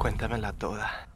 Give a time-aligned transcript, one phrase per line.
[0.00, 1.10] Cuéntamela toda.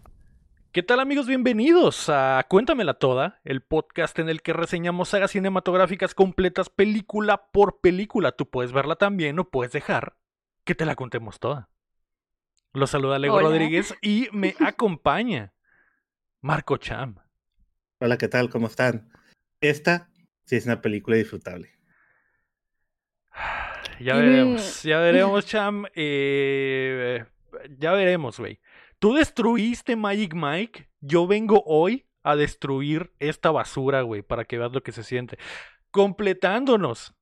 [0.71, 1.27] ¿Qué tal amigos?
[1.27, 7.81] Bienvenidos a Cuéntamela Toda, el podcast en el que reseñamos sagas cinematográficas completas película por
[7.81, 8.33] película.
[8.33, 10.19] Tú puedes verla también o puedes dejar
[10.65, 11.71] que te la contemos toda.
[12.75, 13.49] Los saluda Lego Hola.
[13.49, 15.55] Rodríguez y me acompaña
[16.43, 17.21] Marco Cham.
[18.01, 18.51] Hola, ¿qué tal?
[18.51, 19.09] ¿Cómo están?
[19.63, 20.11] Esta
[20.45, 21.71] sí es una película disfrutable.
[23.99, 25.87] Ya veremos, ya veremos, Cham.
[25.95, 27.25] eh,
[27.79, 28.61] ya veremos, güey.
[29.05, 30.89] Tú destruiste Magic Mike.
[31.03, 35.37] Yo vengo hoy a destruir esta basura, güey, para que veas lo que se siente.
[35.91, 37.13] Completándonos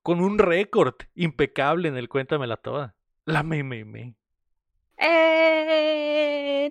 [0.00, 2.94] con un récord impecable en el Cuéntamela Toda.
[3.24, 4.14] La me, me, me.
[4.96, 6.70] Eh,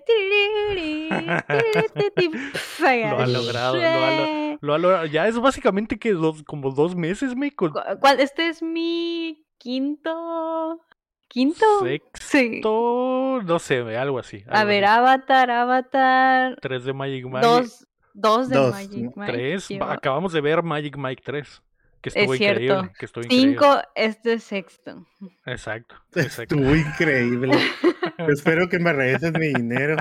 [2.80, 5.04] Lo ha logrado, lo ha lo- Lo ha logrado.
[5.04, 8.20] Ya es básicamente que dos, como dos meses, me con ¿Cuál?
[8.20, 10.80] Este es mi quinto.
[11.28, 11.64] ¿Quinto?
[11.84, 12.00] Sí.
[12.14, 14.44] sexto, no sé, algo así.
[14.48, 14.98] A algo ver, así.
[14.98, 16.56] Avatar, Avatar.
[16.60, 17.46] Tres de Magic Mike.
[17.46, 19.16] Dos, dos de Dos, Magic.
[19.16, 19.32] Mike.
[19.32, 19.68] Tres.
[19.80, 21.62] Acabamos de ver Magic Mike 3.
[22.00, 22.62] Que Es estuvo cierto.
[22.62, 22.92] increíble.
[22.98, 23.50] Que estuvo increíble.
[23.50, 25.06] Cinco, este es sexto.
[25.46, 25.96] Exacto.
[26.14, 26.54] exacto.
[26.54, 27.58] Estuvo increíble.
[28.28, 29.96] Espero que me regreses mi dinero.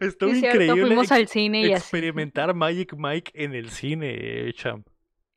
[0.00, 1.82] Estuvo Es cierto, increíble fuimos ex- al cine y así.
[1.82, 4.10] experimentar Magic Mike en el cine,
[4.48, 4.86] eh, champ.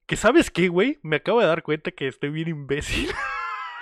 [0.05, 0.99] Que sabes qué, güey?
[1.03, 3.09] Me acabo de dar cuenta que estoy bien imbécil.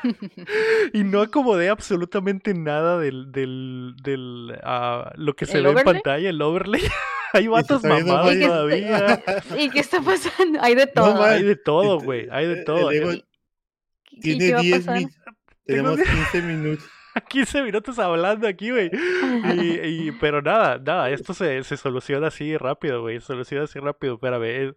[0.94, 5.84] y no acomodé absolutamente nada del, del, del ah, lo que se ¿El ve en
[5.86, 6.82] pantalla, el overlay.
[7.34, 9.24] Hay vatos mamados Magic- todavía.
[9.58, 10.60] ¿Y qué está pasando?
[10.62, 11.22] Hay de todo.
[11.24, 12.28] Hay de todo, güey.
[12.32, 12.94] Hay de eh, todo.
[12.94, 13.24] ¿Y-
[14.12, 14.98] ¿Y Tiene qué va a 10 pasar?
[15.00, 15.10] min-
[15.66, 16.86] Tenemos 15 minutos.
[17.30, 18.90] 15 minutos hablando aquí, güey.
[19.58, 23.20] Y, y- pero nada, nada, esto se, se soluciona así rápido, güey.
[23.20, 24.14] Se soluciona así rápido.
[24.16, 24.44] Espérame.
[24.70, 24.74] es-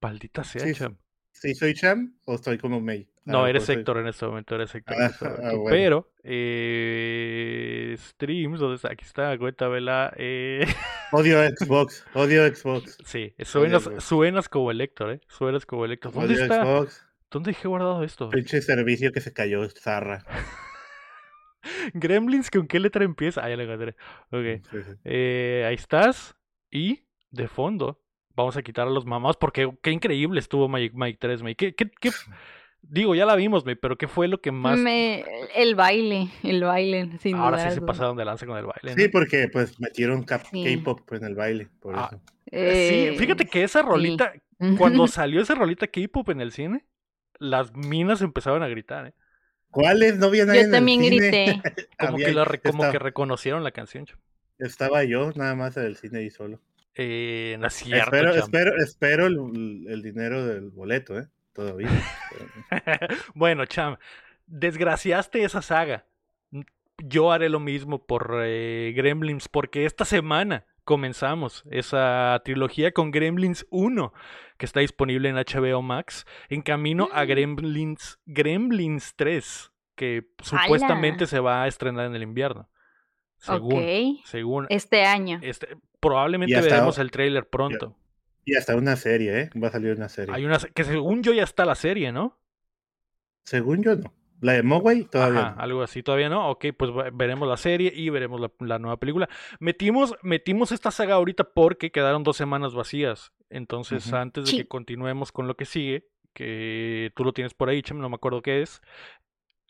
[0.00, 0.96] Maldita sea, Sí, cham.
[1.40, 3.08] ¿Sí soy Cham o estoy como May?
[3.24, 5.68] No, Ah, eres pues soy- Héctor en este momento, eres Héctor Ah, este ah, bueno.
[5.70, 8.90] Pero, eh, streams, ¿dónde está?
[8.92, 10.12] Aquí está, cuéntamela.
[10.16, 10.66] Eh,
[11.12, 12.04] Odio Xbox.
[12.14, 12.98] Odio Xbox.
[13.04, 15.20] sí, suenas, suenas como el Héctor, ¿eh?
[15.28, 16.12] Suenas como el Héctor.
[16.12, 16.64] ¿Dónde Odio está?
[16.64, 17.06] Xbox.
[17.30, 18.30] ¿Dónde dejé guardado esto?
[18.30, 20.24] Pinche servicio que se cayó, zarra.
[21.92, 23.44] Gremlins, ¿con qué letra empieza?
[23.44, 23.94] Ah, ya lo encontré.
[24.30, 24.64] Ok.
[24.70, 24.92] Sí, sí.
[25.04, 26.34] Eh, ahí estás.
[26.70, 28.00] Y de fondo,
[28.38, 31.54] vamos a quitar a los mamás porque qué increíble estuvo Magic Mike 3, me.
[31.54, 32.10] ¿Qué, qué, qué-
[32.80, 34.78] Digo, ya la vimos, me, pero ¿qué fue lo que más...
[34.78, 35.24] Me-
[35.56, 38.94] el baile, el baile, sin Ahora duda sí se pasaron de lanza con el baile.
[38.94, 39.10] Sí, ¿no?
[39.10, 40.76] porque pues metieron Sí.
[40.78, 41.68] K-pop en el baile.
[41.80, 42.20] Por Ah, eso.
[42.52, 43.86] Eh, Sí, fíjate que esa sí.
[43.86, 44.32] rolita,
[44.78, 46.86] cuando salió esa rolita K-pop en el cine,
[47.40, 49.14] las minas empezaron a gritar, ¿eh?
[49.70, 50.16] ¿Cuáles?
[50.18, 51.16] No había nadie Yo en el también cine.
[51.16, 51.62] grité.
[51.98, 54.06] Como, que, la como estaba, que reconocieron la canción.
[54.58, 56.60] estaba yo nada más en el cine y solo.
[57.00, 61.28] Eh, no es cierto, espero, espero, espero el, el dinero del boleto, ¿eh?
[61.52, 61.88] Todavía.
[63.34, 63.96] bueno, Cham,
[64.46, 66.06] desgraciaste esa saga.
[66.98, 73.66] Yo haré lo mismo por eh, Gremlins, porque esta semana comenzamos esa trilogía con Gremlins
[73.70, 74.12] 1,
[74.56, 77.28] que está disponible en HBO Max, en camino a Mm.
[77.28, 82.68] Gremlins, Gremlins 3, que supuestamente se va a estrenar en el invierno.
[83.36, 84.24] Según, Ok.
[84.24, 85.38] según Este año.
[85.42, 87.96] este, probablemente hasta- veremos el tráiler pronto.
[88.44, 89.50] y hasta una serie, ¿eh?
[89.62, 90.34] Va a salir una serie.
[90.34, 92.38] Hay una que según yo ya está la serie, ¿no?
[93.44, 94.12] Según yo, no.
[94.40, 95.62] La de Mogwai todavía Ajá, no.
[95.62, 96.48] algo así, todavía no.
[96.50, 99.28] Ok, pues ve- veremos la serie y veremos la, la nueva película.
[99.58, 103.32] Metimos, metimos esta saga ahorita porque quedaron dos semanas vacías.
[103.50, 104.56] Entonces, antes de Sí.
[104.58, 108.14] que continuemos con lo que sigue, que tú lo tienes por ahí, Chem, no me
[108.14, 108.80] acuerdo qué es.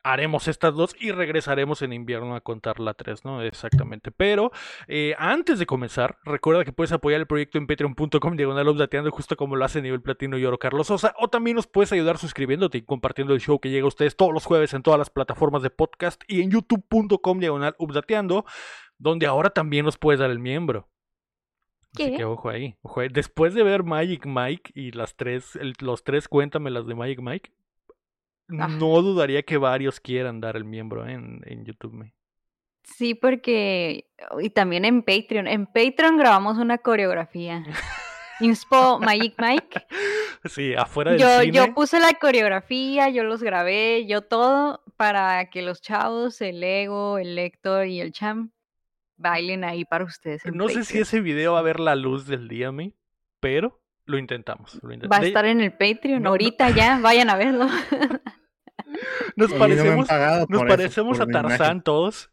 [0.04, 3.42] Haremos estas dos y regresaremos en invierno a contar la 3, ¿no?
[3.42, 4.10] Exactamente.
[4.12, 4.52] Pero
[4.86, 9.36] eh, antes de comenzar, recuerda que puedes apoyar el proyecto en patreon.com diagonal updateando justo
[9.36, 11.14] como lo hace nivel platino y oro Carlos Sosa.
[11.18, 14.32] O también nos puedes ayudar suscribiéndote y compartiendo el show que llega a ustedes todos
[14.32, 18.44] los jueves en todas las plataformas de podcast y en youtube.com diagonal updateando,
[18.98, 20.88] donde ahora también nos puedes dar el miembro.
[21.94, 22.16] Así ¿Qué?
[22.18, 23.08] que ojo ahí, ojo ahí.
[23.08, 27.20] Después de ver Magic Mike y las tres, el- los tres cuéntame las de Magic
[27.20, 27.50] Mike,
[28.48, 31.92] No dudaría que varios quieran dar el miembro en, en YouTube.
[31.92, 32.14] me.
[32.82, 34.10] Sí, porque.
[34.40, 35.46] Y también en Patreon.
[35.46, 37.64] En Patreon grabamos una coreografía.
[38.40, 39.86] Inspo Magic Mike.
[40.44, 41.52] Sí, afuera del Yo, cine.
[41.52, 47.18] yo puse la coreografía, yo los grabé, yo todo, para que los chavos, el Ego,
[47.18, 48.52] el Héctor y el Cham
[49.16, 50.42] bailen ahí para ustedes.
[50.46, 52.94] No sé si ese video va a ver la luz del día, me,
[53.40, 54.78] pero lo intentamos.
[54.82, 56.22] lo Va a estar en el Patreon.
[56.22, 56.30] no, no.
[56.30, 57.66] Ahorita ya, vayan a verlo.
[59.36, 62.30] Nos no parecemos, pagado nos eso, parecemos a Tarzán todos.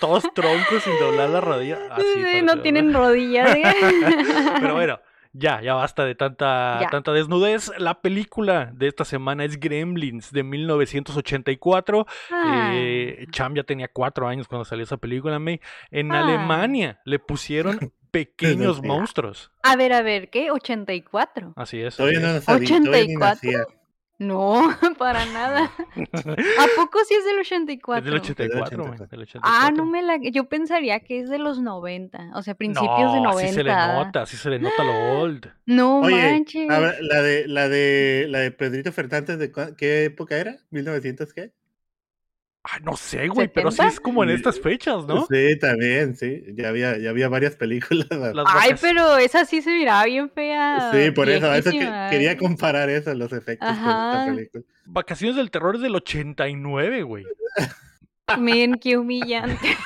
[0.00, 1.78] Todos troncos sin doblar la rodilla.
[1.90, 3.54] Así Sí, no tienen rodillas.
[3.54, 3.62] ¿eh?
[4.60, 4.98] Pero bueno,
[5.32, 6.88] ya, ya basta de tanta, Ya.
[6.90, 7.70] tanta desnudez.
[7.78, 12.06] La película de esta semana es Gremlins de 1984.
[12.32, 15.60] Ah, Eh, Cham ya tenía cuatro años cuando salió esa película, May.
[15.90, 16.20] En Ah.
[16.24, 17.78] Alemania le pusieron
[18.10, 19.52] pequeños monstruos.
[19.62, 20.50] A ver, a ver, ¿qué?
[20.50, 21.52] ¿84?
[21.56, 21.96] Así es.
[21.96, 22.44] Todavía así no es.
[22.44, 23.28] sabía, todavía ni 84.
[23.28, 23.64] nacía.
[24.22, 25.64] No, para nada.
[25.64, 27.98] ¿A poco sí es del 84?
[27.98, 29.06] Es del 84, May, 84.
[29.10, 29.76] del Ah, 84.
[29.76, 30.16] no me la...
[30.18, 33.48] Yo pensaría que es de los 90, o sea, principios de No, 90.
[33.48, 35.50] sí se le nota, sí se le nota lo old.
[35.66, 36.70] No Oye, manches.
[36.70, 40.56] a ver, la de la de la de Pedrito Fernández de qué época era?
[40.70, 41.52] ¿1900 qué?
[42.64, 43.88] Ah, no sé, güey, pero sí ¿70?
[43.88, 45.26] es como en estas fechas, ¿no?
[45.26, 46.44] Sí, también, sí.
[46.54, 48.06] Ya había, ya había varias películas.
[48.10, 50.90] Las Ay, pero esa sí se miraba bien fea.
[50.92, 54.26] Sí, por eso, eso que- quería comparar eso, los efectos con esta Ajá.
[54.32, 54.64] película.
[54.84, 57.24] Vacaciones del terror es del 89, güey.
[58.38, 59.76] Men, qué humillante.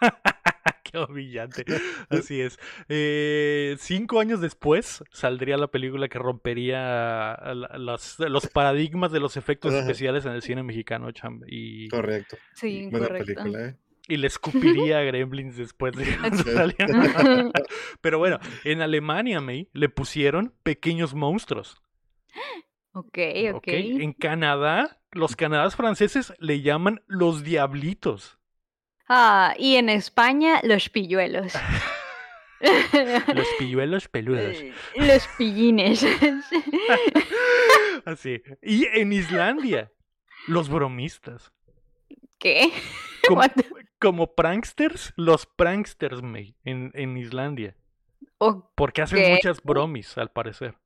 [0.92, 1.64] Qué humillante.
[2.08, 2.58] Así es.
[2.88, 9.82] Eh, cinco años después saldría la película que rompería los paradigmas de los efectos Ajá.
[9.82, 12.36] especiales en el cine mexicano, cham, y, Correcto.
[12.54, 13.34] Sí, Buena correcto.
[13.34, 13.76] película, ¿eh?
[14.08, 16.04] y le escupiría a Gremlins después de.
[18.00, 21.80] Pero bueno, en Alemania, May, le pusieron pequeños monstruos.
[22.92, 23.18] ok,
[23.52, 23.56] ok.
[23.56, 23.68] ¿ok?
[23.68, 28.39] En Canadá, los canadás franceses le llaman los diablitos.
[29.12, 31.52] Ah, y en España, los pilluelos.
[33.34, 34.60] Los pilluelos peludos.
[34.60, 36.04] Eh, los pillines.
[38.04, 38.42] Así.
[38.60, 39.90] Y en Islandia,
[40.46, 41.54] los bromistas.
[42.38, 42.70] ¿Qué?
[43.26, 43.40] Como,
[43.98, 47.74] como pranksters, los pranksters, May, en, en Islandia.
[48.74, 50.76] Porque hacen muchas bromis, al parecer.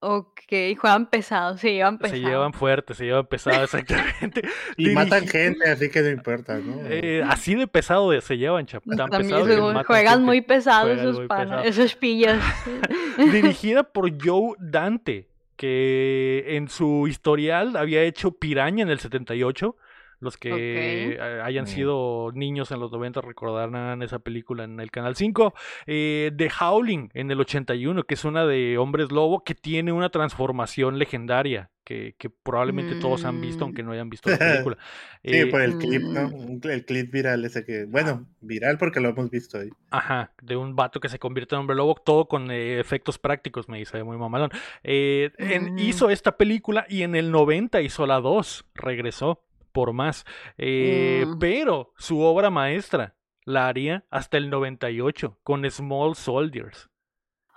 [0.00, 0.40] Ok,
[0.78, 2.20] juegan pesado, se llevan pesado.
[2.20, 4.42] Se llevan fuerte, se llevan pesado, exactamente.
[4.76, 6.80] Y matan gente, así que no importa, ¿no?
[6.88, 8.82] Eh, así de pesado se llevan, chap.
[8.84, 10.24] Tan También pesado que juegan- gente.
[10.24, 11.84] muy pesado Juegan esos muy panas, pesado.
[11.84, 12.36] esos pillos.
[13.18, 19.76] dirigida por Joe Dante, que en su historial había hecho Piraña en el 78.
[20.20, 21.68] Los que eh, hayan Mm.
[21.68, 25.54] sido niños en los 90 recordarán esa película en el Canal 5.
[25.86, 30.10] Eh, The Howling en el 81, que es una de Hombres Lobo, que tiene una
[30.10, 33.68] transformación legendaria, que, que probablemente todos han visto, Mm.
[33.68, 34.76] aunque no hayan visto la película.
[35.24, 36.28] Sí, Eh, por el clip, ¿no?
[36.28, 36.60] mm.
[36.64, 39.68] El clip viral ese que, bueno, viral porque lo hemos visto ahí.
[39.90, 43.68] Ajá, de un vato que se convierte en hombre lobo, todo con eh, efectos prácticos,
[43.68, 44.50] me dice, muy mamalón.
[44.82, 50.24] Eh, en- hizo esta película y en el 90 hizo la 2, regresó por más.
[50.58, 51.38] Eh, Mm.
[51.38, 53.14] Pero su obra maestra
[53.44, 56.88] la haría hasta el 98 con Small Soldiers.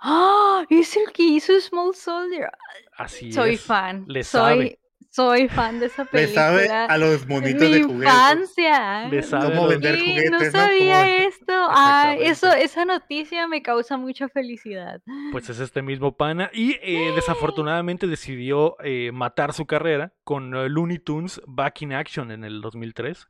[0.00, 0.64] ¡Ah!
[0.70, 2.50] Es el que hizo Small Soldier.
[2.96, 3.60] Así Soy es.
[3.64, 4.04] fan.
[4.08, 4.80] le soy, sabe.
[5.14, 6.34] Soy fan de esa película.
[6.42, 8.12] sabe a los monitos mi de juguetes.
[8.12, 9.08] infancia.
[9.08, 10.30] Le sabe ¿Cómo vender Sí, juguetes?
[10.30, 11.52] no sabía esto.
[11.70, 15.00] Ah, eso, esa noticia me causa mucha felicidad.
[15.30, 16.50] Pues es este mismo pana.
[16.52, 22.30] Y eh, desafortunadamente decidió eh, matar su carrera con eh, Looney Tunes Back in Action
[22.30, 23.26] en el 2003.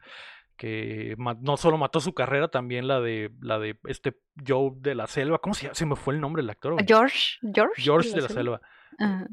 [0.57, 4.15] Que no solo mató su carrera, también la de la de este
[4.47, 5.39] Joe de la Selva.
[5.39, 5.75] ¿Cómo se llama?
[5.75, 6.75] Se me fue el nombre del actor.
[6.75, 6.87] güey.
[6.87, 7.83] George, George.
[7.83, 8.61] George de la Selva.
[8.99, 9.27] De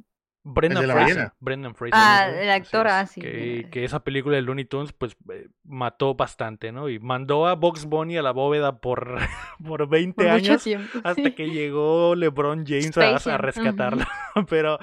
[0.43, 1.31] la Fraser.
[1.39, 1.93] Brendan Fraser.
[1.95, 5.47] Ah, Así el actor, es, ah, sí, Que, esa película de Looney Tunes, pues, eh,
[5.63, 6.89] mató bastante, ¿no?
[6.89, 9.17] Y mandó a Box Bunny a la bóveda por,
[9.65, 10.63] por 20 Por mucho años.
[10.63, 10.99] tiempo.
[11.03, 11.31] Hasta sí.
[11.33, 14.03] que llegó LeBron James a, a rescatarlo.
[14.49, 14.79] Pero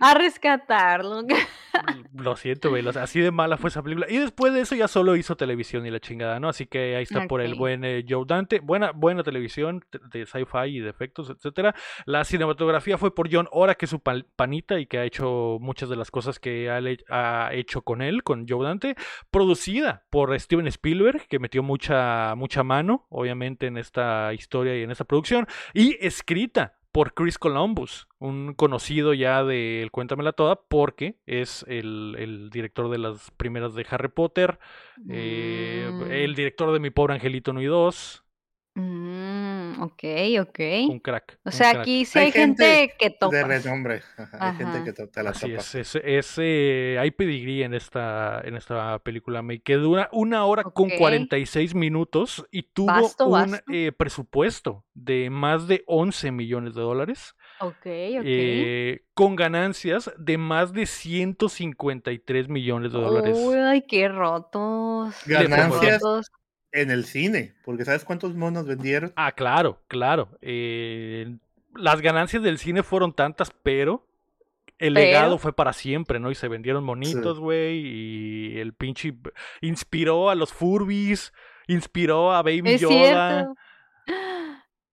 [0.00, 1.22] A rescatarlo.
[2.14, 2.86] lo siento, güey.
[2.88, 4.06] Así de mala fue esa película.
[4.08, 6.48] Y después de eso ya solo hizo televisión y la chingada, ¿no?
[6.48, 8.60] Así que ahí está por el buen eh, Joe Dante.
[8.60, 11.74] Buena, buena televisión de sci-fi y de efectos, etcétera.
[12.06, 15.88] La cinematografía fue por John Ora, que es su panita y que ha hecho muchas
[15.88, 18.96] de las cosas que ha, hecho con él, con Joe Dante.
[19.30, 24.90] Producida por Steven Spielberg, que metió mucha, mucha mano, obviamente, en esta historia y en
[24.90, 25.46] esta producción.
[25.74, 32.50] Y escrita por Chris Columbus, un conocido ya del Cuéntamela Toda, porque es el, el
[32.50, 34.58] director de las primeras de Harry Potter,
[35.08, 38.24] eh, Mm, el director de Mi Pobre Angelito 1 y 2,
[38.74, 40.04] mm, ok,
[40.40, 40.58] ok.
[40.90, 41.38] un crack.
[41.44, 41.82] O un sea, crack.
[41.82, 43.36] aquí sí Hay hay gente, gente que topa.
[43.36, 44.02] De renombre.
[44.16, 45.60] Ajá, Hay gente que to- te la Así topa.
[45.60, 50.44] es, es, es, eh, hay pedigrí en esta, en esta película, me que dura una
[50.44, 50.98] hora con Ok.
[50.98, 53.72] 46 minutos y tuvo Vasto, un vasto.
[53.72, 57.34] eh, presupuesto de más de 11 millones de dólares.
[57.60, 57.84] Ok, ok.
[58.24, 63.38] eh, con ganancias de más de 153 millones de dólares.
[63.40, 65.14] Uy, ay, qué rotos.
[65.26, 66.02] Ganancias.
[66.72, 69.12] En el cine, porque ¿sabes cuántos monos vendieron?
[69.16, 70.28] Ah, claro, claro.
[70.40, 71.36] eh,
[71.74, 74.06] las ganancias del cine fueron tantas, pero
[74.78, 76.30] el Pero- legado fue para siempre, ¿no?
[76.30, 79.14] Y se vendieron monitos, güey, y el pinche
[79.60, 81.32] inspiró a los Furbies,
[81.68, 82.92] inspiró a Baby Es Yoda.
[83.44, 83.54] cierto.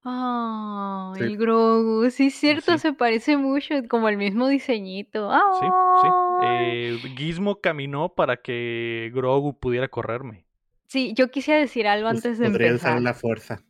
[0.03, 1.23] Ah, Sí.
[1.23, 2.09] el Grogu.
[2.09, 2.79] Sí, es cierto, Sí.
[2.79, 5.29] se parece mucho, como el mismo diseñito.
[5.59, 5.65] Sí,
[6.01, 6.07] sí.
[6.43, 10.45] Eh, Gizmo caminó para que Grogu pudiera correrme.
[10.89, 12.91] Sí, yo quisiera decir algo Pues, antes de podría empezar.
[12.93, 13.63] usar la fuerza.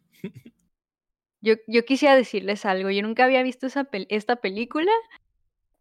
[1.42, 2.90] Yo, yo quisiera decirles algo.
[2.90, 4.92] Yo nunca había visto esa pel- esta película.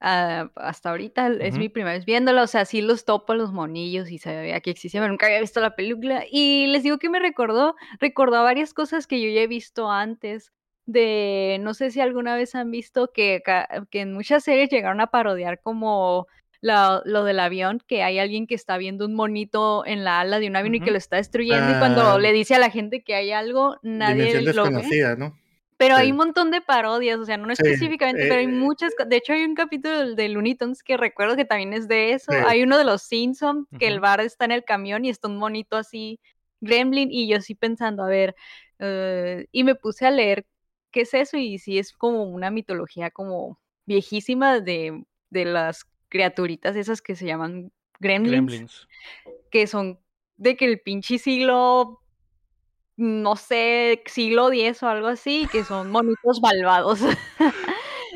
[0.00, 2.42] ah, hasta ahorita es mi primera vez viéndola.
[2.42, 5.60] O sea, sí los topo los monillos y sabía que existía, pero nunca había visto
[5.60, 6.24] la película.
[6.30, 10.52] Y les digo que me recordó, recordó varias cosas que yo ya he visto antes.
[10.86, 13.42] De, no sé si alguna vez han visto que,
[13.90, 16.26] que en muchas series llegaron a parodiar como
[16.60, 20.38] la- lo del avión, que hay alguien que está viendo un monito en la ala
[20.40, 21.70] de un avión y que lo está destruyendo.
[21.76, 22.18] Y cuando Ah.
[22.18, 25.16] le dice a la gente que hay algo, nadie lo ve.
[25.16, 25.38] ¿no?
[25.76, 26.10] Pero hay Sí.
[26.10, 28.92] un montón de parodias, o sea, no Sí, específicamente, pero hay eh, muchas.
[28.98, 32.14] co- De hecho, hay un capítulo de Looney Tunes que recuerdo que también es de
[32.14, 32.32] eso.
[32.32, 32.38] Sí.
[32.48, 35.36] Hay uno de los Simpsons que el bar está en el camión y está un
[35.36, 36.18] monito así,
[36.60, 38.34] gremlin, y yo sí pensando, a ver,
[38.80, 40.44] eh, y me puse a leer
[40.90, 46.76] qué es eso y sí es como una mitología como viejísima de, de las criaturitas
[46.76, 48.88] esas que se llaman gremlins, Gremlins.
[49.50, 49.98] que son
[50.36, 52.00] de que el pinche siglo
[52.96, 56.98] no sé, siglo X o algo así, que son monitos malvados.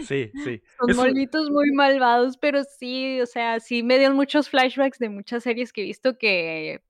[0.06, 0.60] Sí, sí.
[0.80, 5.08] Son Eso- monitos muy malvados, pero sí, o sea, sí me dieron muchos flashbacks de
[5.08, 6.82] muchas series que he visto que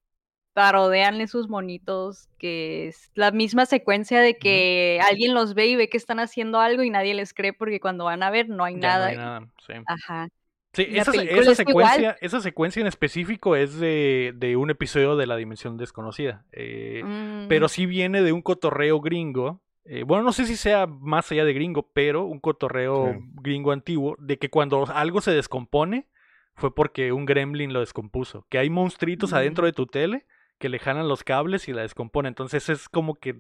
[0.54, 5.90] parodean esos monitos, que es la misma secuencia de que alguien los ve y ve
[5.90, 8.75] que están haciendo algo y nadie les cree porque cuando van a ver no hay
[8.75, 9.04] ya nada.
[9.06, 9.40] no hay nada.
[9.66, 9.73] Sí.
[9.87, 10.28] Ajá.
[10.75, 11.12] Sí, esa,
[11.55, 16.47] secuencia, esa secuencia en específico es de, de un episodio de La Dimensión Desconocida.
[16.52, 17.02] eh,
[17.49, 19.61] Pero Mm, sí viene de un cotorreo gringo.
[19.85, 23.19] eh, bueno, no sé si sea más allá de gringo, pero un cotorreo Sí.
[23.43, 26.09] gringo antiguo de que cuando algo se descompone
[26.55, 28.47] fue porque un gremlin lo descompuso.
[28.49, 29.35] Que hay monstruitos Mm.
[29.35, 30.25] adentro de tu tele
[30.59, 32.31] que le jalan los cables y la descomponen.
[32.31, 33.35] Entonces es como que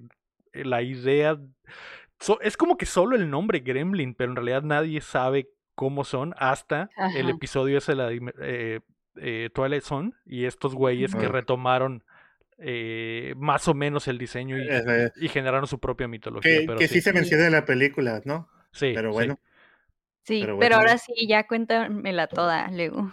[0.52, 1.38] la idea.
[2.18, 5.48] so- es como que solo el nombre gremlin, pero en realidad nadie sabe
[5.82, 8.80] cómo son hasta el episodio ese de eh,
[9.16, 12.04] eh, Twilight Zone y estos güeyes que retomaron
[12.58, 16.60] eh, más o menos el diseño y, generaron su propia mitología.
[16.60, 18.48] que, pero que sí, sí se menciona en la película, ¿no?
[18.70, 19.40] sí, Pero bueno,
[20.22, 20.76] sí, pero pero bueno.
[20.76, 23.12] ahora sí, ya cuéntamela toda, Lego.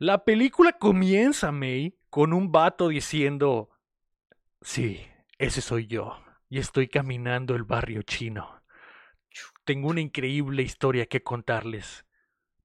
[0.00, 3.70] La película comienza, May, con un vato diciendo,
[4.62, 5.00] sí,
[5.38, 8.63] ese soy yo, y estoy caminando el barrio chino.
[9.64, 12.04] Tengo una increíble historia que contarles,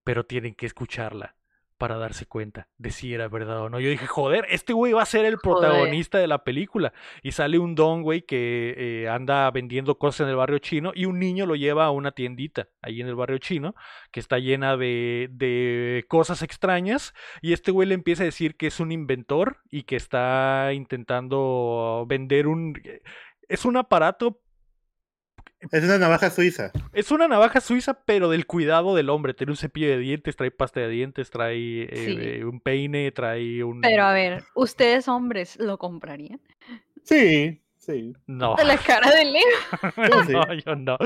[0.03, 1.35] pero tienen que escucharla
[1.79, 3.79] para darse cuenta de si era verdad o no.
[3.79, 5.61] Yo dije, joder, este güey va a ser el Joder.
[5.61, 6.91] protagonista de la película.
[7.23, 11.05] Y sale un don, güey, que eh, anda vendiendo cosas en el barrio chino y
[11.05, 13.75] un niño lo lleva a una tiendita ahí en el barrio chino
[14.11, 17.13] que está llena de, de cosas extrañas.
[17.41, 22.05] Y este güey le empieza a decir que es un inventor y que está intentando
[22.09, 22.73] vender un...
[23.47, 24.41] Es un aparato
[25.71, 26.71] es una navaja suiza.
[26.93, 29.33] es una navaja suiza, pero del cuidado del hombre.
[29.33, 32.17] Tiene un cepillo de dientes, trae pasta de dientes, trae eh, Sí.
[32.19, 33.81] eh, un peine, trae un...
[33.81, 36.39] Pero a ver, ¿ustedes hombres lo comprarían?
[37.03, 38.13] Sí, sí.
[38.27, 39.41] No, De la cara de Leo.
[40.27, 40.31] sí.
[40.33, 40.97] no, yo no.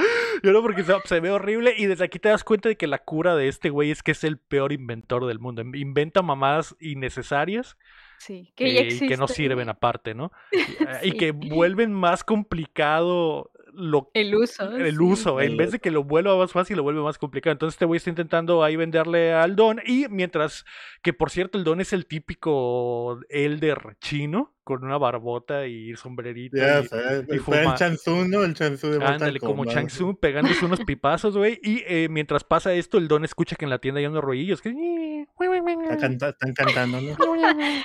[0.43, 2.87] Yo no porque se, se ve horrible y desde aquí te das cuenta de que
[2.87, 5.61] la cura de este güey es que es el peor inventor del mundo.
[5.61, 7.77] Inventa mamadas innecesarias
[8.19, 10.31] Sí, que ya eh, y que no sirven aparte, ¿no?
[10.51, 14.69] Y, eh, y que vuelven más complicado lo El uso.
[14.75, 15.01] el sí.
[15.01, 17.51] uso, en El vez de que lo vuelva más fácil, lo vuelve más complicado.
[17.51, 20.65] Entonces este güey está intentando ahí venderle al Don y mientras
[21.01, 26.57] que por cierto el Don es el típico elder chino con una barbota y sombrerito
[26.57, 28.43] Ya, y- o sea, y fue el fuma- Chansu, ¿no?
[28.43, 31.59] El Chansu de Mortal Ándale, como Tsung pegándose unos pipazos, güey.
[31.61, 34.61] Y eh, mientras pasa esto, el Don escucha que en la tienda hay unos ruidillos.
[34.61, 34.69] Que...
[34.69, 37.35] Está canta- están cantando, ¿no?
[37.35, 37.83] Y-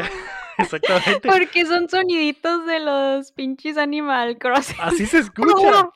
[0.58, 1.28] Exactamente.
[1.28, 4.76] Porque son soniditos de los pinches Animal Crossing.
[4.80, 5.90] Así se escucha.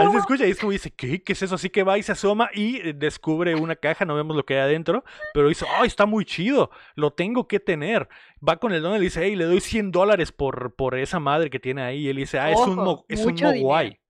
[0.00, 1.22] Ahí se escucha y es como dice, ¿qué?
[1.22, 1.54] ¿Qué es eso?
[1.54, 4.54] Así que va y se asoma y eh, descubre una caja, no vemos lo que
[4.54, 5.04] hay adentro,
[5.34, 6.70] pero dice, ¡ay, está muy chido!
[6.94, 8.08] Lo tengo que tener.
[8.46, 11.18] Va con el don y le dice, hey, le doy 100 dólares por, por esa
[11.20, 12.06] madre que tiene ahí.
[12.06, 13.84] Y él dice, ah, es un, mo- es un mucho mogwai.
[13.86, 14.02] dinero.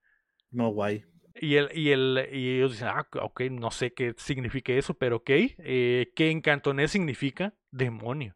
[0.51, 1.05] No, guay.
[1.41, 5.17] Y, el, y, el, y ellos dicen, ah, ok, no sé qué significa eso, pero
[5.17, 5.31] ok.
[5.31, 7.55] Eh, ¿Qué en cantonés significa?
[7.71, 8.35] Demonio.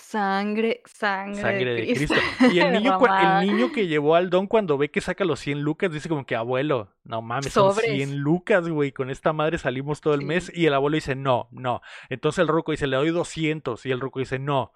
[0.00, 2.14] Sangre, sangre, Sangre de Cristo.
[2.14, 2.46] Cristo.
[2.54, 2.98] Y el niño,
[3.40, 6.24] el niño que llevó al don cuando ve que saca los 100 lucas, dice como
[6.26, 7.90] que, abuelo, no mames, son Sobres.
[7.92, 10.26] 100 lucas, güey, con esta madre salimos todo el Sí.
[10.26, 10.52] mes.
[10.54, 11.80] Y el abuelo dice, no, no.
[12.08, 13.84] Entonces el ruco dice, le doy 200.
[13.86, 14.72] Y el ruco dice, no.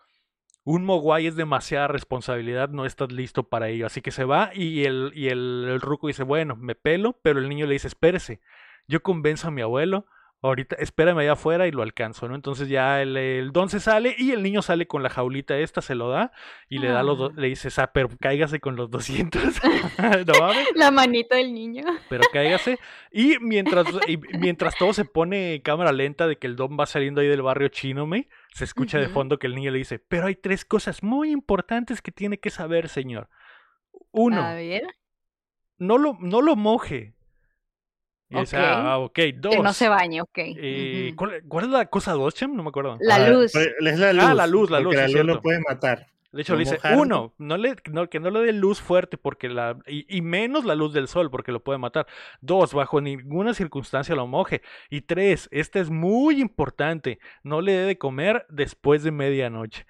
[0.67, 3.87] Un mogwai es demasiada responsabilidad, no estás listo para ello.
[3.87, 7.39] Así que se va y el, y el, el ruco dice, bueno, me pelo, pero
[7.39, 8.41] el niño le dice, espérese,
[8.89, 10.07] yo convenzo a mi abuelo
[10.49, 12.35] ahorita espérame allá afuera y lo alcanzo, ¿no?
[12.35, 15.81] Entonces ya el, el don se sale y el niño sale con la jaulita esta,
[15.81, 16.33] se lo da
[16.69, 17.41] y le da los do- Ah.
[17.41, 19.43] le dice, "Sa- pero cáigase con los 200.
[20.27, 21.85] no mames, La manita del niño.
[22.09, 22.79] pero cáigase.
[23.11, 26.87] Y mientras, y mientras todo se pone en cámara lenta de que el don va
[26.87, 29.99] saliendo ahí del barrio chino, me, se escucha de fondo que el niño le dice,
[29.99, 33.29] pero hay tres cosas muy importantes que tiene que saber, señor.
[33.95, 34.83] A Uno, ver,
[35.79, 37.15] no lo, no lo moje.
[38.35, 38.63] Y dice, Ok.
[38.67, 39.55] ah, ok, dos.
[39.57, 40.39] que no se bañe, ok.
[40.39, 41.13] Eh.
[41.17, 42.55] ¿cuál, cuál es la cosa dos, Chem?
[42.55, 42.97] No me acuerdo.
[43.01, 43.55] La Ah, luz.
[43.55, 44.25] Es la luz.
[44.25, 46.07] Ah, la luz, la porque luz, La luz lo puede matar.
[46.33, 49.17] De hecho, no le dice, uno, no le, no- que no le dé luz fuerte
[49.17, 52.09] porque la, y, y menos la luz del sol porque lo puede matar.
[52.41, 54.61] Dos, bajo ninguna circunstancia lo moje.
[54.91, 59.87] Y tres, este es muy importante, no le dé de comer después de medianoche.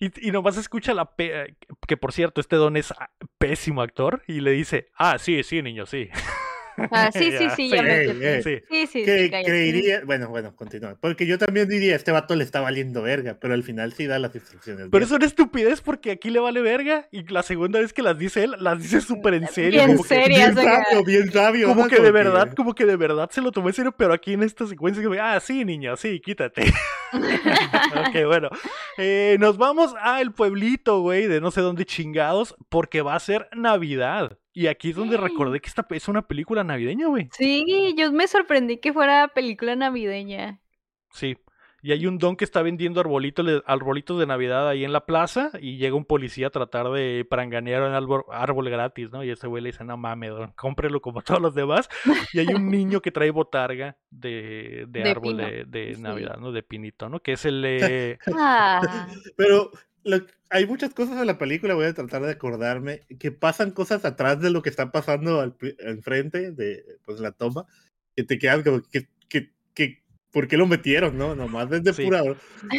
[0.00, 1.04] Y, y nomás escucha la...
[1.14, 5.42] pe- que por cierto, este don es ah, pésimo actor y le dice, ah, sí,
[5.44, 6.08] sí, niño, sí.
[6.90, 8.42] Ah, sí, sí, sí, sí, ya me ey.
[8.42, 8.58] Sí.
[8.68, 10.96] Sí, sí, que sí, creería, bueno, bueno, continúa.
[11.00, 14.18] Porque yo también diría, este vato le está valiendo verga, pero al final sí da
[14.18, 14.88] las instrucciones.
[14.90, 15.02] Pero bien.
[15.02, 18.44] es una estupidez porque aquí le vale verga y la segunda vez que las dice
[18.44, 19.80] él, las dice súper en serio.
[19.84, 21.68] Bien como que- serias bien sabio, bien sabio.
[21.68, 24.32] Como que de verdad, como que de verdad se lo tomó en serio, pero aquí
[24.34, 26.62] en esta secuencia que ah, sí, niño, sí, quítate.
[27.12, 28.50] ok, bueno.
[28.98, 33.48] Eh, nos vamos al pueblito, güey, de no sé dónde chingados, porque va a ser
[33.54, 34.38] Navidad.
[34.56, 37.28] Y aquí es donde recordé que esta es una película navideña, güey.
[37.32, 40.62] Sí, yo me sorprendí que fuera película navideña.
[41.10, 41.36] Sí.
[41.82, 45.04] Y hay un don que está vendiendo arbolitos de, arbolitos de Navidad ahí en la
[45.04, 49.22] plaza y llega un policía a tratar de pranganear un árbol, árbol gratis, ¿no?
[49.22, 51.90] Y ese güey le dice, no mames, don, cómprelo como todos los demás.
[52.32, 56.00] Y hay un niño que trae botarga de, de De árbol pino, de, de sí.
[56.00, 56.50] Navidad, ¿no?
[56.50, 57.20] De pinito, ¿no?
[57.20, 57.62] Que es el...
[57.62, 58.80] eh, Ah,
[59.36, 59.70] Pero
[60.06, 64.04] lo- hay muchas cosas en la película, voy a tratar de acordarme, que pasan cosas
[64.04, 67.66] atrás de lo que está pasando al, pri- enfrente de pues, la toma,
[68.14, 71.16] que te quedan como que, que, que ¿por qué lo metieron?
[71.18, 72.04] No, nomás desde Sí.
[72.04, 72.22] pura.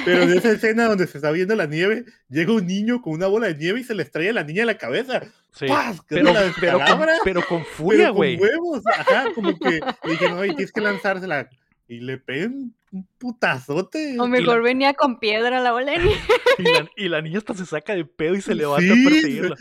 [0.06, 3.28] Pero en esa escena donde se está viendo la nieve, llega un niño con una
[3.28, 5.22] bola de nieve y se le estrella a la niña en la cabeza.
[5.52, 5.68] sí.
[5.68, 6.02] ¡Paz!
[6.08, 6.32] Pero,
[6.62, 8.38] pero, con, pero con furia, con güey.
[8.38, 8.82] huevos.
[8.86, 11.50] Ajá, como que dije, no, y tienes que lanzársela.
[11.88, 14.20] Y le pegan un putazote.
[14.20, 15.94] o mejor venía con piedra la bola.
[16.60, 19.10] Y la, y la niña hasta se saca de pedo y se levanta Sí, a
[19.10, 19.56] perseguirla.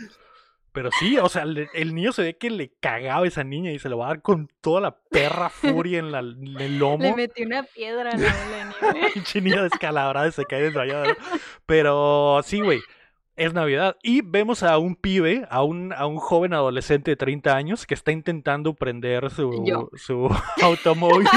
[0.71, 3.71] Pero sí, o sea, le- el niño se ve que le cagaba a esa niña
[3.71, 6.53] y se le va a dar con toda la perra furia en, la, en el
[6.55, 7.15] Le lomo.
[7.15, 8.35] metí una piedra a la
[8.81, 11.15] bola de niña descalabrada y se cae desmayada.
[11.67, 12.79] Pero sí, güey.
[13.35, 13.95] Es Navidad.
[14.01, 17.93] Y vemos a un pibe, a un, a un joven adolescente de 30 años que
[17.93, 19.89] está intentando prender su, Yo.
[19.95, 20.27] su
[20.63, 21.27] automóvil.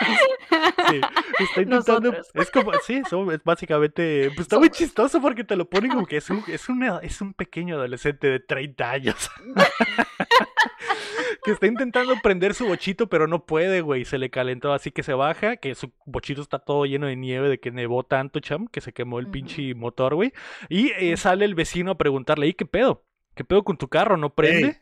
[0.00, 1.00] Sí,
[1.40, 2.10] está intentando.
[2.10, 2.30] Nosotros.
[2.34, 4.28] Es como, sí, es básicamente.
[4.34, 7.20] Pues está muy chistoso porque te lo ponen como que es un, es una- es
[7.20, 9.30] un pequeño adolescente de 30 años.
[11.44, 14.04] que está intentando prender su bochito, pero no puede, güey.
[14.04, 15.56] Se le calentó, así que se baja.
[15.56, 18.92] Que su bochito está todo lleno de nieve, de que nevó tanto, cham, que se
[18.92, 20.32] quemó el pinche motor, güey.
[20.68, 23.04] Y eh, sale el vecino a preguntarle, ¿y qué pedo?
[23.34, 24.16] ¿Qué pedo con tu carro?
[24.16, 24.68] ¿No prende?
[24.68, 24.76] Ey,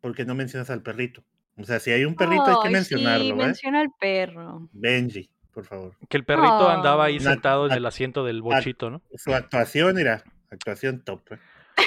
[0.00, 1.22] ¿Por qué no mencionas al perrito?
[1.58, 3.34] O sea, si hay un perrito hay que mencionarlo, sí, ¿eh?
[3.34, 4.68] menciona al perro.
[4.72, 5.94] Benji, por favor.
[6.08, 9.02] Que el perrito andaba ahí sentado en el asiento del bochito, ¿no?
[9.14, 11.22] Su actuación, mira, actuación top.
[11.32, 11.38] ¿eh?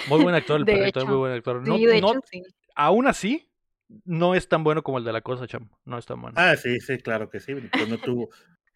[0.07, 1.67] Muy buen actor, el De perrito, es muy buen actor.
[1.67, 2.41] No, Sí, de no- hecho, sí.
[2.75, 3.47] aún así,
[4.05, 5.69] no es tan bueno como el de la cosa, cham.
[5.85, 6.35] No es tan bueno.
[6.39, 7.53] Ah, sí, sí, claro que sí.
[7.53, 8.29] Pues no tuvo.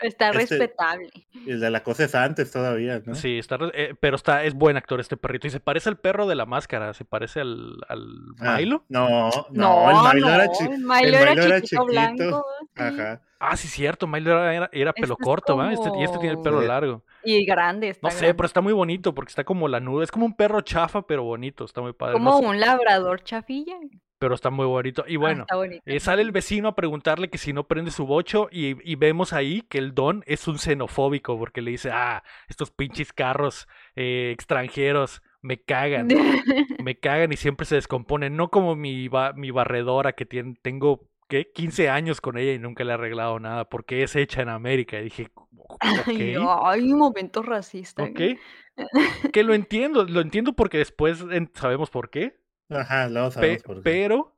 [0.04, 1.10] Está Este- respetable.
[1.48, 3.16] El de la cosa es antes todavía, ¿no?
[3.16, 5.48] Sí, está, eh, pero está, es buen actor este perrito.
[5.48, 8.06] Y se parece al perro de la máscara, se parece al, al
[8.40, 8.84] Ah, Milo.
[8.90, 12.46] No, no, el Milo era, chi- el Milo el era Milo era chiquito, blanco.
[12.76, 13.22] sí, Ajá.
[13.40, 15.74] Ah, sí, cierto, Milo era, era, era pelo Este es corto, ¿va?
[15.74, 17.04] Este- y este tiene el pelo como- largo.
[17.26, 17.90] Y grande.
[17.90, 18.34] Está No sé, grande.
[18.36, 20.04] pero está muy bonito porque está como la nuda.
[20.06, 21.66] Es como un perro chafa, pero bonito.
[21.66, 22.14] Está muy padre.
[22.14, 23.76] no Como sé, un labrador chafilla.
[24.24, 25.04] Pero está muy bonito.
[25.06, 25.46] Y Ah, bueno.
[25.86, 29.34] Eh, sale el vecino a preguntarle que si no prende su bocho y, y vemos
[29.34, 34.32] ahí que el don es un xenofóbico porque le dice, ah, estos pinches carros eh,
[34.34, 36.08] extranjeros me cagan,
[36.80, 41.10] me cagan y siempre se descomponen, no como mi, ba- mi barredora que tiene, tengo,
[41.28, 41.52] ¿qué?
[41.54, 45.00] 15 años con ella y nunca le he arreglado nada porque es hecha en América.
[45.02, 45.32] Y dije,
[45.82, 48.04] Ay, ok, Hay un momento racista.
[48.04, 48.22] ok,
[49.34, 51.24] que lo entiendo, lo entiendo porque después
[51.56, 52.38] sabemos por qué,
[52.70, 53.82] Ajá, luego Pe- sabemos por qué.
[53.84, 54.36] pero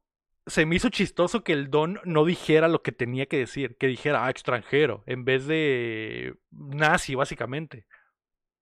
[0.48, 3.88] se me hizo chistoso que el don no dijera lo que tenía que decir, que
[3.88, 7.86] dijera, ah, extranjero, en vez de nazi, básicamente.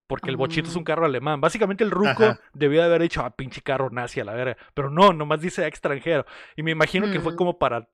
[0.08, 0.86] Porque el bochito es un Ah.
[0.86, 1.42] carro alemán.
[1.42, 2.40] Básicamente el ruco Ajá.
[2.54, 4.58] debió de haber dicho, ah, pinche carro nazi a la verga.
[4.74, 6.26] Pero no, nomás dice "Ah, extranjero.
[6.56, 7.36] Y me imagino que fue Mm.
[7.38, 7.90] como para,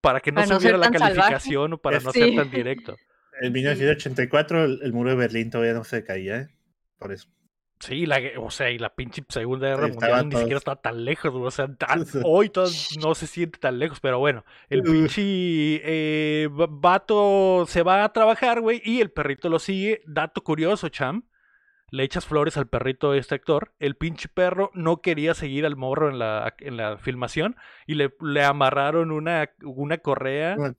[0.00, 1.14] para que no Para no subiera la salvaje.
[1.14, 2.96] calificación o para Es- no ser tan directo.
[3.40, 6.48] En 1984 el, el muro de Berlín todavía no se caía, ¿eh?
[6.98, 7.28] Por eso.
[7.78, 11.04] Sí, la, o sea, y la pinche Segunda Guerra Sí, Mundial ni siquiera estaba tan
[11.04, 12.68] lejos, güey, O sea, tan- hoy todo
[13.02, 15.20] no se siente tan lejos, pero bueno, el pinche
[15.84, 20.02] eh, va- vato se va a trabajar, güey, y el perrito lo sigue.
[20.06, 21.24] Dato curioso, Cham.
[21.90, 23.72] Le echas flores al perrito de este actor.
[23.78, 27.54] El pinche perro no quería seguir al morro en la, en la filmación
[27.86, 30.74] y le, le amarraron una, una correa Una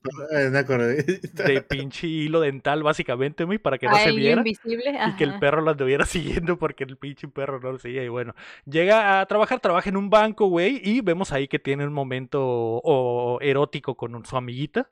[1.46, 4.98] de pinche hilo dental, básicamente, güey, para que no se viera invisible.
[5.08, 8.04] y que el perro lo anduviera siguiendo porque el pinche perro no lo seguía.
[8.04, 8.34] Y bueno,
[8.66, 12.40] llega a trabajar, trabaja en un banco, güey, y vemos ahí que tiene un momento
[12.42, 14.90] o, erótico con un- su amiguita,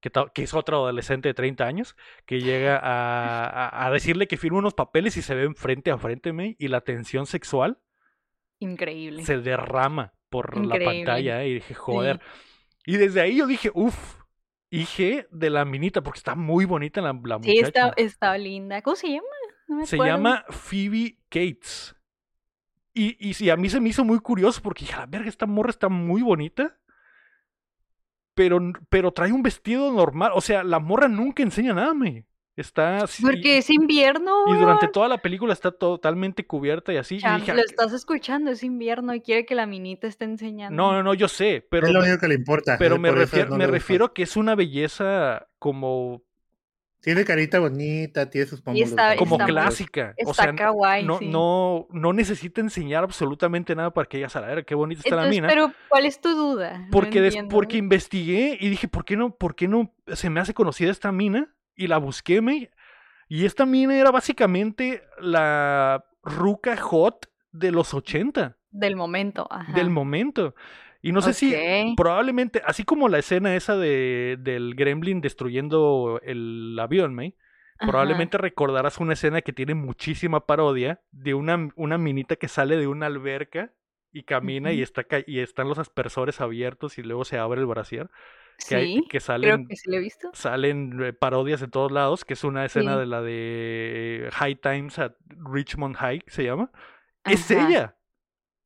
[0.00, 4.58] que, es otro adolescente de 30 años, que llega a, a- a decirle que firma
[4.58, 7.78] unos papeles y se ven frente a frente, y la tensión sexual
[8.58, 9.24] Increíble.
[9.24, 12.20] se derrama por la pantalla, eh, y dije, joder.
[12.84, 14.20] Y desde ahí yo dije, uff,
[14.70, 18.02] hije de la minita, porque está muy bonita la, la Sí, está, muchacha.
[18.02, 18.82] está linda.
[18.82, 19.26] ¿Cómo se llama?
[19.68, 20.14] No me Se acuerdo.
[20.16, 21.94] llama Phoebe Cates.
[22.94, 25.46] Y, y sí, a mí se me hizo muy curioso porque dije, la verga, esta
[25.46, 26.78] morra está muy bonita.
[28.36, 30.30] Pero, pero trae un vestido normal.
[30.34, 32.26] O sea, la morra nunca enseña nada, me.
[32.54, 33.22] Está así.
[33.22, 34.44] Porque es invierno.
[34.46, 37.16] Y durante toda la película está totalmente cubierta y así.
[37.16, 40.26] y Cham, dije, lo "Ah, estás escuchando, es invierno y quiere que la minita esté
[40.26, 40.74] enseñando.
[40.76, 41.66] no, no, no, yo sé.
[41.70, 42.76] Pero, es lo único que le importa.
[42.78, 46.22] pero eh, me, no me refiero a que es una belleza como,
[47.06, 48.88] Tiene carita bonita, tiene sus pómulos.
[48.90, 50.12] está- como muy- clásica.
[50.16, 51.28] Está o sea, kawaii, no, sí.
[51.28, 55.14] no, no necesita enseñar absolutamente nada para que ella se la verga, qué bonita está
[55.14, 55.46] la mina.
[55.46, 56.78] pero ¿cuál es tu duda?
[56.78, 60.40] No Porque, des- porque investigué y dije, ¿por qué no, por qué no se me
[60.40, 61.54] hace conocida esta mina?
[61.76, 62.70] Y la busqué, me.
[63.28, 69.72] Y esta mina era básicamente la ruca hot de los 80, Del momento, ajá.
[69.74, 70.56] del momento.
[71.08, 71.96] Y no sé si Ok.
[71.96, 77.18] probablemente, así como la escena esa de, del gremlin destruyendo el avión.
[77.20, 77.90] Ajá.
[77.90, 82.86] Probablemente recordarás una escena que tiene muchísima parodia de una, una minita que sale de
[82.86, 83.72] una alberca
[84.12, 88.08] y camina y, está, y están los aspersores abiertos y luego se abre el brasier.
[88.66, 90.30] Que, hay- Sí, que creo salen, que sí lo he visto.
[90.32, 93.00] salen eh, parodias de todos lados, que es una escena Sí.
[93.00, 95.12] de la de High Times at
[95.52, 96.70] Richmond High, se llama.
[97.24, 97.96] Es ella.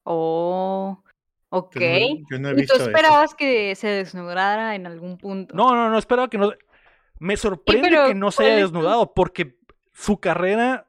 [0.04, 1.02] Oh,
[1.50, 1.76] ok.
[1.76, 2.84] Yo no, yo no he ¿Y tú eso.
[2.86, 5.54] esperabas que se desnudara en algún punto?
[5.54, 6.52] No, no, no, esperaba que no.
[7.18, 9.58] Me sorprende pero que no se ¿cuál haya desnudado, porque
[9.92, 10.86] su carrera.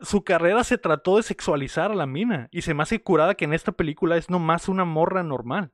[0.00, 2.48] Su carrera se trató de sexualizar a la mina.
[2.50, 5.70] Y se me hace curada que en esta película es nomás una morra normal.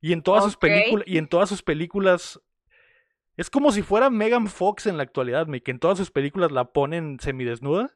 [0.00, 1.06] Y en todas sus películas.
[1.06, 2.40] Y en todas sus películas.
[3.36, 6.50] Es como si fuera Megan Fox en la actualidad, me, que en todas sus películas
[6.50, 7.94] la ponen semidesnuda.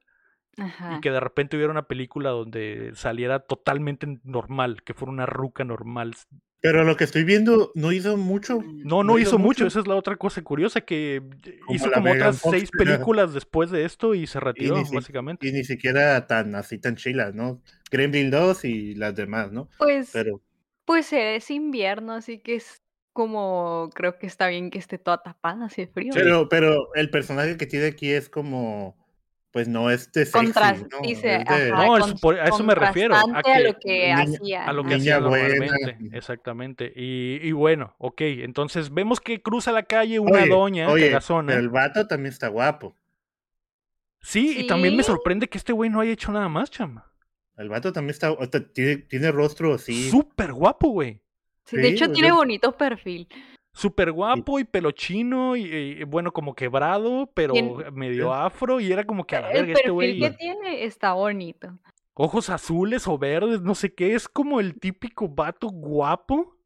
[0.58, 0.96] Ajá.
[0.96, 5.64] Y que de repente hubiera una película donde saliera totalmente normal, que fuera una ruca
[5.64, 6.14] normal.
[6.62, 8.60] Pero lo que estoy viendo no hizo mucho.
[8.62, 9.66] No, no No hizo hizo mucho, mucho.
[9.68, 11.22] esa es la otra cosa curiosa, que
[11.64, 14.94] Como hizo como Megan otras Fox, seis películas después de esto y se retiró, si-
[14.94, 15.48] básicamente.
[15.48, 17.62] Y ni siquiera tan así tan chilas, ¿no?
[17.90, 19.70] Gremlin 2 y las demás, ¿no?
[19.78, 20.42] Pues, Pero
[20.84, 22.82] pues es invierno, así que es
[23.14, 26.12] como, creo que está bien que esté toda tapada, hace frío.
[26.14, 28.98] Pero, pero el personaje que tiene aquí es como,
[29.52, 31.00] pues no es de sexy, Contras- ¿no?
[31.02, 33.78] dice, Es de- ajá, No, es con- por- a eso me refiero, a a, lo
[33.78, 34.64] que niña- hacía.
[34.66, 35.48] A lo que hacía buena.
[35.48, 36.92] normalmente, exactamente.
[36.94, 41.48] Y, y bueno, ok, entonces vemos que cruza la calle una Oye, doña oye, cagazona.
[41.48, 42.94] pero el vato también está guapo.
[44.22, 47.10] Sí, y también me sorprende que este güey no haya hecho nada más, chama.
[47.56, 50.10] El vato también está, o sea, tiene, tiene rostro así.
[50.10, 51.20] Súper guapo, güey.
[51.64, 53.28] Sí, de hecho, tiene bonito perfil.
[53.72, 59.04] Súper guapo y pelo chino y, y, bueno, como quebrado, pero medio afro y era
[59.04, 60.18] como que a la El verga este perfil güey.
[60.18, 61.78] que tiene está bonito.
[62.14, 66.56] ojos azules o verdes, no sé qué, es como el típico vato guapo.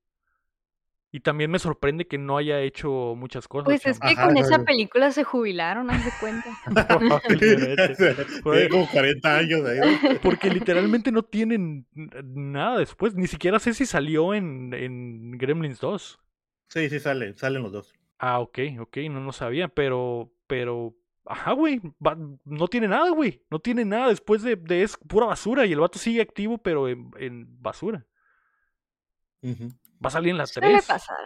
[1.12, 3.66] Y también me sorprende que no haya hecho muchas cosas.
[3.66, 4.64] Pues es que Ajá, con no, esa no.
[4.64, 6.50] película se jubilaron, haz de cuenta.
[8.42, 9.78] Tiene como 40 años ahí.
[10.22, 13.14] Porque literalmente no tienen nada después.
[13.14, 16.18] Ni siquiera sé si salió en, en Gremlins 2.
[16.74, 17.94] Sí, sí, sale, salen los dos.
[18.18, 20.92] Ah, ok, ok, no lo sabía, pero, pero,
[21.24, 25.26] ajá, güey, va- no tiene nada, güey, no tiene nada después de, de es pura
[25.26, 28.04] basura y el vato sigue activo, pero en, en basura.
[29.44, 30.86] Va a salir en la Suele 3.
[30.86, 31.16] pasar.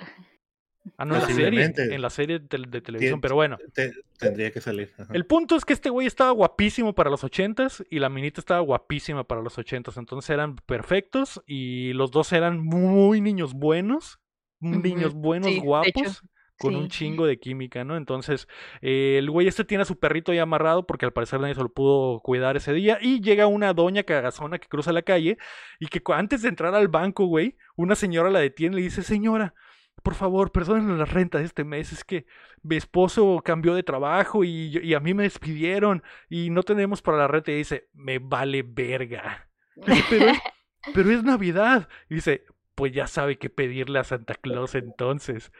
[0.97, 3.59] Ah, no, en la serie, en la serie de, tel- de televisión, pero bueno.
[3.75, 4.93] te- tendría que salir.
[4.99, 5.13] ajá.
[5.15, 8.61] El punto es que este güey estaba guapísimo para los ochentas y la minita estaba
[8.61, 9.97] guapísima para los ochentas.
[9.97, 14.19] Entonces eran perfectos y los dos eran muy niños buenos,
[14.61, 16.23] niños buenos, sí, guapos,
[16.59, 17.97] con un chingo de química, ¿no?
[17.97, 18.49] Entonces
[18.83, 21.63] eh, el güey este tiene a su perrito ya amarrado porque al parecer nadie se
[21.63, 25.39] lo pudo cuidar ese día y llega una doña cagazona que cruza la calle
[25.79, 29.03] y que antes de entrar al banco, güey, una señora la detiene y le dice,
[29.03, 29.55] señora,
[30.03, 32.27] por favor, perdónenme la renta de este mes, es que
[32.63, 37.29] mi esposo cambió de trabajo y, a mí me despidieron y no tenemos para la
[37.29, 37.53] renta.
[37.53, 39.49] Y dice, me vale verga.
[39.85, 40.39] Pero, es,
[40.95, 41.89] pero es Navidad.
[42.09, 42.45] Y dice,
[42.79, 45.51] pues ya sabe qué pedirle a Santa Claus entonces.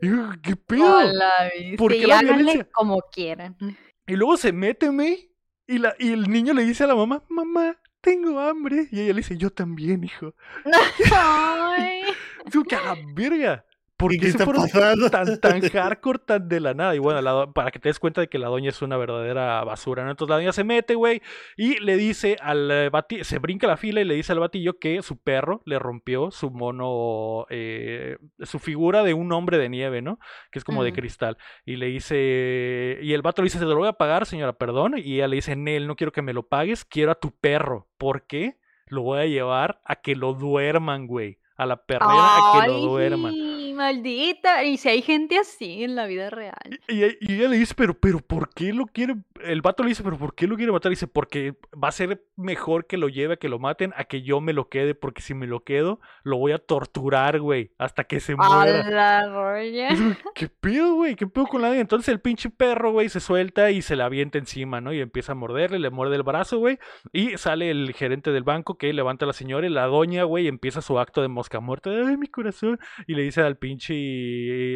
[0.00, 0.96] ¿qué pedo?
[0.96, 1.30] Hola,
[1.76, 2.68] ¿Por qué la háganle violencia?
[2.72, 3.56] como quieran.
[4.08, 5.28] Y luego se mete, me,
[5.66, 8.88] y, la, y el niño le dice a la mamá, mamá, tengo hambre.
[8.90, 10.34] Y ella le dice, yo también, hijo.
[11.14, 12.04] Ay.
[12.50, 13.66] Digo que a la verga.
[13.98, 15.10] ¿Por ¿Y qué qué se fueron pasando?
[15.10, 16.94] tan, tan hardcore, tan de la nada?
[16.94, 19.62] Y bueno, la para que te des cuenta de que la doña es una verdadera
[19.64, 20.10] basura, ¿no?
[20.12, 21.20] Entonces la doña se mete, güey,
[21.56, 24.78] y le dice al eh, bati, se brinca la fila y le dice al batillo
[24.78, 30.00] que su perro le rompió su mono, eh, su figura de un hombre de nieve,
[30.00, 30.20] ¿no?
[30.52, 31.36] Que es como de cristal.
[31.66, 34.94] Y le dice, y el vato le dice, se lo voy a pagar, señora, perdón.
[34.96, 37.88] Y ella le dice, Nel, no quiero que me lo pagues, quiero a tu perro.
[37.98, 38.58] ¿Por qué?
[38.86, 41.38] Lo voy a llevar a que lo duerman, güey.
[41.56, 43.34] A la perrera a que lo duerman.
[43.78, 44.64] Maldita.
[44.64, 46.80] Y si hay gente así en la vida real.
[46.88, 49.16] Y, ella le dice, pero, pero, ¿por qué lo quiere?
[49.42, 50.90] El vato le dice, pero, ¿por qué lo quiere matar?
[50.90, 54.22] dice, porque va a ser mejor que lo lleve a que lo maten a que
[54.22, 58.04] yo me lo quede, porque si me lo quedo, lo voy a torturar, güey, hasta
[58.04, 58.90] que se A muera.
[58.90, 59.88] la roya.
[60.34, 61.14] ¿Qué pedo, güey?
[61.14, 61.78] ¿Qué pedo con la?
[61.78, 64.92] Entonces el pinche perro, güey, se suelta y se le avienta encima, ¿no?
[64.92, 66.78] Y empieza a morderle, le muerde el brazo, güey.
[67.12, 70.48] Y sale el gerente del banco que levanta a la señora y la doña, güey,
[70.48, 71.90] empieza su acto de mosca muerta.
[71.90, 72.78] Ay, mi corazón.
[73.06, 73.67] Y le dice al pinche.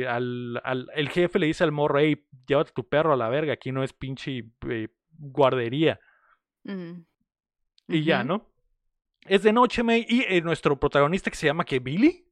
[0.09, 3.52] Al, al- el jefe le dice al morro, hey, llévate tu perro a la verga.
[3.55, 5.98] Aquí no es pinche eh, guardería.
[7.88, 8.24] Y ya.
[8.24, 8.48] ¿no?
[9.26, 10.05] Es de noche, May.
[10.09, 12.26] Y eh, nuestro protagonista que se llama que Billy.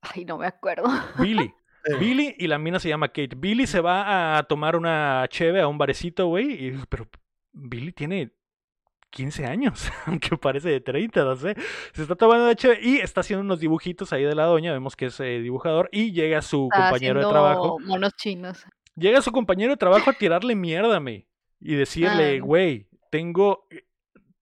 [0.00, 0.88] Ay, no me acuerdo.
[1.20, 1.52] Billy.
[2.00, 3.34] Billy y la mina se llama Kate.
[3.36, 6.74] Billy se va a tomar una cheve a un barecito, güey.
[6.88, 7.08] Pero
[7.52, 8.32] Billy tiene
[9.10, 11.56] 15 años, aunque parece de 30, no sé.
[11.94, 14.72] Se está tomando una cheve y está haciendo unos dibujitos ahí de la doña.
[14.72, 15.88] Vemos que es eh, dibujador.
[15.92, 17.78] Y llega su Está compañero de trabajo.
[17.80, 18.64] monos chinos.
[18.96, 21.26] Llega su compañero de trabajo a tirarle mierda, me.
[21.60, 22.40] Y decirle, Ah.
[22.42, 23.66] güey, tengo.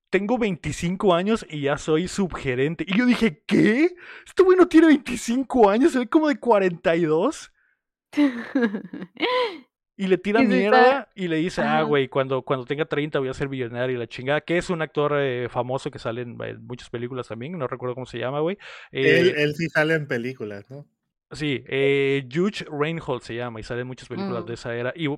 [0.08, 2.84] Tengo 25 años y ya soy subgerente.
[2.86, 3.94] Y yo dije, ¿qué?
[4.26, 7.52] Este güey no tiene 25 años, se ve como de 42.
[9.98, 12.84] Y le tira Y se está- mierda y le dice, ah, güey, cuando, cuando tenga
[12.84, 15.98] 30 voy a ser millonario y la chingada, que es un actor eh, famoso que
[15.98, 18.58] sale en, en muchas películas también, no recuerdo cómo se llama, güey.
[18.90, 20.86] él, Eh, él sí sale en películas, ¿no?
[21.30, 24.46] sí, eh, Judge Reinhold se llama y sale en muchas películas Mm.
[24.46, 24.92] de esa era.
[24.94, 25.08] Y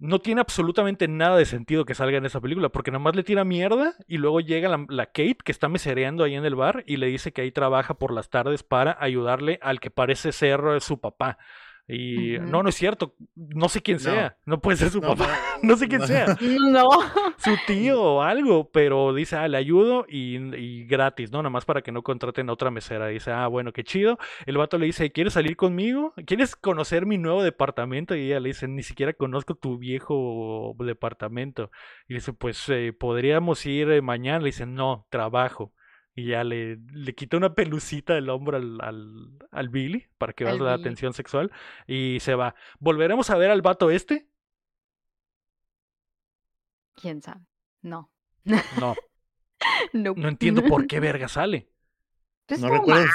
[0.00, 3.22] no tiene absolutamente nada de sentido que salga en esa película, porque nada más le
[3.22, 6.82] tira mierda y luego llega la, la Kate, que está mesereando ahí en el bar,
[6.86, 10.60] y le dice que ahí trabaja por las tardes para ayudarle al que parece ser
[10.76, 11.38] eh, su papá.
[11.86, 14.02] Y no, no es cierto, no sé quién No.
[14.04, 15.28] sea, no puede ser su No, papá,
[15.62, 16.06] no sé quién no.
[16.06, 16.88] sea, No.
[17.36, 21.38] su tío o algo, pero dice, ah, le ayudo y, y gratis, ¿no?
[21.42, 23.08] Nada más para que no contraten a otra mesera.
[23.08, 24.18] Dice, ah, bueno, qué chido.
[24.46, 26.14] El vato le dice, ¿quieres salir conmigo?
[26.26, 28.14] ¿Quieres conocer mi nuevo departamento?
[28.16, 31.70] Y ella le dice, ni siquiera conozco tu viejo departamento.
[32.08, 34.38] Y dice, pues eh, podríamos ir eh, mañana.
[34.38, 35.72] Le dice, no, trabajo.
[36.16, 40.44] Y ya le, le quita una pelucita del hombro al, al, al Billy para que
[40.44, 41.50] veas la atención sexual.
[41.86, 42.54] Y se va.
[42.78, 44.28] ¿Volveremos a ver al vato este?
[46.94, 47.46] ¿Quién sabe?
[47.82, 48.10] No.
[48.44, 48.94] No,
[49.92, 51.68] No, no entiendo por qué verga sale.
[52.46, 53.06] Pues No recuerdo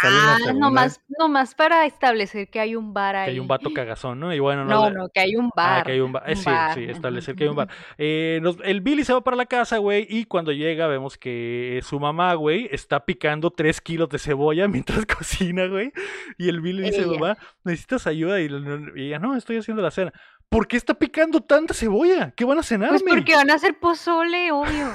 [0.43, 3.25] la nomás, nomás, para establecer que hay un bar ahí.
[3.25, 4.33] Que hay un vato cagazón, ¿no?
[4.33, 5.81] Y bueno, no, No, no, que hay un bar.
[5.81, 6.23] Ah, que hay un bar.
[6.27, 6.73] Eh, un sí, bar.
[6.73, 7.69] sí, establecer que hay un bar.
[7.99, 11.79] Eh, nos- el Billy se va para la casa, güey, y cuando llega vemos que
[11.83, 14.67] su mamá, güey, está picando tres kilos de cebolla
[15.03, 15.91] mientras cocina, güey.
[16.39, 17.19] Y el Billy dice, Ella.
[17.19, 18.41] mamá, ¿necesitas ayuda?
[18.41, 18.49] Y,
[18.95, 20.11] ella, no, estoy haciendo la cena.
[20.49, 22.31] ¿Por qué está picando tanta cebolla?
[22.35, 24.87] ¿Qué van a cenar, Pues porque van a hacer pozole, obvio.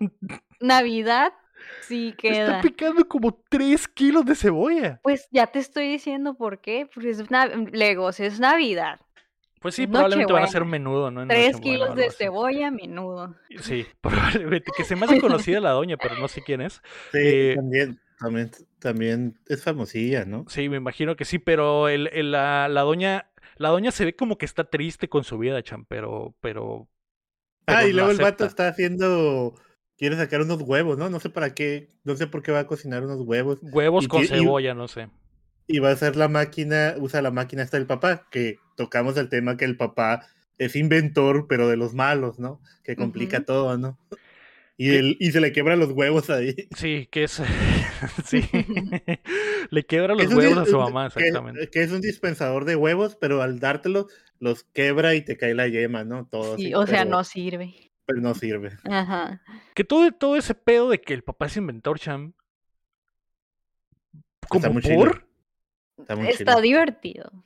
[0.60, 1.32] Navidad,
[1.82, 2.60] sí Está queda.
[2.60, 5.00] picando como tres kilos de cebolla.
[5.02, 6.88] Pues ya te estoy diciendo por qué.
[6.92, 9.00] Porque es nav- Legos, es Navidad.
[9.60, 11.22] Pues sí, probablemente van a ser menudo, ¿no?
[11.22, 12.16] En Tres kilos de así.
[12.18, 13.34] cebolla, menudo.
[13.60, 14.70] Sí, probablemente.
[14.76, 16.80] Que se me hace conocida la doña, pero no sé quién es.
[17.12, 20.44] Sí, Eh, también, también, también es famosilla, ¿no?
[20.48, 24.14] Sí, me imagino que sí, pero el, el- la, la doña, la doña se ve
[24.14, 26.88] como que está triste con su vida, Chan, pero, pero.
[27.66, 29.54] Ah, y luego el vato está haciendo,
[29.98, 31.10] quiere sacar unos huevos, ¿no?
[31.10, 33.58] No sé para qué, no sé por qué va a cocinar unos huevos.
[33.62, 35.08] Huevos y con y- cebolla, no sé.
[35.66, 39.28] Y va a hacer la máquina, usa la máquina esta del papá, que tocamos el
[39.28, 42.62] tema que el papá es inventor, pero de los malos, ¿no?
[42.84, 43.98] Que complica todo, ¿no?
[44.78, 46.54] Y, él, y se le quebran los huevos ahí.
[46.76, 47.42] Sí, que es.
[48.24, 48.42] sí.
[49.70, 51.68] Le quebra los un huevos a su mamá, exactamente.
[51.68, 54.06] Que, es un dispensador de huevos, pero al dártelos,
[54.38, 56.26] los quebra y te cae la yema, ¿no?
[56.30, 57.87] Todo Sí, así, o sea, pero- no sirve.
[58.08, 58.72] Pero no sirve.
[58.84, 59.42] Ajá.
[59.74, 61.98] Que todo, todo ese pedo de que el papá es inventor.
[61.98, 62.16] Está
[64.48, 64.96] ¿Como muy chido.
[64.96, 65.28] por?
[65.98, 66.60] Está muy Está chido.
[66.62, 67.44] divertido.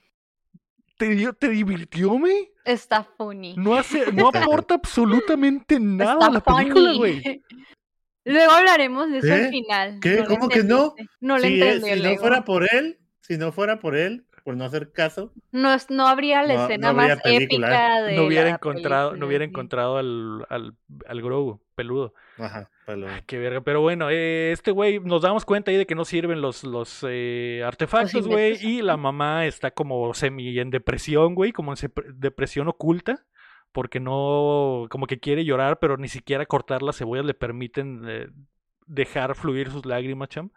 [0.96, 2.52] ¿Te, te divirtió, me?
[2.64, 3.56] Está funny.
[3.56, 6.98] No hace, no aporta absolutamente nada Está a la película, funny.
[6.98, 7.42] güey.
[8.24, 9.98] Luego hablaremos de eso al final.
[10.00, 10.24] ¿Qué?
[10.28, 10.94] ¿Cómo que no?
[11.20, 14.24] No le Si, eh, entendí si no fuera por él, si no fuera por él,
[14.44, 17.66] por no hacer caso, No, es- no habría la No- escena no habría más película.
[17.68, 19.50] épica de No hubiera la encontrado, no hubiera sí.
[19.50, 20.74] encontrado al, al,
[21.06, 22.14] al Grogu peludo.
[22.38, 23.60] ajá, pero- Qué verga.
[23.60, 27.04] Pero bueno, eh, este güey, nos damos cuenta ahí de que no sirven los, los
[27.08, 28.56] eh, artefactos, güey.
[28.60, 31.78] Y la mamá está como semi en depresión, güey, como en
[32.14, 33.24] depresión oculta.
[33.72, 38.26] Porque no, como que quiere llorar, pero ni siquiera cortar las cebollas le permiten eh,
[38.86, 40.50] dejar fluir sus lágrimas, cham.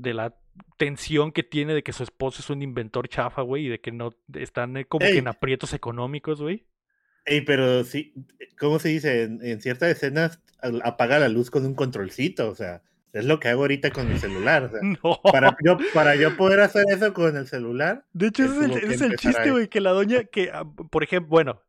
[0.00, 0.34] De la
[0.76, 3.92] tensión que tiene de que su esposo es un inventor chafa, güey, y de que
[3.92, 6.64] no están eh, como que en aprietos económicos, güey.
[7.26, 8.14] Ey, pero sí,
[8.58, 9.22] ¿cómo se dice?
[9.22, 10.40] En, en ciertas escenas
[10.82, 12.82] apaga la luz con un controlcito, o sea,
[13.12, 14.64] es lo que hago ahorita con mi celular.
[14.64, 15.20] o sea, No.
[15.30, 18.92] para, yo, para yo poder hacer eso con el celular, De hecho, ese es el,
[18.92, 21.62] es el chiste, güey, que la doña, que, ah, por ejemplo, bueno,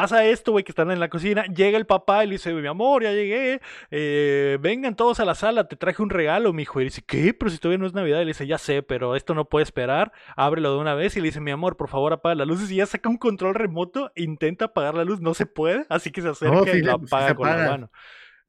[0.00, 2.66] pasa esto, güey, que están en la cocina, llega el papá y le dice, mi
[2.68, 6.80] amor, ya llegué, eh, vengan todos a la sala, te traje un regalo, mi hijo.
[6.80, 7.34] Y dice, ¿qué?
[7.34, 8.20] Pero si todavía no es Navidad.
[8.20, 11.16] Y le dice, ya sé, pero esto no puede esperar, ábrelo de una vez.
[11.16, 12.70] Y le dice, mi amor, por favor, apaga las luces.
[12.70, 16.22] Y ya saca un control remoto, intenta apagar la luz, no se puede, así que
[16.22, 17.70] se acerca y se- lo sí se apaga con la apaga.
[17.72, 17.90] mano.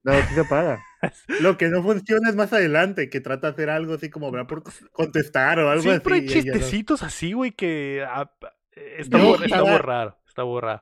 [0.04, 0.84] no, sí se apaga.
[1.42, 4.64] Lo que no funciona es más adelante, que trata de hacer algo así como por
[4.92, 6.28] contestar o algo Siempre hay así.
[6.28, 6.58] y ella no.
[6.60, 8.30] chistecitos así, güey, que ah,
[8.98, 10.82] está, Yo muy, está raro, está raro.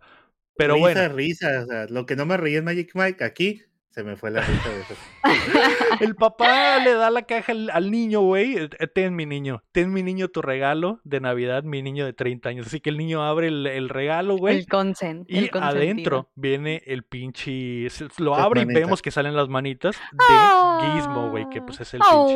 [0.58, 1.15] Pero risa, bueno.
[1.15, 4.30] risa, o sea, lo que no me reí en Magic Mike, aquí se me fue
[4.30, 4.96] la risa de eso.
[6.02, 8.56] El papá le da la caja al, al niño, güey.
[8.58, 9.63] eh, Ten, mi niño.
[9.72, 12.67] Ten, mi niño, tu regalo de Navidad, mi niño de 30 años.
[12.67, 14.60] Así que el niño abre el, el regalo, güey.
[14.60, 15.26] El consent.
[15.28, 17.88] Y el adentro viene el pinche.
[18.20, 18.84] Lo Las abre y manitas.
[18.84, 21.50] vemos que salen las manitas de Gizmo, güey.
[21.50, 22.36] Que pues es el pinche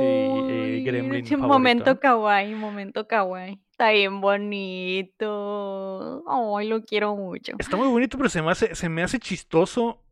[0.80, 1.26] eh, gremlin.
[1.26, 2.00] favorito, momento ¿no?
[2.00, 3.60] kawaii, momento kawaii.
[3.82, 6.24] Está bien bonito.
[6.28, 7.54] Ay, lo quiero mucho.
[7.58, 10.04] Está muy bonito, pero se me hace, se me hace chistoso.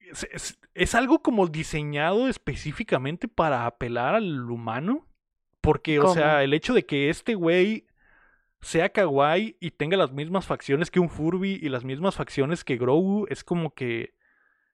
[0.00, 5.06] Es, es- es algo como diseñado específicamente para apelar al humano.
[5.60, 7.86] Porque, o sea, el hecho de que este güey
[8.60, 12.76] sea kawaii y tenga las mismas facciones que un Furby y las mismas facciones que
[12.76, 14.14] Grogu es como que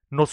[0.08, 0.30] nos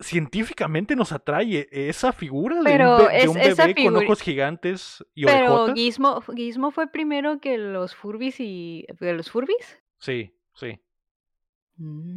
[0.00, 5.46] científicamente nos atrae esa figura de un, be- de bebé con ojos gigantes y Pero
[5.52, 5.74] orejotas.
[5.74, 8.86] Gizmo, Gizmo fue primero que los Furbis y.
[8.98, 9.78] ¿Que los Furbis?
[9.98, 10.80] Sí, sí.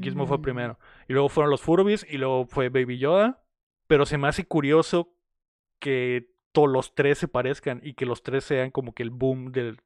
[0.01, 0.41] Gizmo fue Mm.
[0.41, 0.79] primero.
[1.07, 3.43] Y luego fueron los Furbies y luego fue Baby Yoda.
[3.87, 5.13] Pero se me hace curioso
[5.79, 9.51] que todos los tres se parezcan y que los tres sean como que el boom
[9.51, 9.79] del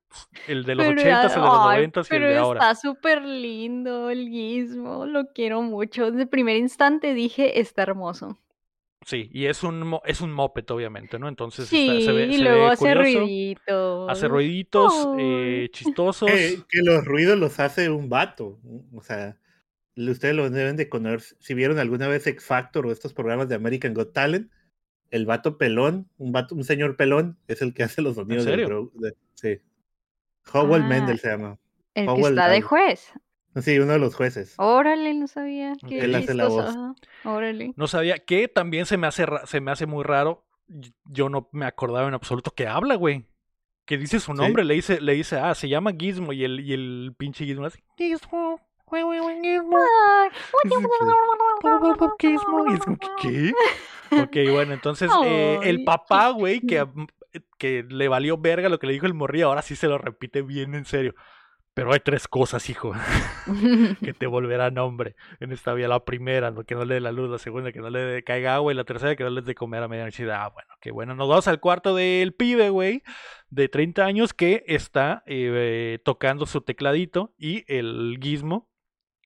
[0.48, 2.60] el de los 80s, el de los 90s y el de ahora.
[2.60, 6.06] está súper lindo el Gizmo, lo quiero mucho.
[6.10, 8.40] Desde el primer instante dije, está hermoso.
[9.06, 11.28] Sí, y es un mo- es un moped obviamente, ¿no?
[11.28, 14.10] Entonces está- se ve, y se luego ve hace curioso, ruiditos.
[14.10, 16.30] hace ruiditos eh, chistosos.
[16.32, 18.58] Eh, que los ruidos los hace un vato.
[18.96, 19.38] O sea,
[19.96, 21.38] ustedes lo deben de conocer.
[21.40, 24.52] Si vieron alguna vez X Factor o estos programas de American Got Talent,
[25.16, 28.60] el vato pelón, un vato, un señor pelón, es el que hace los sonidos del
[28.60, 28.92] serio?
[28.96, 29.60] De- sí.
[30.54, 30.88] Howell Ah.
[30.88, 31.58] Mendel se llama.
[31.94, 33.12] El que está de juez.
[33.62, 34.54] Sí, uno de los jueces.
[34.58, 35.74] Órale, no sabía.
[35.88, 36.66] Qué Él hace la voz.
[36.66, 37.72] ajá, Órale.
[37.78, 40.46] No sabía que también se me hace se me hace muy raro.
[41.06, 43.26] Yo no me acordaba en absoluto que habla, güey.
[43.86, 44.38] Que dice su Sí.
[44.38, 47.66] nombre, le dice, le dice, ah, se llama Gizmo y el, y el pinche Gizmo
[47.66, 48.60] hace Gizmo,
[53.22, 53.52] ¿qué?
[54.12, 57.08] Ok, bueno, entonces eh, el papá, güey, que, mm,
[57.58, 60.42] que le valió verga lo que le dijo el morrillo, ahora sí se lo repite
[60.42, 61.16] bien en serio.
[61.74, 62.94] Pero hay tres cosas, hijo,
[64.02, 65.90] que te volverán hombre en esta vida.
[65.90, 67.30] La primera, que no le dé la luz.
[67.30, 68.72] La segunda, que no le caiga agua.
[68.72, 70.32] Y la tercera, que no les dé comer a medianoche.
[70.32, 71.16] Ah, bueno, qué bueno.
[71.16, 73.04] Nos vamos al cuarto del pibe, güey,
[73.50, 78.70] de 30 años, que está eh, tocando su tecladito y el gizmo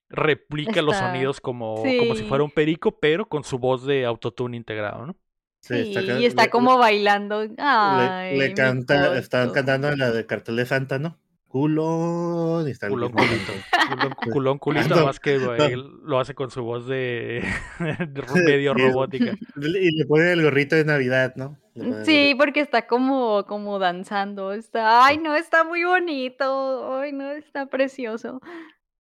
[0.10, 4.06] replica los Está- sonidos como, como si fuera un perico, pero con su voz de
[4.06, 5.16] autotune integrado, ¿no?
[5.62, 7.44] Sí, ca- y está le- como bailando.
[7.44, 11.18] Le, Ay, le canta, están cantando la de cartel de Santa, ¿no?
[11.50, 13.52] Culón, y está el Culón, culito.
[13.90, 15.82] Culón, culón, culito, no, nada más que güey, no.
[16.04, 17.44] lo hace con su voz de,
[18.46, 19.34] medio robótica.
[19.58, 21.58] Y le ponen el gorrito de Navidad, ¿no?
[22.04, 24.54] Sí, porque está como, como danzando.
[24.54, 27.00] Está, ay, no, está muy bonito.
[27.00, 28.42] Ay, no, está precioso.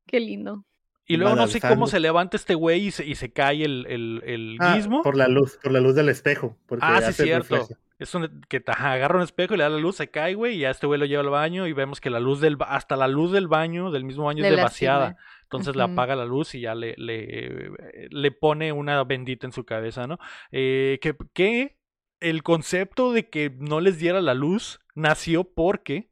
[0.06, 0.64] Qué lindo.
[1.08, 3.86] Y luego no sé cómo se levanta este güey y se, y se cae el,
[3.88, 5.02] el, el Ah, gizmo.
[5.04, 6.58] por la luz, por la luz del espejo.
[6.68, 7.68] Porque Ah, sí, cierto.
[8.00, 10.60] Es un, que agarra un espejo y le da la luz, se cae, güey, y
[10.60, 12.96] ya este güey lo lleva al baño y vemos que la luz del, ba- hasta
[12.96, 15.08] la luz del baño, del mismo baño, De es demasiada.
[15.12, 15.20] cima.
[15.44, 15.94] Entonces le Ujú.
[15.94, 17.72] apaga la luz y ya le, le,
[18.12, 20.20] le pone una bendita en su cabeza, ¿no?
[20.52, 21.78] Eh, que, que
[22.20, 26.10] el concepto de que no les diera la luz nació porque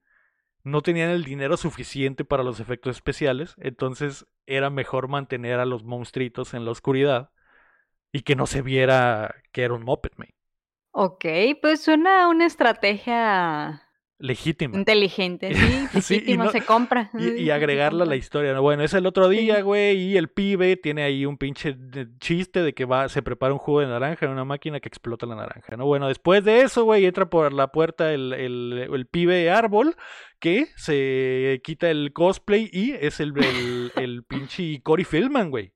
[0.65, 5.85] no tenían el dinero suficiente para los efectos especiales, entonces era mejor mantener a los
[5.85, 7.31] monstruitos en la oscuridad
[8.11, 10.29] y que no se viera que era un Muppet Man.
[10.91, 11.25] Ok,
[11.61, 13.84] pues suena una estrategia
[14.17, 14.77] Legítima.
[14.77, 15.53] inteligente,
[16.01, 17.09] sí, no- se compra.
[17.37, 18.53] Y, agregarla a la historia.
[18.53, 18.61] ¿no?
[18.61, 19.61] Bueno, es el otro día, Sí.
[19.63, 23.51] güey, y el pibe tiene ahí un pinche de- chiste de que va, se prepara
[23.53, 25.85] un jugo de naranja en una máquina que explota la naranja, ¿no?
[25.85, 29.95] Bueno, después de eso, güey, entra por la puerta el, el, el pibe árbol
[30.39, 35.73] que se quita el cosplay y es el, el, el pinche Cory Feldman, güey.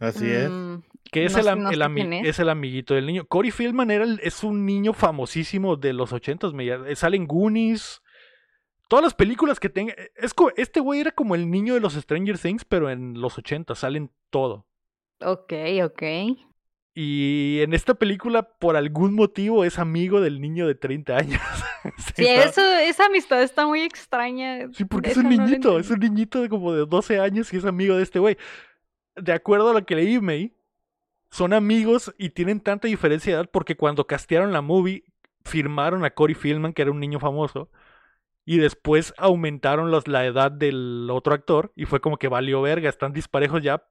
[0.00, 0.48] Así es.
[0.50, 0.80] Mm,
[1.10, 2.28] Que es, No el, no el es.
[2.28, 2.38] es.
[2.38, 3.24] el amiguito del niño.
[3.26, 6.52] Cory Feldman era el- es un niño famosísimo de los ochentas.
[6.52, 8.00] me ya- Sale en Goonies.
[8.88, 9.94] Todas las películas que tenga.
[10.16, 13.38] Es co- este güey era como el niño de los Stranger Things, pero en los
[13.38, 13.78] ochentas.
[13.80, 14.66] Salen todo.
[15.20, 15.52] ok,
[15.84, 16.02] ok.
[16.94, 21.40] Y en esta película, por algún motivo, es amigo del niño de 30 años.
[22.14, 24.68] Sí, eso, esa amistad está muy extraña.
[24.74, 27.56] Sí, porque es un no niñito, es un niñito de como de 12 años y
[27.56, 28.36] es amigo de este güey.
[29.16, 30.52] De acuerdo a lo que leí, May,
[31.30, 35.04] son amigos y tienen tanta diferencia de edad porque cuando castearon la movie,
[35.44, 37.70] firmaron a Cory Feldman, que era un niño famoso,
[38.44, 42.88] y después aumentaron los- la edad del otro actor y fue como que valió verga,
[42.88, 43.84] están disparejos ya,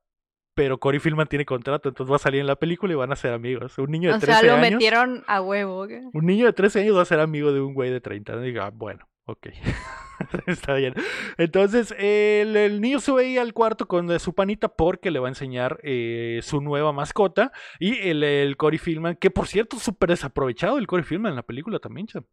[0.54, 3.16] pero Cory Feldman tiene contrato, entonces va a salir en la película y van a
[3.16, 3.78] ser amigos.
[3.78, 4.72] Un niño de O 13 sea, lo años.
[4.74, 5.88] metieron a huevo.
[6.14, 8.36] Un niño de 13 años va a ser amigo de un güey de 30.
[8.36, 8.42] ¿no?
[8.42, 9.48] Diga, bueno, ok.
[10.48, 10.94] Está bien.
[11.38, 15.28] Entonces, el, el niño sube ahí al cuarto con eh, su panita porque le va
[15.28, 17.52] a enseñar eh, su nueva mascota.
[17.80, 21.44] Y el, el Cory Feldman, que por cierto, súper desaprovechado el Cory Feldman en la
[21.44, 22.26] película también, cham.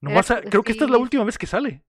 [0.00, 1.82] Nomás Era- a- creo que esta es la última vez que sale.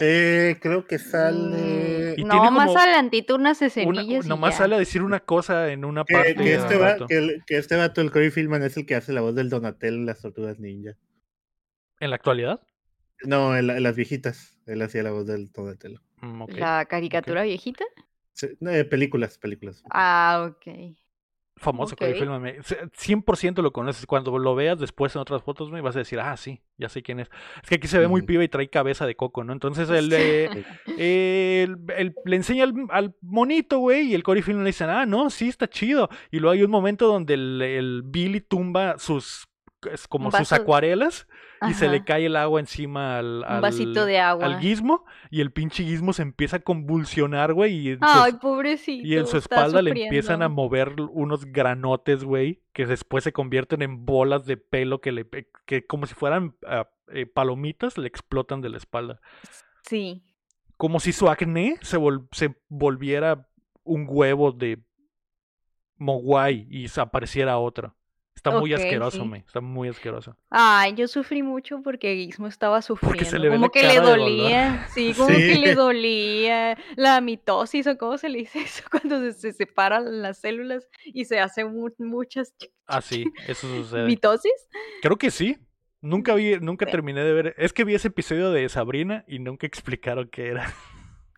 [0.00, 2.14] Eh, creo que sale.
[2.18, 4.26] Y Mm, tiene no, más adelantito unas Una- escenillas.
[4.26, 4.58] y nomás ya.
[4.58, 6.34] sale a decir una cosa en una Que, parte.
[6.34, 9.12] que este va, que, el- que este vato, el Corey Feldman, es el que hace
[9.12, 10.96] la voz del Donatello en las tortugas ninja.
[12.00, 12.60] ¿En la actualidad?
[13.26, 14.58] No, en, la- en las viejitas.
[14.66, 16.00] Él hacía la voz del Donatello.
[16.22, 16.52] Mm, ok.
[16.56, 17.84] La caricatura viejita.
[18.32, 19.82] Sí, eh, películas, películas.
[19.90, 20.96] Ah, ok.
[21.56, 22.18] famoso Cory Ok.
[22.18, 22.42] Feldman.
[22.42, 24.06] me- se- 100% lo conoces.
[24.06, 27.00] Cuando lo veas después en otras fotos, me vas a decir, ah, sí, ya sé
[27.02, 27.30] quién es.
[27.62, 28.26] Es que aquí se ve muy Ujú.
[28.26, 29.52] piba y trae cabeza de coco, ¿no?
[29.52, 30.64] Entonces eh,
[30.98, 35.30] el- le enseña al, al monito, güey, y el Cory Feldman le dice, ah, no,
[35.30, 36.08] sí, está chido.
[36.32, 39.46] Y luego hay un momento donde el, el Billy tumba sus,
[39.92, 41.26] es como sus acuarelas
[41.68, 44.44] y se le cae el agua encima al, Un al- vasito de agua.
[44.44, 49.06] al gizmo y el pinche gizmo se empieza a convulsionar, güey, y su Ay, pobrecito.
[49.06, 53.82] y en su espalda le empiezan a mover unos granotes, güey, que después se convierten
[53.82, 55.26] en bolas de pelo que le
[55.66, 59.20] que como si fueran ah, eh, palomitas le explotan de la espalda.
[59.82, 60.22] Sí.
[60.76, 63.48] Como si su acné se, vol- se volviera
[63.84, 64.82] un huevo de
[65.96, 67.94] Mogwai y apareciera otro.
[68.50, 69.28] Está muy asqueroso, sí.
[69.28, 69.38] me.
[69.38, 70.36] Está muy asqueroso.
[70.50, 73.24] Ay, yo sufrí mucho porque Gizmo estaba sufriendo.
[73.24, 74.86] se le ve como que le dolía.
[74.92, 75.34] Sí, como Sí.
[75.36, 80.20] que le dolía la mitosis o cómo se le dice eso cuando se, se separan
[80.22, 84.06] las células y se hacen mu- muchas ch- Ah, sí, eso sucede.
[84.06, 84.52] mitosis.
[85.02, 85.56] Creo que sí.
[86.02, 87.54] Nunca vi, nunca terminé de ver.
[87.56, 90.70] Es que vi ese episodio de Sabrina y nunca explicaron qué era.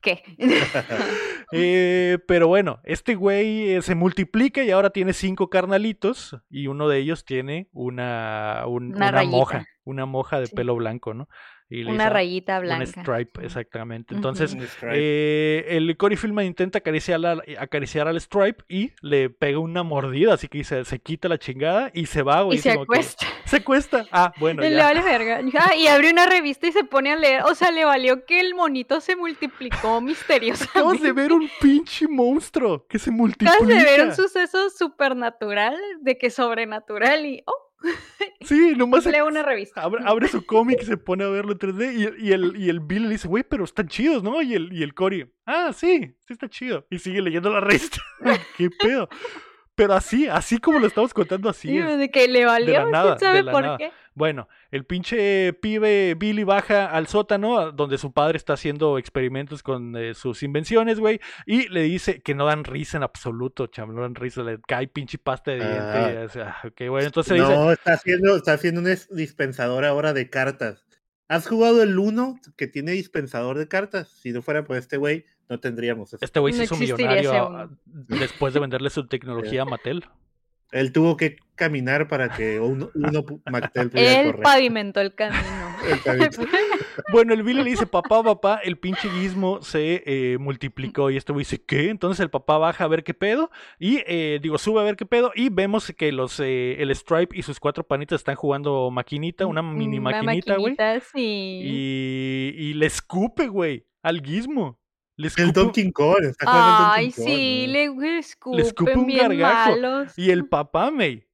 [0.07, 0.23] ¿Qué?
[1.53, 6.89] Eh, pero bueno, este güey eh, se multiplica y ahora tiene cinco carnalitos y uno
[6.89, 10.57] de ellos tiene una, un- Una moja, una moja de Sí.
[10.57, 11.29] pelo blanco, ¿no?
[11.69, 12.87] Y Una rayita un blanca.
[13.03, 13.47] stripe, sí.
[13.47, 14.15] exactamente.
[14.15, 14.95] Entonces, Un Stripe.
[14.95, 20.35] eh, el Cory Feldman intenta acariciar, al- acariciar al Stripe y le pega una mordida,
[20.35, 22.59] así que se, se quita la chingada y se va, güey.
[22.59, 23.27] Y se que- acuesta.
[23.47, 24.07] se acuesta.
[24.13, 24.85] Ah, bueno, le ya.
[24.85, 25.41] vale verga.
[25.59, 27.43] Ah, y abre una revista y se pone a leer.
[27.43, 30.71] O sea, le valió que el monito se multiplicó misteriosamente.
[30.79, 33.53] Acabas de ver un pinche monstruo que se multiplica.
[33.55, 37.66] Acabas de ver un suceso supernatural, de que sobrenatural y oh,
[38.43, 39.83] Sí, nomás lee una revista.
[39.83, 42.69] Abre, abre su cómic y se pone a verlo en 3D y, y el, y
[42.69, 44.41] el Bill le dice, güey, pero están chidos, ¿no?
[44.41, 46.87] Y el, y el Cory, ah, sí, sí está chido.
[46.91, 47.99] Y sigue leyendo la revista.
[48.57, 49.09] ¿Qué pedo?
[49.77, 51.99] Pero así, así como lo estamos contando, así Sí, es.
[51.99, 53.79] de que le valió, la nada, sabe de la por nada.
[53.79, 53.93] qué.
[54.15, 59.95] Bueno, el pinche pibe Billy baja al sótano donde su padre está haciendo experimentos con
[59.95, 64.01] eh, sus invenciones, güey, y le dice que no dan risa en absoluto, cham, no
[64.01, 65.79] dan risa, le cae pinche pasta de diente.
[65.79, 66.11] Ah.
[66.15, 69.85] y, o sea, ok, bueno, entonces le dice, No, está haciendo, está haciendo un dispensador
[69.85, 70.86] ahora de cartas.
[71.29, 74.09] ¿Has jugado el 1 que tiene dispensador de cartas?
[74.09, 76.25] Si no fuera por este güey, no tendríamos eso.
[76.25, 80.05] este güey se No hizo existiría millonario después de venderle su tecnología a Mattel.
[80.73, 84.41] Él tuvo que caminar para que uno, uno pudiera Él correr.
[84.43, 85.43] pavimentó el camino.
[86.07, 86.31] El.
[87.13, 91.11] Bueno, el Billy le dice, papá, papá, el pinche guismo se eh, multiplicó.
[91.11, 91.91] Y este güey dice, ¿qué?
[91.91, 93.51] Entonces el papá baja a ver qué pedo.
[93.79, 95.31] Y, eh, digo, sube a ver qué pedo.
[95.35, 99.63] Y vemos que los eh, el Stripe y sus cuatro panitas están jugando maquinita, una
[99.63, 100.75] mini Una maquinita, güey.
[100.77, 101.61] maquinita, sí.
[101.63, 104.81] Y, y le escupe, güey, al guismo.
[105.19, 106.17] Le El escupe, Donkey Kong.
[106.23, 107.73] El Ay, Donkey Kong, sí, ¿no?
[107.73, 109.71] le escupen, escupe un bien gargajo.
[109.71, 110.19] malos.
[110.19, 111.27] y el papá, May.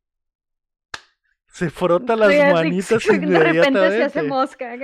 [1.48, 4.22] Se frota las manitas De repente se hace inmediatamente.
[4.22, 4.74] mosca.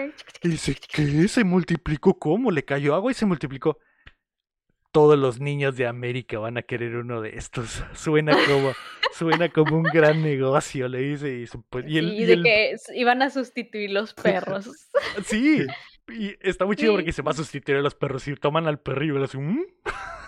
[0.43, 1.27] Y dice, ¿qué?
[1.29, 2.51] ¿Se multiplicó cómo?
[2.51, 3.79] Le cayó agua y se multiplicó.
[4.91, 7.83] Todos los niños de América van a querer uno de estos.
[7.95, 8.73] Suena como,
[9.15, 11.39] suena como un gran negocio, le dice.
[11.41, 14.71] Y, pues, y el- Sí, y de el- que iban a sustituir los perros.
[15.25, 15.67] sí,
[16.11, 16.97] y está muy chido Sí.
[16.99, 19.65] porque se va a sustituir a los perros y toman al perro y así, "¿Mm?".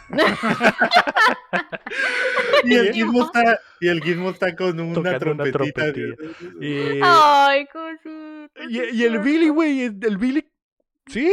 [2.65, 5.93] Y el gizmo está, y el gizmo está con una Tocando una trompetita.
[5.93, 6.15] trompetilla.
[6.61, 7.67] Y, Ay,
[8.69, 10.47] y, sí y el Billy, güey, el el Billy.
[11.07, 11.29] Sí,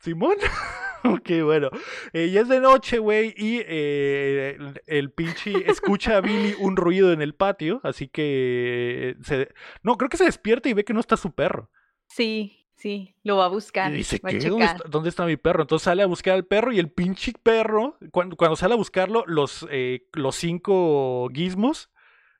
[0.00, 0.36] Simón.
[1.04, 1.70] ok, bueno.
[2.12, 6.76] Eh, ya es de noche, güey, y eh, el, el pinche escucha a Billy un
[6.76, 9.48] ruido en el patio, así que se...
[9.82, 11.70] No, creo que se despierta y ve que no está su perro.
[12.08, 13.92] Sí, sí, lo va a buscar.
[13.92, 14.32] Y dice, va.
[14.32, 15.62] ¿Dónde está, dónde está mi perro?
[15.62, 19.22] Entonces sale a buscar al perro y el pinche perro, cuando, cuando sale a buscarlo,
[19.28, 21.90] los, eh, los cinco gizmos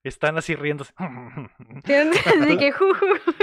[0.03, 0.93] están así riéndose.
[0.99, 2.73] Así que,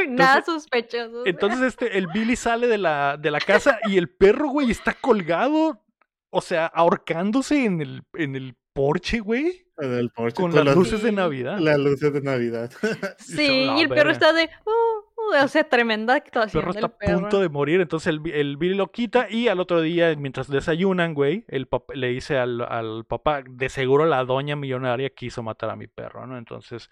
[0.10, 1.26] nada sospechoso.
[1.26, 4.94] Entonces este, el Billy sale de la, de la casa y el perro, güey, está
[4.94, 5.82] colgado,
[6.30, 11.12] o sea, ahorcándose en el, en el porche, güey, el con las las luces de.
[11.12, 11.58] Navidad.
[11.60, 12.72] Las luces de Navidad.
[13.18, 14.72] Sí, y el perro está de, "Oh,
[15.16, 17.40] oh", o sea, tremenda El actuación perro del está a punto perro.
[17.40, 21.46] de morir, entonces el, el Billy lo quita y al otro día, mientras desayunan, güey,
[21.48, 25.76] el pap- le dice al, al papá, de seguro la doña millonaria quiso matar a
[25.76, 26.38] mi perro, ¿no?
[26.38, 26.90] Entonces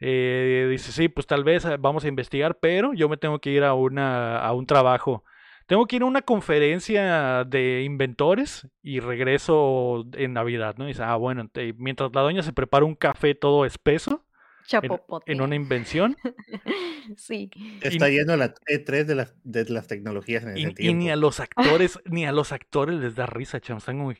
[0.00, 3.50] eh, dice, sí, pues tal vez eh, vamos a investigar, pero yo me tengo que
[3.50, 5.24] ir a, una, a un trabajo.
[5.70, 10.86] Tengo que ir a una conferencia de inventores y regreso en Navidad, ¿no?
[10.86, 14.26] Y dice, ah, bueno, mientras la doña se prepara un café todo espeso
[14.66, 15.30] Chapopote.
[15.30, 16.16] en una invención,
[17.16, 17.50] Sí.
[17.82, 20.98] Está lleno la E3 de las, de las tecnologías en Y, ese y tiempo.
[21.04, 23.78] ni a los actores, ni a los actores les da risa, chamo.
[23.78, 24.12] Están como,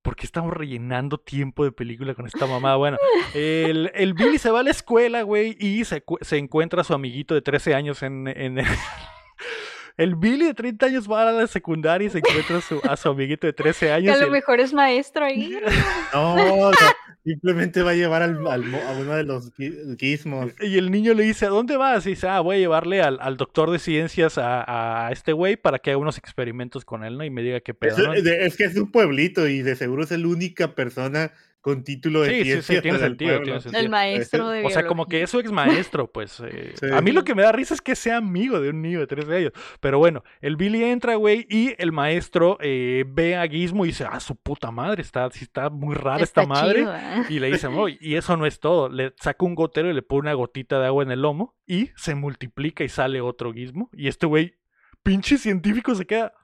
[0.00, 2.76] ¿por qué estamos rellenando tiempo de película con esta mamá?
[2.76, 2.96] Bueno,
[3.34, 6.94] el, el Billy se va a la escuela, güey, y se, se encuentra a su
[6.94, 8.26] amiguito de 13 años en...
[8.28, 8.56] en
[9.96, 12.96] el Billy de 30 años va a la secundaria y se encuentra a su, a
[12.96, 14.14] su amiguito de 13 Que años.
[14.14, 15.56] a y lo el- mejor es maestro ahí.
[16.12, 16.70] No, no,
[17.24, 20.52] simplemente va a llevar al, al mo- a uno de los gui- gizmos.
[20.60, 22.06] Y el niño le dice, ¿a dónde vas?
[22.06, 25.56] Y dice, ah, voy a llevarle al, al doctor de ciencias a, a este güey
[25.56, 27.24] para que haga unos experimentos con él, ¿no?
[27.24, 30.10] Y me diga qué pedo, Es, es que es un pueblito y de seguro es
[30.10, 31.32] la única persona
[31.64, 33.44] con título de Sí, sí, sí, tiene sentido, pueblo.
[33.44, 33.82] tiene sentido.
[33.82, 36.38] El maestro de O sea, como que es su ex maestro, pues.
[36.40, 36.86] eh, Sí.
[36.92, 39.06] A mí lo que me da risa es que sea amigo de un niño de
[39.06, 39.52] 13 años.
[39.80, 44.04] Pero bueno, el Billy entra, güey, y el maestro eh, ve a Gizmo y dice,
[44.06, 46.80] ah, su puta madre, está, sí está muy rara esta Está madre.
[46.80, 47.22] chido, ¿eh?
[47.30, 48.90] Y le dice, no, y eso no es todo.
[48.90, 51.92] Le saca un gotero y le pone una gotita de agua en el lomo y
[51.96, 53.88] se multiplica y sale otro Gizmo.
[53.94, 54.54] Y este güey,
[55.02, 56.34] pinche científico, se queda.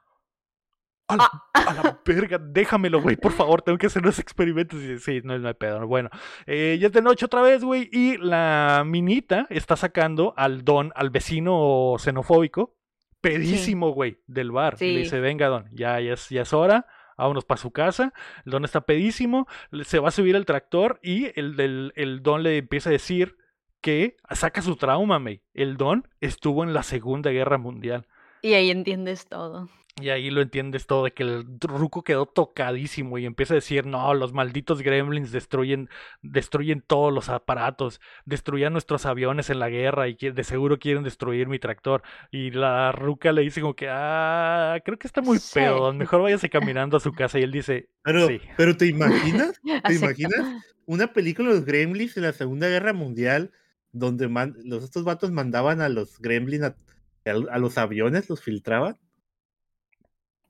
[1.10, 4.80] A la, a la verga, déjamelo, güey, por favor, tengo que hacer los experimentos.
[4.80, 5.86] Y dice, sí, no es no hay pedo.
[5.86, 6.10] Bueno,
[6.46, 10.92] eh, ya es de noche otra vez, güey, y la minita está sacando al don,
[10.94, 12.76] al vecino xenofóbico,
[13.20, 14.76] pedísimo, güey, del bar.
[14.80, 14.96] Y le Sí.
[15.04, 16.86] dice, venga, don, ya, ya, es, ya es hora,
[17.18, 18.12] vámonos para su casa.
[18.46, 19.46] El don está pedísimo,
[19.84, 23.36] se va a subir al tractor y el, el don le empieza a decir
[23.82, 25.42] que saca su trauma, güey.
[25.54, 28.06] El don estuvo en la Segunda Guerra Mundial.
[28.42, 29.68] Y ahí entiendes todo.
[30.00, 33.84] Y ahí lo entiendes todo, de que el ruco quedó tocadísimo y empieza a decir,
[33.84, 35.90] no, los malditos gremlins destruyen,
[36.22, 41.48] destruyen todos los aparatos, destruían nuestros aviones en la guerra y de seguro quieren destruir
[41.48, 42.02] mi tractor.
[42.30, 45.54] Y la ruca le dice como que, ah, creo que está muy Sí.
[45.58, 47.38] pedo, mejor váyase caminando a su casa.
[47.38, 48.40] Y él dice, Pero, sí.
[48.56, 49.60] pero ¿te imaginas?
[49.84, 53.50] ¿Te imaginas una película de los Gremlins en la Segunda Guerra Mundial
[53.92, 56.76] donde man- los, estos vatos mandaban a los Gremlins a,
[57.24, 58.96] a- los aviones, los filtraban?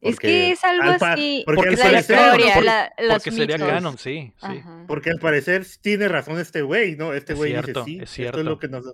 [0.01, 1.43] Es que es algo al así.
[1.45, 4.33] porque Porque al la sería parecer- canon, historia, porque- la, los porque sería canon, sí,
[4.41, 4.63] sí.
[4.87, 7.13] Porque al parecer tiene razón este güey, ¿no?
[7.13, 8.39] Este Es güey cierto, dice, sí, es esto cierto.
[8.41, 8.85] es lo que nos...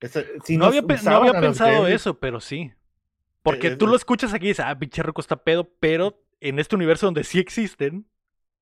[0.00, 0.68] eso- si no nos
[1.06, 2.72] había, no pensado eso, pero sí.
[3.42, 6.22] Porque Eh, tú eh, lo escuchas aquí y dices, ah, pinche ruco está pedo, pero
[6.40, 8.06] en este universo donde sí existen,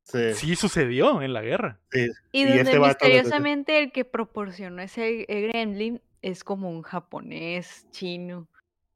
[0.03, 1.79] sí, sí sucedió en la guerra.
[1.91, 2.09] sí.
[2.33, 6.81] Y Y donde este lo- misteriosamente el que proporcionó ese eh, gremlin es como un
[6.83, 8.49] japonés chino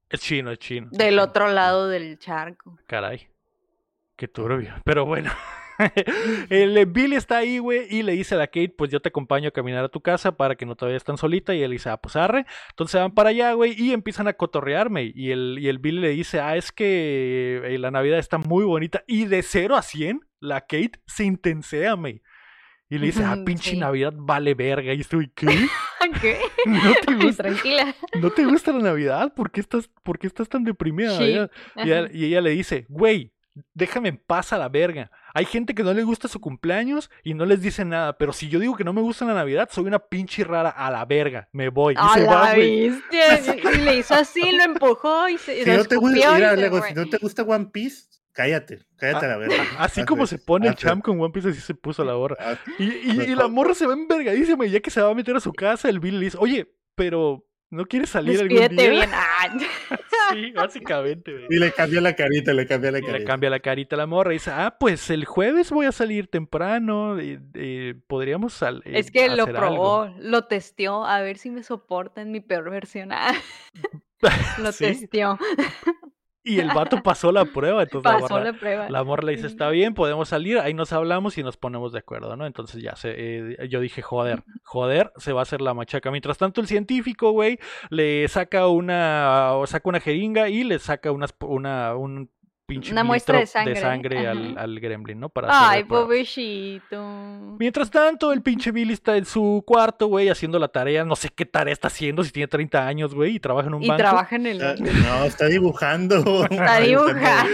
[0.09, 0.89] Es chino, es chino.
[0.91, 2.79] del otro lado del charco.
[2.87, 3.29] Caray.
[4.17, 4.75] Qué turbio.
[4.85, 5.31] Pero bueno.
[6.49, 9.49] el Billy está ahí, güey, y le dice a la Kate, pues yo te acompaño
[9.49, 11.55] a caminar a tu casa para que no te vayas tan solita.
[11.55, 12.47] Y él dice, ah, pues arre.
[12.71, 15.13] Entonces van para allá, güey, y empiezan a cotorrearme.
[15.15, 18.65] Y el, y el Billy le dice, ah, es que eh, la Navidad está muy
[18.65, 19.05] bonita.
[19.07, 22.23] Y de 0 a 100, la Kate se intensea, me.
[22.89, 23.77] Y le dice, ah, pinche Sí.
[23.79, 24.95] Navidad vale verga.
[24.95, 25.47] Y estoy, ¿qué?
[26.21, 26.39] ¿Qué?
[26.67, 27.95] ¿No te gusta, tranquila.
[28.21, 29.33] ¿no te gusta la Navidad?
[29.35, 31.17] ¿Por qué estás, por qué estás tan deprimida?
[31.19, 31.25] Sí.
[31.25, 32.09] Ella- y, ella, Ajá.
[32.13, 33.33] y ella le dice, güey,
[33.75, 35.11] déjame en paz a la verga.
[35.35, 38.17] Hay gente que no le gusta su cumpleaños y no les dice nada.
[38.17, 40.91] Pero si yo digo que no me gusta la Navidad, soy una pinche rara a
[40.91, 41.49] la verga.
[41.53, 41.95] Me voy.
[41.95, 42.91] Y A se va, la güey.
[42.91, 43.73] bestia.
[43.75, 46.51] Y le hizo así, lo empujó y se Si no, te gusta, escupió y mira,
[46.51, 46.89] se Lego, fue.
[46.89, 48.05] si no te gusta One Piece,
[48.37, 49.67] cállate, cállate a la verga.
[49.79, 52.37] Así como se pone el champ con One Piece, así se puso la borra.
[52.39, 55.15] Ah, Y, y- y la morra se va envergadísima y ya que se va a
[55.15, 58.69] meter a su casa, el Bill le dice, oye, pero ¿no quieres salir algún día?
[58.69, 59.11] bien.
[60.29, 61.45] Ah, Sí, básicamente, güey.
[61.51, 63.31] Y le cambió la carita, le cambió la Y le carita.
[63.31, 66.27] cambia la carita a la morra y dice, ah, pues el jueves voy a salir
[66.29, 68.83] temprano, eh, eh, podríamos salir.
[68.87, 73.13] es que lo probó, lo testeó, a ver si me soporta en mi peor versión.
[73.13, 73.33] Ah,
[74.59, 74.85] lo Sí.
[74.87, 75.39] testeó,
[76.47, 78.89] Y el vato pasó la prueba, entonces la pasó morra, la prueba.
[78.89, 81.99] la morra le dice, está bien, podemos salir, ahí nos hablamos y nos ponemos de
[81.99, 82.47] acuerdo, ¿no?
[82.47, 86.13] Entonces ya se, eh, yo dije, joder, joder, se va a hacer la machaca.
[86.13, 87.59] Mientras tanto, el científico, güey,
[87.91, 92.31] le saca una, saca una jeringa y le saca unas, una, un
[92.67, 95.29] pinche Una muestra de mililitro sangre, al, al gremlin, ¿no?
[95.29, 97.57] Para hacer Ay, pobrecito.
[97.59, 101.05] Mientras tanto, el pinche Billy está en su cuarto, güey, haciendo la tarea.
[101.05, 103.83] No sé qué tarea está haciendo, si tiene 30 años, güey, y trabaja en un
[103.83, 103.99] Y banco.
[104.03, 104.83] trabaja en el banco.
[104.85, 106.17] No, está dibujando.
[106.51, 107.53] Está dibujando.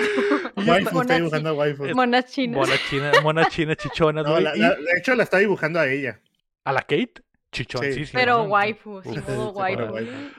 [0.57, 1.85] Waifu, está Monas dibujando a waifu.
[1.95, 2.57] Monas chinas.
[2.57, 4.45] Mona china, mona china chichonas, No, güey.
[4.45, 6.21] la- y la- de hecho, la está dibujando a ella.
[6.65, 7.15] a la Kate,
[7.53, 8.19] chichoncísima.
[8.19, 8.45] Pero ¿no?
[8.45, 9.97] waifu, sí, sí, waifu.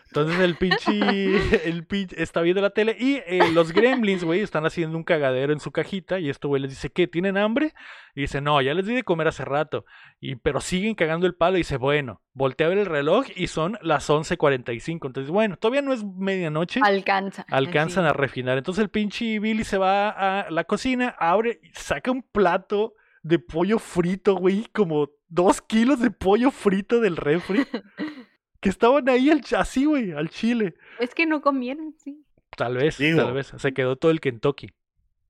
[0.08, 0.90] Entonces el pinche,
[1.70, 5.54] el pinche está viendo la tele y eh, los gremlins, güey, están haciendo un cagadero
[5.54, 7.08] en su cajita y esto, güey, les dice, ¿qué?
[7.08, 7.74] ¿Tienen hambre?
[8.16, 9.86] Y dice, no, ya les di de comer hace rato.
[10.20, 13.48] Y, pero siguen cagando el palo y dice, bueno, voltea a ver el reloj y
[13.48, 15.08] son las 11.45.
[15.08, 16.82] Entonces, bueno, todavía no es medianoche.
[16.84, 17.46] Alcanza.
[17.50, 18.58] Alcanzan a refinar.
[18.58, 23.40] Entonces el pinche Billy se va a la cocina, abre, y saca un plato de
[23.40, 27.66] pollo frito, güey, como dos kilos de pollo frito del refri.
[28.60, 30.76] que estaban ahí al así, güey, al chile.
[31.00, 32.24] Es que no comieron, sí.
[32.56, 33.18] Tal vez, Digo.
[33.18, 33.52] tal vez.
[33.58, 34.70] Se quedó todo el Kentucky.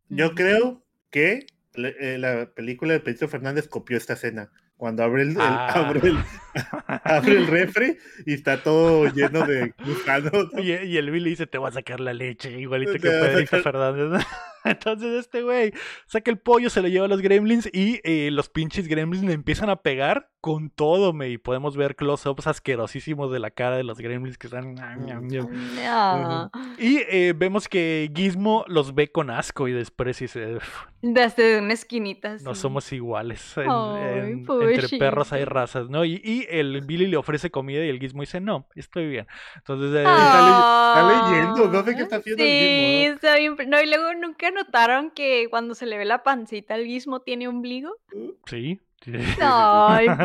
[0.10, 4.52] Yo creo que le- eh, la película de Pedro Fernández copió esta escena.
[4.76, 5.72] Cuando abre el, el- Ah.
[5.88, 6.18] abre, el,
[6.88, 10.50] abre el refri y está todo lleno de gusanos.
[10.54, 10.60] ¿no?
[10.62, 13.22] Y, y el Billy dice, te voy a sacar la leche, igualito Te que va
[13.22, 14.26] Pedrito sacar- Fernández.
[14.66, 15.74] Entonces este güey
[16.08, 19.34] saca el pollo, se lo lleva a los gremlins y eh, los pinches gremlins le
[19.34, 21.30] empiezan a pegar con todo, me.
[21.30, 24.76] Y podemos ver close-ups asquerosísimos de la cara de los gremlins que están...
[24.76, 26.52] No.
[26.78, 31.74] Y eh, vemos que Gizmo los ve con asco y desprecio y "Uf, Desde una
[31.74, 32.36] esquinita.
[32.44, 33.56] no somos iguales.
[33.58, 36.04] En- en- entre perros hay razas, ¿no?
[36.06, 39.28] Y, y el Billy le ofrece comida y el Gizmo dice, no, estoy bien.
[39.56, 39.92] Entonces...
[39.96, 43.14] eh, está leyendo, no sé qué está haciendo el Sí, Gizmo, ¿no?
[43.16, 43.70] está bien.
[43.70, 47.48] No, y luego nunca notaron que cuando se le ve la pancita al guismo tiene
[47.48, 47.96] ombligo.
[48.46, 48.80] Sí.
[49.42, 50.08] Ay,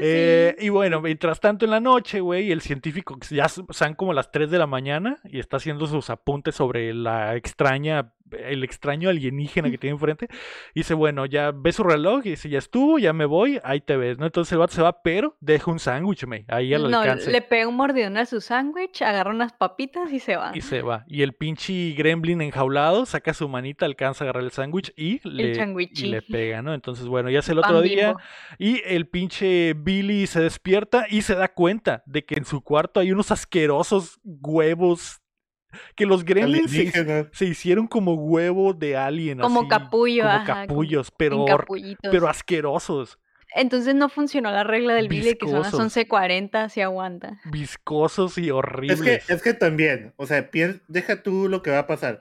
[0.00, 0.66] Eh, sí.
[0.66, 4.50] y bueno, mientras tanto en la noche, güey, el científico ya son como las 3
[4.50, 9.78] de la mañana y está haciendo sus apuntes sobre la extraña, el extraño alienígena que
[9.78, 10.28] tiene enfrente.
[10.74, 13.80] Y dice, bueno, ya ve su reloj y dice, ya estuvo, ya me voy, ahí
[13.80, 14.26] te ves, ¿no?
[14.26, 17.30] Entonces el vato se va, pero deja un sándwich, me, ahí al No, alcance.
[17.30, 20.52] le pega un mordidón a su sándwich, agarra unas papitas y se va.
[20.54, 21.04] Y se va.
[21.08, 25.52] Y el pinche gremlin enjaulado saca su manita, alcanza a agarrar el sándwich y le,
[25.92, 26.74] y le pega, ¿no?
[26.74, 28.08] Entonces, bueno, ya es el otro Pan día.
[28.08, 28.20] Bimbo.
[28.58, 33.00] Y el pinche Billy se despierta y se da cuenta de que en su cuarto
[33.00, 35.20] hay unos asquerosos huevos.
[35.96, 36.70] Que los gremlins
[37.32, 39.38] se, hicieron como huevo de alien.
[39.38, 41.44] Como así, capullo, Como ajá, capullos, pero,
[42.10, 43.18] pero asquerosos.
[43.54, 45.96] Entonces no funcionó la regla del Billy que son las Viscosos.
[45.96, 47.40] 11.40 si aguanta.
[47.44, 49.00] Viscosos y Es horribles.
[49.26, 50.50] que, es que también, o sea,
[50.88, 52.20] deja tú lo que va a pasar.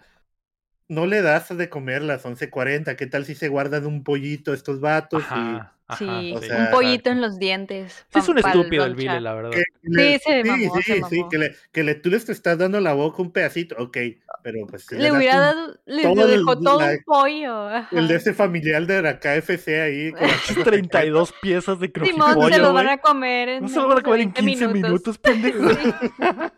[0.87, 2.95] No le das de comer las 11.40.
[2.95, 5.23] ¿Qué tal si se guardan un pollito estos vatos?
[5.23, 6.47] Ajá, ajá, sí, o sí.
[6.47, 8.05] sea, un pollito en los dientes.
[8.11, 9.21] Sí, es un estúpido el lonchar.
[9.21, 9.51] la verdad.
[9.51, 12.31] Que le- Sí, se mamó, sí, se sí, que, le, que le, tú les te
[12.31, 13.97] estás dando a la boca un pedacito, ok,
[14.43, 17.67] pero pues Le das hubiera dado, le todo dejó el- todo la- un pollo.
[17.69, 17.89] ajá.
[17.97, 20.11] el de ese familiar de la KFC ahí.
[20.11, 22.85] con las 32 piezas de Simón, se crojipollo, los güey.
[22.85, 25.59] van a comer en No se lo van a comer en 20 15 minutos, pendejo.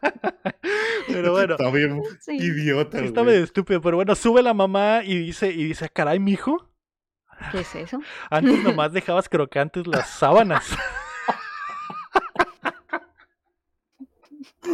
[1.08, 2.36] Pero bueno, Está bien Sí.
[2.38, 3.00] idiota.
[3.00, 3.82] sí está medio estúpido.
[3.82, 6.68] Pero bueno, sube la mamá y dice, y dice, caray, mijo,
[7.52, 8.00] ¿Qué es eso?
[8.30, 10.66] antes nomás dejabas crocantes las sábanas.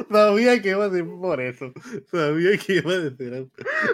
[0.10, 1.74] Sabía que iba a decir por eso.
[2.10, 3.50] Sabía que iba a decir eso.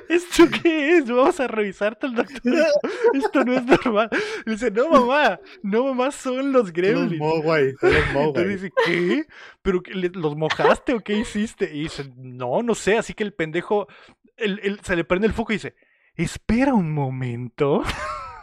[0.09, 1.09] ¿Esto qué es?
[1.09, 2.41] Vamos a revisarte el doctor.
[3.13, 4.09] Esto no es normal.
[4.45, 7.17] Dice, no mamá, no mamá, son los Los gremlins.
[7.19, 8.47] Mogwai, son los Entonces Mogwai.
[8.47, 9.25] dice, ¿qué?
[9.61, 9.81] ¿Pero
[10.13, 11.69] los mojaste o qué hiciste?
[11.73, 12.97] Y dice, no, no sé.
[12.97, 13.87] Así que el pendejo
[14.37, 15.75] el- el- se le prende el foco y dice,
[16.15, 17.83] espera un momento.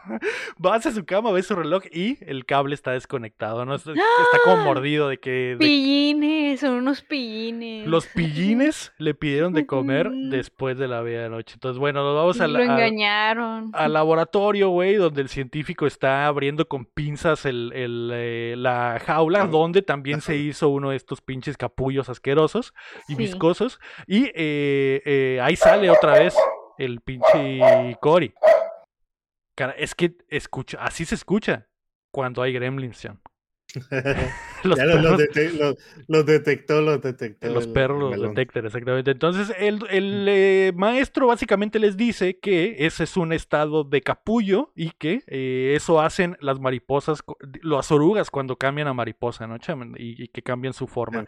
[0.64, 3.74] Va hacia su cama, ve su reloj y el cable está desconectado, ¿no?
[3.74, 7.86] Está, está como mordido de que de- Pillines, son unos pillines.
[7.86, 11.54] los pillines le pidieron de comer después de la medianoche.
[11.54, 13.70] Entonces, bueno, nos vamos a Lo a- engañaron.
[13.72, 19.46] al laboratorio, güey, donde el científico está abriendo con pinzas el, el, eh, la jaula,
[19.46, 22.74] donde también se hizo uno de estos pinches capullos asquerosos
[23.08, 23.16] y Sí.
[23.16, 23.80] viscosos.
[24.06, 26.34] Y eh, eh, ahí sale otra vez
[26.78, 27.60] el pinche
[28.00, 28.32] Cory.
[29.54, 31.68] Cara, es que escucha, así se escucha
[32.10, 33.08] cuando hay gremlins.
[34.68, 35.76] Los ya los, los perros- dete- los-
[36.08, 37.48] los detectó, los detectó.
[37.48, 39.10] los el- perros los detectan, exactamente.
[39.10, 44.72] Entonces, el, el, eh, maestro básicamente les dice que ese es un estado de capullo
[44.74, 47.22] y que eh, eso hacen las mariposas,
[47.62, 49.58] las orugas cuando cambian a mariposa, ¿no?
[49.58, 49.94] chaman?
[49.98, 51.26] Y, y que cambian su forma.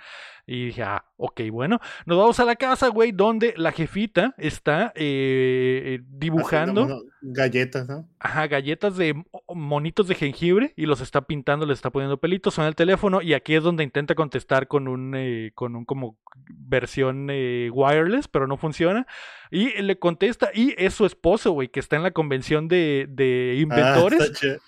[0.49, 1.80] Y dije, ah, ok, bueno.
[2.07, 7.03] Nos vamos a la casa, güey, donde la jefita está eh, dibujando.
[7.20, 8.09] Galletas, ¿no?
[8.20, 9.24] Ajá, galletas de mo-
[9.55, 13.35] monitos de jengibre y los está pintando, les está poniendo pelitos, suena el teléfono y
[13.35, 16.18] aquí es donde intenta contestar con un, eh, con un como
[16.49, 19.07] versión eh, wireless, pero no funciona.
[19.51, 23.57] Y le contesta y es su esposo, güey, que está en la convención de, de
[23.61, 24.20] inventores.
[24.20, 24.61] Ah, está ch-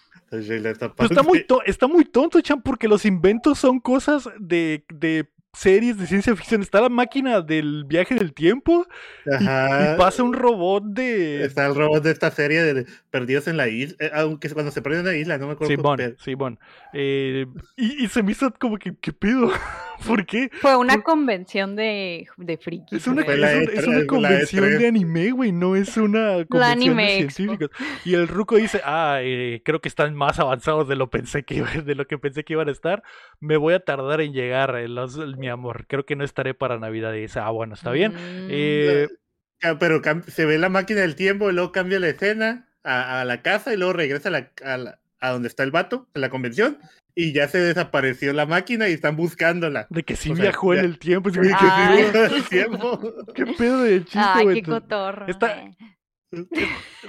[1.05, 1.45] está muy, parte.
[1.45, 6.35] to- está muy tonto, Chan, porque los inventos son cosas de, de series de ciencia
[6.37, 6.61] ficción.
[6.63, 8.87] Está la máquina del viaje del tiempo
[9.27, 9.95] y, Ajá.
[9.95, 11.45] y pasa un robot de...
[11.45, 13.97] Está el robot de esta serie de Perdidos en la isla.
[14.01, 15.75] eh, aunque cuando se perdió en la isla, no me acuerdo.
[15.75, 16.59] Simón, pero- Simón.
[16.93, 17.47] Eh,
[17.77, 19.51] y, y se me hizo como que, ¿qué pedo?
[20.07, 20.51] ¿Por qué?
[20.61, 22.99] Fue una Por- convención de, de frikis.
[23.01, 24.79] Es una, Fue es la un- E3, es una la convención E3.
[24.79, 27.71] de anime, güey, no es una convención de científicos.
[28.05, 31.57] Y el ruco dice, ah, eh, creo que están más avanzados de lo pensé que
[31.57, 33.03] iba- de lo que pensé que iban a estar.
[33.41, 35.87] Me voy a tardar en llegar, eh, los- mi amor.
[35.89, 37.13] Creo que no estaré para Navidad.
[37.15, 38.13] Y dice, ah, bueno, está bien.
[38.13, 39.09] Mm, Eh,
[39.61, 43.25] Ca- Pero se ve la máquina del tiempo y luego cambia la escena a, a
[43.25, 46.21] la casa y luego regresa a, la, a, la- a donde está el vato, en
[46.21, 46.79] la convención,
[47.21, 49.87] y ya se desapareció la máquina y están buscándola.
[49.91, 51.31] de que sí o sea, viajó en ya- el tiempo.
[51.31, 51.73] Sí, que ¿qué, sí, viajó
[52.25, 53.15] en el tiempo.
[53.35, 54.63] qué pedo de chiste, Ay, güey?
[54.63, 55.27] qué cotorro.
[55.27, 55.77] está- eh.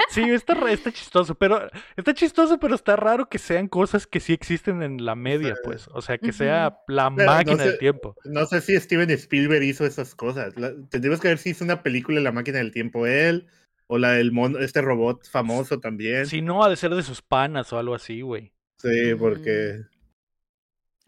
[0.09, 4.31] Sí, está, está chistoso, pero está chistoso, pero está raro que sean cosas que sí
[4.33, 5.87] existen en la media, pues.
[5.93, 8.15] O sea, que sea la Pero no máquina del tiempo.
[8.23, 10.57] No sé si Steven Spielberg hizo esas cosas.
[10.57, 13.47] La- tendríamos que ver si hizo una película de la máquina del tiempo él,
[13.87, 16.25] o la del mono, este robot famoso también.
[16.25, 18.53] Si no, ha de ser de sus panas o algo así, güey.
[18.77, 19.81] Sí, porque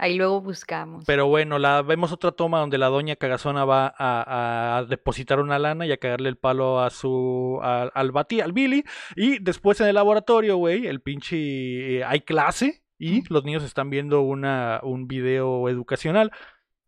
[0.03, 1.03] Ahí luego buscamos.
[1.05, 5.59] Pero bueno, la vemos otra toma donde la doña cagazona va a, a depositar una
[5.59, 8.83] lana y a cagarle el palo a su a- al Bati, al Billy.
[9.15, 13.91] Y después en el laboratorio, güey, el pinche eh, hay clase y los niños están
[13.91, 16.31] viendo una, un video educacional.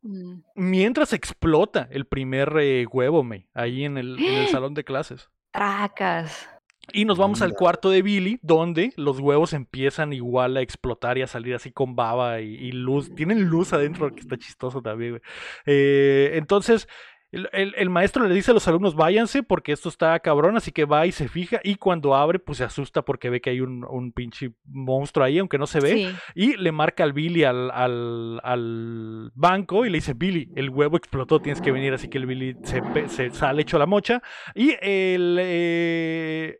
[0.02, 0.40] Mm.
[0.56, 5.30] Mientras explota el primer eh, huevo, me, ahí en el, en el salón de clases.
[5.52, 6.50] Tracas.
[6.92, 11.22] Y nos vamos al cuarto de Billy, donde los huevos empiezan igual a explotar y
[11.22, 13.14] a salir así con baba y, y luz.
[13.16, 15.22] Tienen luz adentro, que está chistoso también, güey.
[15.66, 16.88] Eh, entonces,
[17.32, 20.72] el, el- el maestro le dice a los alumnos, váyanse porque esto está cabrón, así
[20.72, 21.60] que va y se fija.
[21.64, 25.40] Y cuando abre, pues se asusta porque ve que hay un, un pinche monstruo ahí,
[25.40, 25.94] aunque no se ve.
[25.94, 26.10] Sí.
[26.36, 30.98] Y le marca al Billy al, al, al banco y le dice, Billy, el huevo
[30.98, 31.94] explotó, tienes que venir.
[31.94, 34.22] Así que el Billy se, se sale hecho la mocha.
[34.54, 36.60] Y el, eh,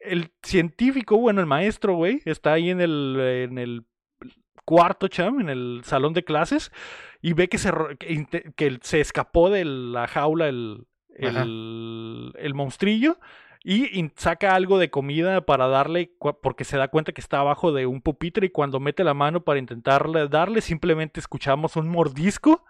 [0.00, 3.86] el científico, bueno, el maestro, güey, está ahí en el, en el
[4.64, 6.72] cuarto, cham, en el salón de clases,
[7.20, 7.70] y ve que se,
[8.56, 13.18] que, se escapó de la jaula el, el, el monstrillo.
[13.66, 16.12] Y saca algo de comida para darle,
[16.42, 19.42] porque se da cuenta que está abajo de un pupitre y cuando mete la mano
[19.42, 22.62] para intentarle darle, simplemente escuchamos un mordisco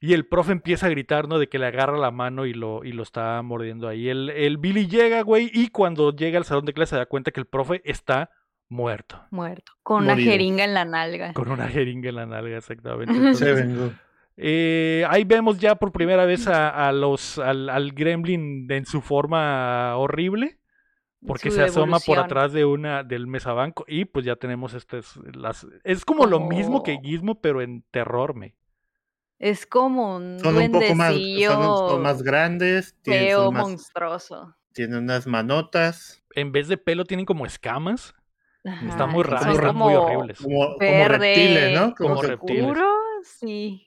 [0.00, 1.38] y el profe empieza a gritar, ¿no?
[1.38, 4.08] De que le agarra la mano y lo, y lo está mordiendo ahí.
[4.08, 7.30] El, el Billy llega, güey, y cuando llega al salón de clase se da cuenta
[7.30, 8.30] que el profe está
[8.68, 9.22] muerto.
[9.30, 9.72] Muerto.
[9.82, 11.32] Con una jeringa en la nalga.
[11.32, 13.34] Con una jeringa en la nalga, exactamente.
[13.34, 13.92] Se vengó.
[14.36, 19.00] eh, ahí vemos ya por primera vez a, a los, al, al gremlin en su
[19.00, 20.58] forma horrible.
[21.26, 25.16] Porque Su se asoma por atrás de una del mesabanco y pues ya tenemos estas
[25.34, 28.54] las es como lo mismo que Gizmo pero en terror me
[29.38, 31.14] Es como un Son un poco más,
[31.46, 34.56] son, son más grandes, tienen, feo, más- monstruoso.
[34.72, 38.14] tienen unas manotas, en vez de pelo tienen como escamas
[38.64, 40.38] Ajá, Están muy están muy como horribles.
[40.40, 41.94] como, como reptiles, ¿no?
[41.94, 42.62] Como que- reptiles.
[42.64, 42.86] oscuro,
[43.22, 43.85] sí.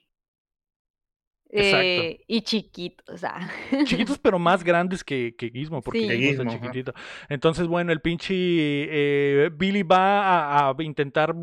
[1.52, 3.50] Eh, y chiquitos, o sea.
[3.84, 6.08] Chiquitos, pero más grandes que, que Gizmo, porque Sí.
[6.28, 6.52] Gizmo ajá.
[6.60, 6.94] chiquitito.
[7.28, 11.34] Entonces, bueno, el pinche eh, Billy va a, a intentar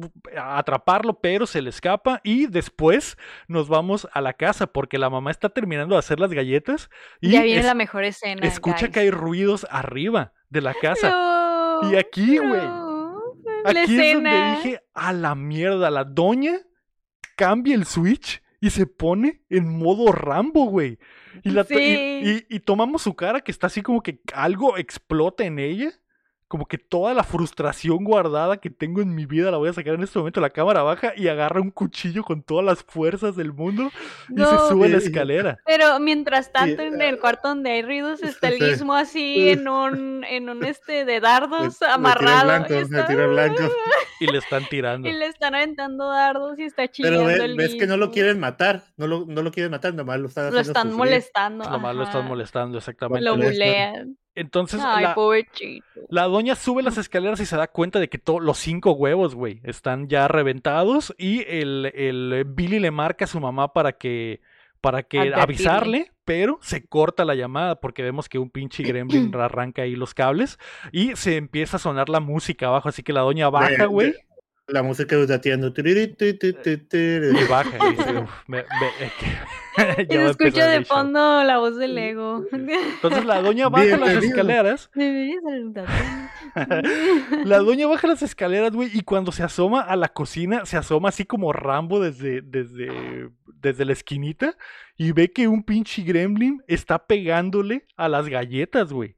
[0.41, 2.21] atraparlo, pero se le escapa.
[2.23, 6.31] Y después nos vamos a la casa, porque la mamá está terminando de hacer las
[6.31, 6.89] galletas.
[7.21, 8.45] Y ya viene es- la mejor escena.
[8.47, 8.91] escucha guys.
[8.93, 11.09] que hay ruidos arriba de la casa.
[11.09, 13.33] No, Y aquí, güey, no,
[13.65, 14.55] la Aquí es donde escena.
[14.55, 16.53] dije, a la mierda, la doña
[17.35, 20.99] cambia el switch y se pone en modo Rambo, güey.
[21.43, 25.93] Y, la y tomamos su cara que está así como que algo explota en ella.
[26.47, 29.95] Como que toda la frustración guardada que tengo en mi vida la voy a sacar
[29.95, 30.39] en este momento.
[30.39, 33.91] La cámara baja y agarra un cuchillo con todas las fuerzas del mundo
[34.29, 35.59] y se sube a la escalera.
[35.65, 40.23] Pero mientras tanto, en el cuarto donde hay ruidos, está el guismo así en un,
[40.23, 42.45] en un este de dardos tiré amarrado.
[42.45, 43.69] blanco, y, me está-.
[44.21, 45.09] Y le están tirando.
[45.09, 48.09] y le están aventando dardos y está chillando Pero ve- el ves que no lo
[48.09, 50.97] quieren matar, no lo, no lo quieren matar, nomás lo están Lo están sufrir.
[50.97, 51.69] molestando.
[51.69, 53.25] Nomás lo están molestando, exactamente.
[53.25, 54.17] Lo bulean.
[54.37, 55.05] Entonces, Ay,
[56.09, 59.33] la, doña sube las escaleras y se da cuenta de que todos los cinco huevos,
[59.33, 64.39] güey, están ya reventados y el, el Billy le marca a su mamá para que
[64.79, 65.41] para que Advertirle.
[65.43, 70.13] avisarle, pero se corta la llamada porque vemos que un pinche gremlin arranca ahí los
[70.13, 70.59] cables
[70.91, 74.13] y se empieza a sonar la música abajo, así que la doña baja, güey,
[74.67, 75.73] La música de Atiendo.
[75.73, 79.37] y baja y dice, "Uf, me- me- que-
[80.03, 80.97] Y se escucha de el show".
[80.97, 82.43] fondo la voz del ego.
[82.51, 84.89] Entonces la doña baja las escaleras.
[87.45, 91.09] La doña baja las escaleras, güey, y cuando se asoma a la cocina, se asoma
[91.09, 94.57] así como Rambo desde, desde, desde la esquinita
[94.97, 99.15] y ve que un pinche gremlin está pegándole a las galletas, güey.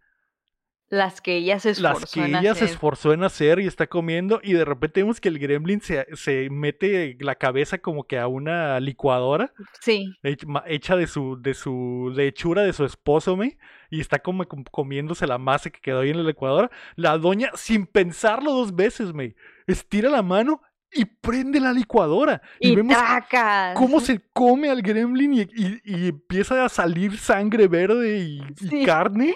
[0.92, 2.70] Las que ella se esforzó Las que en ella se hacer.
[2.70, 6.50] esforzó en hacer y está comiendo y de repente vemos que el gremlin se, se
[6.50, 10.12] mete la cabeza como que a una licuadora Sí.
[10.24, 13.58] hecha de su, de su de hechura de su esposo, me,
[13.92, 16.72] y está como com- comiéndose la masa que quedó ahí en la licuadora.
[16.96, 19.36] La doña, sin pensarlo dos veces, me,
[19.68, 20.62] estira la mano
[20.92, 22.42] y prende la licuadora.
[22.60, 22.98] Y, Y, vemos
[23.76, 28.68] cómo se come al gremlin y, y- y empieza a salir sangre verde y, y
[28.70, 28.86] Sí.
[28.86, 29.36] carne.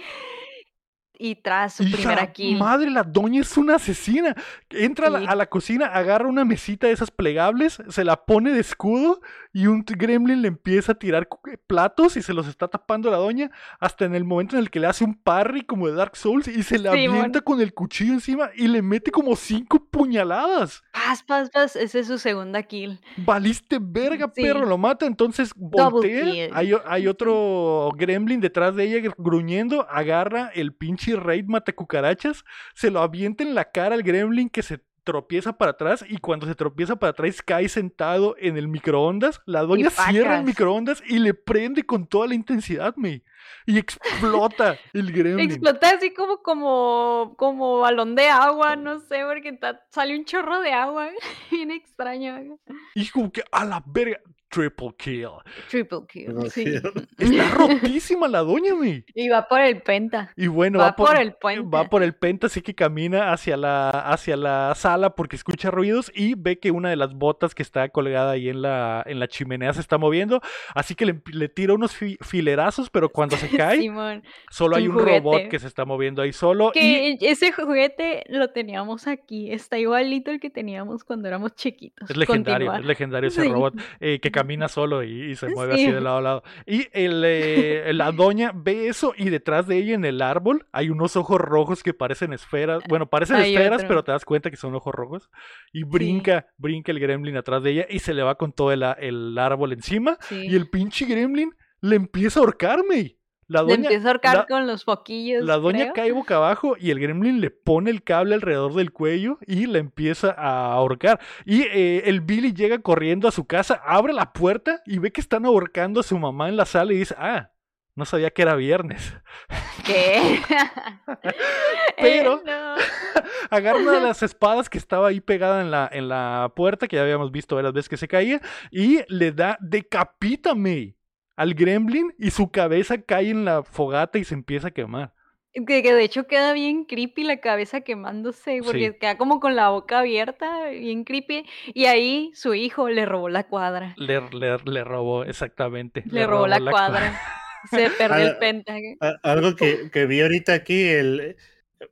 [1.25, 2.57] Y tras su Hija, primera kill.
[2.57, 4.35] madre, la doña es una asesina.
[4.69, 8.51] Entra a la- a la cocina, agarra una mesita de esas plegables, se la pone
[8.51, 9.21] de escudo
[9.53, 13.17] y un gremlin le empieza a tirar eh, platos y se los está tapando la
[13.17, 16.15] doña hasta en el momento en el que le hace un parry como de Dark
[16.17, 20.83] Souls y se le avienta con el cuchillo encima y le mete como cinco puñaladas.
[20.91, 21.75] Paz, paz, paz.
[21.75, 22.99] Esa es su segunda kill.
[23.17, 24.41] Valiste verga, Sí.
[24.41, 25.05] perro, lo mata.
[25.05, 26.49] Entonces voltea.
[26.53, 29.87] Hay, hay otro gremlin detrás de ella gr- gruñendo.
[29.89, 32.43] Agarra el pinche raid mata cucarachas.
[32.73, 36.05] Se lo avienta en la cara al gremlin que se tropieza para atrás.
[36.07, 39.41] Y cuando se tropieza para atrás, cae sentado en el microondas.
[39.45, 43.23] La doña cierra el microondas y le prende con toda la intensidad, me.
[43.65, 45.51] Y explota el gremlin.
[45.51, 49.57] Explota así como, como, como balón de agua, no sé, porque
[49.89, 51.09] sale un chorro de agua.
[51.51, 52.57] Bien extraño.
[52.95, 54.19] Y como que a la verga.
[54.53, 55.29] Triple kill.
[55.69, 56.33] Triple kill.
[56.33, 56.63] No, Sí.
[56.65, 56.75] sí.
[57.17, 59.03] Está rotísima la doña, me.
[59.15, 60.31] Y va por el penta.
[60.35, 61.67] Y bueno, va, por, el puente.
[61.75, 66.11] Va por el penta, así que camina hacia la, hacia la sala porque escucha ruidos
[66.13, 69.27] y ve que una de las botas que está colgada ahí en la, en la
[69.27, 70.41] chimenea se está moviendo.
[70.75, 74.23] Así que le, le tira unos fi- filerazos, pero cuando se cae, Simón.
[74.51, 76.71] solo hay un robot que se está moviendo ahí solo.
[76.75, 79.51] Y Que ese juguete lo teníamos aquí.
[79.51, 82.09] Está igualito el que teníamos cuando éramos chiquitos.
[82.09, 83.49] es legendario, es legendario ese Sí.
[83.49, 85.91] robot eh, que camina solo y, y se mueve así Sí.
[85.91, 86.43] de lado a lado.
[86.65, 90.89] Y el, eh, la doña ve eso y detrás de ella en el árbol hay
[90.89, 92.83] unos ojos rojos que parecen esferas.
[92.87, 93.87] Bueno, parecen Hay esferas, otro.
[93.87, 95.29] pero te das cuenta que son ojos rojos.
[95.71, 98.83] Y brinca, brinca el gremlin atrás de ella y se le va con todo el,
[98.99, 100.17] el árbol encima.
[100.21, 100.47] Sí.
[100.47, 103.17] Y el pinche gremlin le empieza a ahorcarme.
[103.53, 105.43] La Le doña, empieza a ahorcar la- con los foquillos.
[105.43, 105.93] la doña creo.
[105.93, 109.77] cae boca abajo y el gremlin le pone el cable alrededor del cuello y la
[109.77, 111.19] empieza a ahorcar.
[111.45, 115.21] Y eh, el Billy llega corriendo a su casa, abre la puerta y ve que
[115.21, 117.51] están ahorcando a su mamá en la sala y dice, ah,
[117.95, 119.13] no sabía que era viernes.
[119.85, 120.39] ¿Qué?
[121.97, 122.75] Pero- Eh.
[123.49, 126.95] Agarra una de las espadas que estaba ahí pegada en la, en la puerta, que
[126.95, 128.41] ya habíamos visto varias veces que se caía,
[128.71, 130.95] y le da, decapítame
[131.35, 135.13] al gremlin y su cabeza cae en la fogata y se empieza a quemar.
[135.53, 138.97] Que, que de hecho queda bien creepy la cabeza quemándose, porque Sí.
[138.99, 141.45] queda como con la boca abierta, bien creepy.
[141.75, 143.93] Y ahí su hijo le robó la cuadra.
[143.97, 146.03] Le, le, le robó, exactamente.
[146.07, 147.21] Le, robó, la cua- cuadra.
[147.69, 148.63] Se perdió el
[148.99, 149.13] Ah.
[149.23, 151.35] A- Algo que, que vi ahorita aquí, el,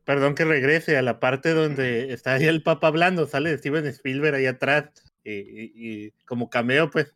[0.05, 4.35] perdón que regrese a la parte donde está ahí el papá hablando, sale Steven Spielberg
[4.35, 4.85] ahí atrás
[5.23, 7.13] y, y- y como cameo, pues.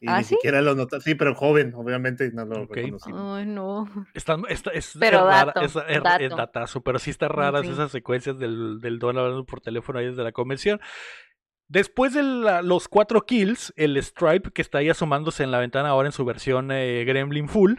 [0.00, 0.34] Y ¿Ah, ni sí?
[0.34, 1.00] siquiera lo notó.
[1.00, 2.74] Sí, pero joven, obviamente no lo Ok.
[2.76, 3.10] reconocí.
[3.14, 3.88] Ay, no.
[4.12, 6.36] Está, está- es, Pero es rara, dato, es, es- es dato.
[6.36, 7.72] datazo, pero sí está raras Sí.
[7.72, 10.80] esas secuencias del, del Don hablando por teléfono ahí desde la convención.
[11.68, 15.88] Después de la- los cuatro kills, el Stripe, que está ahí asomándose en la ventana
[15.88, 17.74] ahora en su versión eh, Gremlin Full,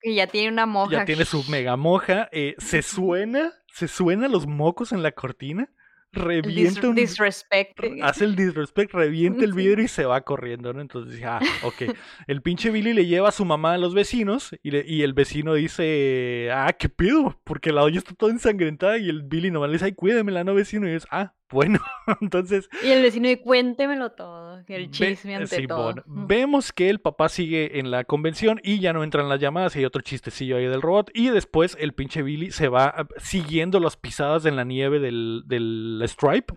[0.00, 0.92] Que ya tiene una moja.
[0.92, 5.70] ya tiene su mega moja, eh, se suena, se suena los mocos en la cortina,
[6.12, 7.78] revienta un, disrespect.
[8.02, 10.80] hace el disrespect, revienta el vidrio y se va corriendo, ¿no?
[10.80, 11.94] Entonces dije, ah, ok.
[12.26, 15.14] El pinche Billy le lleva a su mamá a los vecinos y, le- y el
[15.14, 17.40] vecino dice, ah, ¿qué pido?
[17.44, 20.54] Porque la doña está toda ensangrentada y el Billy nomás le dice, ay, cuídemela, no
[20.54, 20.88] vecino.
[20.88, 21.78] Y es, ah, bueno.
[22.20, 24.58] Entonces, Y el vecino de cuéntemelo todo.
[24.68, 26.02] El Ve- chisme ante Simón, todo.
[26.06, 29.80] Vemos que el papá sigue en la convención y ya no entran las llamadas y
[29.80, 31.10] hay otro chistecillo ahí del robot.
[31.14, 35.42] Y después el pinche Billy se va ah, siguiendo las pisadas en la nieve del,
[35.46, 36.54] del Stripe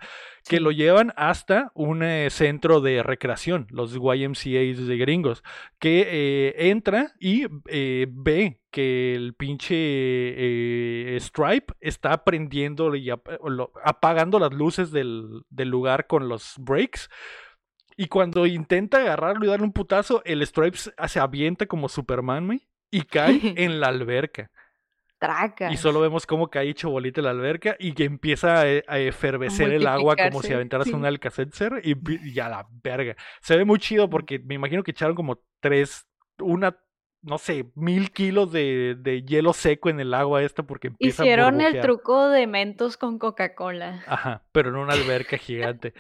[0.48, 5.44] que lo llevan hasta un eh, centro de recreación, los YMCAs de gringos,
[5.80, 13.72] que eh, entra y eh, ve que el pinche Stripe está prendiendo y ap- lo-
[13.84, 17.10] apagando las luces del, del lugar con los breaks.
[17.98, 23.02] Y cuando intenta agarrarlo y darle un putazo, el Stripe se- avienta como Superman, y
[23.02, 24.52] cae en la alberca.
[25.26, 25.72] Traca.
[25.72, 29.00] Y solo vemos cómo cae hecho bolita en la alberca y que empieza a, a
[29.00, 30.94] efervecer el agua como si aventaras sí.
[30.94, 31.96] un Alka-Seltzer y,
[32.30, 33.16] y a la verga.
[33.42, 36.06] Se ve muy chido porque me imagino que echaron como tres,
[36.40, 36.78] una,
[37.24, 41.26] no sé, mil kilos de, de hielo seco en el agua esta porque empieza a
[41.26, 44.04] Hicieron el truco de mentos con Coca-Cola.
[44.06, 45.94] Ajá, pero en una alberca gigante.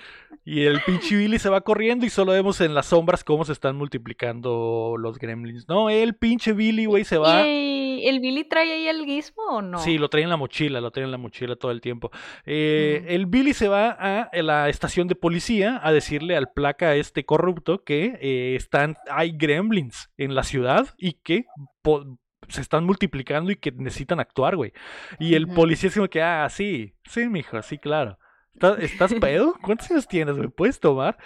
[0.45, 3.51] Y el pinche Billy se va corriendo y solo vemos en las sombras cómo se
[3.51, 5.67] están multiplicando los gremlins.
[5.67, 7.45] No, el pinche Billy, güey, se va.
[7.45, 9.79] ¿Y el Billy trae ahí el gizmo o no?
[9.79, 12.11] Sí, lo trae en la mochila, lo trae en la mochila todo el tiempo.
[12.45, 13.13] Eh, Ujú.
[13.13, 17.83] El Billy se va a la estación de policía a decirle al placa este corrupto
[17.83, 21.43] que eh, están, hay gremlins en la ciudad y que
[22.47, 24.71] se están multiplicando y que necesitan actuar, güey.
[25.19, 28.17] Y el policía es como que, ah, sí, sí, mijo, sí, claro.
[28.55, 29.53] ¿Estás, estás pedo?
[29.61, 30.35] ¿Cuántos años tienes?
[30.35, 31.17] ¿Me puedes tomar?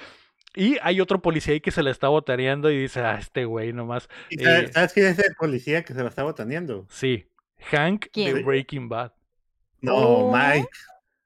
[0.55, 3.71] Y hay otro policía ahí que se le está botaneando y dice, ah, este güey
[3.71, 4.09] nomás.
[4.29, 6.87] ¿Y sabes, Eh, sabes quién es el policía que se la está botaneando?
[6.89, 7.27] Sí,
[7.71, 8.45] Hank de ¿Quién?
[8.45, 9.13] Breaking Bad.
[9.81, 10.31] No, Oh.
[10.35, 10.67] Mike.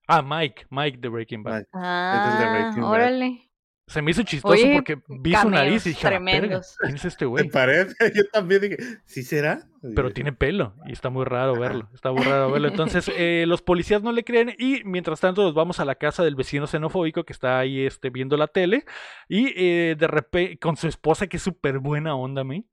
[0.08, 1.54] Ah, Mike, Mike de Breaking Bad.
[1.60, 1.70] Mike.
[1.74, 3.53] Ah, Breaking Bad.
[3.86, 6.78] Se me hizo chistoso Oye, porque vi su nariz y dije, "A tremendos.
[6.80, 7.50] ¿quién es este ¿Te güey?
[7.50, 7.94] parece?
[8.16, 9.68] Yo también dije, ¿sí será?
[9.94, 12.70] Pero tiene pelo y está muy raro verlo, está muy raro verlo.
[12.70, 16.24] Entonces eh, los policías no le creen y mientras tanto nos vamos a la casa
[16.24, 18.86] del vecino xenofóbico que está ahí este, viendo la tele
[19.28, 22.64] y eh, de repente con su esposa que es súper buena onda, me,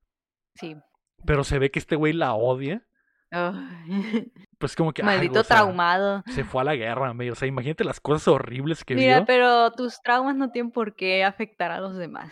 [0.55, 0.77] Sí.
[1.27, 2.87] pero se ve que este güey la odia.
[4.59, 5.03] Pues como que...
[5.03, 6.23] Maldito o sea, traumado.
[6.27, 7.31] Se fue a la guerra, me.
[7.31, 9.25] O sea, imagínate las cosas horribles que Mira, vio.
[9.25, 12.31] pero tus traumas no tienen por qué afectar a los demás.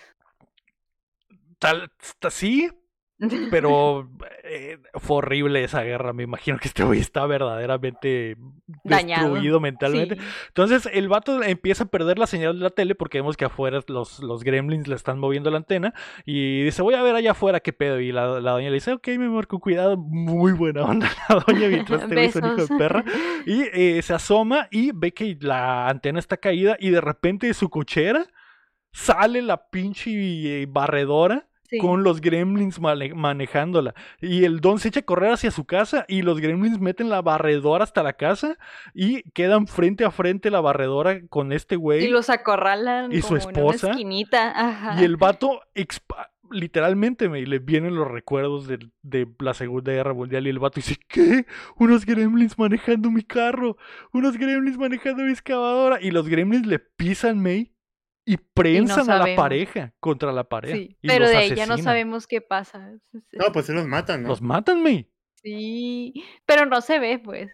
[1.59, 2.71] Tal, ta- sí,
[3.51, 4.09] pero
[4.45, 6.13] eh, fue horrible esa guerra.
[6.13, 8.37] Me imagino que este güey está verdaderamente
[8.85, 9.31] Dañado.
[9.31, 10.17] destruido mentalmente.
[10.17, 10.23] Sí.
[10.49, 13.81] Entonces el vato empieza a perder la señal de la tele porque vemos que afuera
[13.89, 15.95] los, los gremlins le están moviendo la antena
[16.25, 17.99] y dice, voy a ver allá afuera qué pedo.
[18.01, 19.97] Y la, la doña le dice, ok, mi amor, con cuidado.
[19.97, 23.05] Muy buena onda la doña mientras este güey es un hijo de perra.
[23.47, 27.55] Y eh, se asoma y ve que la antena está caída y de repente de
[27.55, 28.27] su cochera
[28.93, 30.11] sale la pinche
[30.63, 31.79] eh, barredora Sí.
[31.79, 33.95] con los gremlins mane- manejándola.
[34.21, 37.21] Y el don se echa a correr hacia su casa y los gremlins meten la
[37.23, 38.57] barredora hasta la casa
[38.95, 42.05] y quedan frente a frente la barredora con este güey.
[42.05, 44.51] Y los acorralan y su como en una esposa, esquinita.
[44.69, 45.01] Ajá.
[45.01, 45.61] Y el vato,
[46.51, 50.47] literalmente, me le vienen los recuerdos de, de la Segunda Guerra Mundial.
[50.47, 51.47] Y el vato dice: ¿Qué?
[51.77, 53.77] Unos gremlins manejando mi carro.
[54.13, 56.01] Unos gremlins manejando mi excavadora.
[56.01, 57.73] Y los gremlins le pisan, May.
[58.31, 60.75] Y prensan a la pareja contra la pared.
[60.75, 61.83] Sí, y pero los de ahí ya no asesinan.
[61.83, 62.93] sabemos qué pasa.
[63.33, 64.29] No, pues sí los matan, ¿no?
[64.29, 65.11] Los matan, May.
[65.43, 66.13] Sí,
[66.45, 67.51] pero no se ve, pues.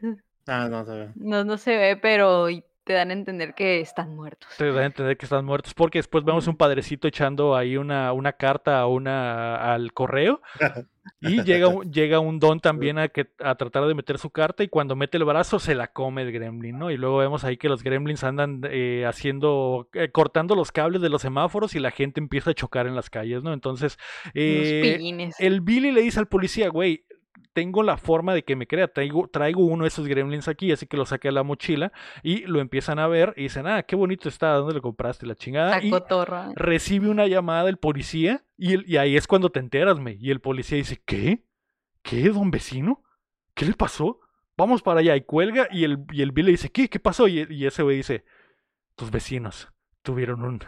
[0.48, 1.10] Ah, no, se ve.
[1.14, 2.48] No, no se ve, pero
[2.84, 4.48] te dan a entender que están muertos.
[4.58, 5.74] Te dan a entender que están muertos.
[5.74, 10.40] Porque después vemos un padrecito echando ahí una, una carta a una, al correo.
[11.20, 14.64] Y llega, un- llega un don también a, que, a tratar de meter su carta
[14.64, 16.90] y cuando mete el brazo se la come el gremlin, ¿no?
[16.90, 21.10] Y luego vemos ahí que los gremlins andan eh, haciendo, eh, cortando los cables de
[21.10, 23.52] los semáforos y la gente empieza a chocar en las calles, ¿no?
[23.52, 23.98] Entonces,
[24.32, 27.04] eh, el Billy le dice al policía, güey,
[27.54, 30.86] tengo la forma de que me crea, traigo, traigo uno de esos gremlins aquí, así
[30.86, 31.92] que lo saqué de la mochila
[32.22, 35.24] y lo empiezan a ver y dicen, ah, qué bonito está, ¿dónde lo compraste?
[35.26, 35.78] La chingada.
[35.78, 36.50] La Y cotorra.
[36.56, 40.18] recibe una llamada del policía y, el- y ahí es cuando te enteras, me.
[40.20, 41.44] Y el policía dice, ¿qué?
[42.02, 43.02] ¿Qué, don vecino?
[43.54, 44.20] ¿Qué le pasó?
[44.56, 45.16] Vamos para allá.
[45.16, 46.88] Y cuelga y el, y el Bill le dice, ¿qué?
[46.90, 47.28] ¿Qué pasó?
[47.28, 48.24] Y, y ese güey dice,
[48.96, 49.68] tus vecinos
[50.02, 50.60] tuvieron un,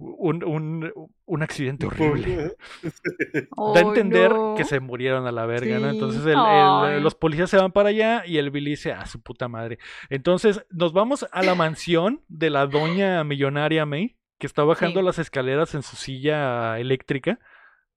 [0.00, 0.92] un, un,
[1.26, 2.56] un accidente horrible.
[3.74, 4.54] da a entender no.
[4.56, 5.90] que se murieron a la verga, ¿no?
[5.90, 7.00] Entonces el- el- Ay.
[7.00, 9.78] los policías se van para allá y el Billy dice, ah, su puta madre.
[10.08, 15.06] Entonces nos vamos a la mansión de la doña millonaria May, que está bajando Sí.
[15.06, 17.38] las escaleras en su silla eléctrica.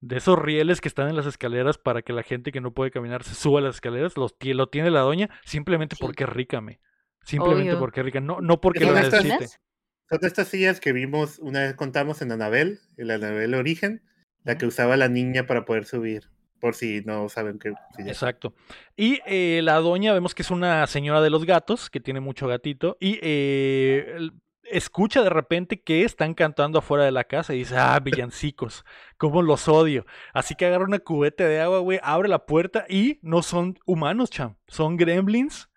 [0.00, 2.90] De esos rieles que están en las escaleras para que la gente que no puede
[2.90, 6.02] caminar se suba a las escaleras, los, lo tiene la doña simplemente Sí.
[6.04, 6.78] porque es rica, May.
[7.22, 7.78] Simplemente Obvio.
[7.78, 9.63] porque es rica, no, no porque lo estas- necesite.
[10.08, 14.02] Son estas sillas que vimos una vez contamos en Anabel, en la Anabel Origen,
[14.44, 16.30] la que usaba la niña para poder subir.
[16.60, 18.10] Por si no saben qué silla.
[18.10, 18.54] Exacto.
[18.96, 22.46] Y eh, la doña vemos que es una señora de los gatos, que tiene mucho
[22.46, 24.32] gatito, y eh, el-
[24.70, 28.86] escucha de repente que están cantando afuera de la casa y dice, ah, villancicos,
[29.18, 30.06] cómo los odio.
[30.32, 34.30] Así que agarra una cubeta de agua, güey, abre la puerta y no son humanos,
[34.30, 35.68] cham, son gremlins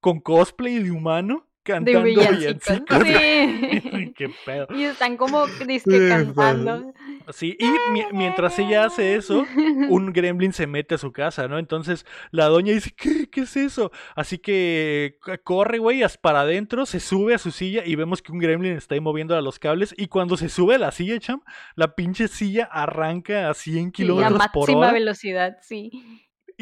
[0.00, 2.82] con cosplay de humano cantando villancicos.
[2.88, 3.06] villancicos.
[3.06, 4.12] Sí.
[4.16, 4.66] Qué pedo.
[4.74, 6.92] Y están como disque cantando.
[7.32, 9.46] Sí, y mi- mientras ella hace eso,
[9.88, 11.58] un gremlin se mete a su casa, ¿no?
[11.58, 13.28] Entonces la doña dice, ¿qué?
[13.30, 13.92] ¿Qué es eso?
[14.16, 18.22] Así que c- corre, güey, as- para adentro, se sube a su silla y vemos
[18.22, 20.90] que un gremlin está ahí moviendo a los cables y cuando se sube a la
[20.90, 21.42] silla, cham,
[21.76, 25.90] la pinche silla arranca a 100 Sí, a kilómetros por máxima hora velocidad, sí.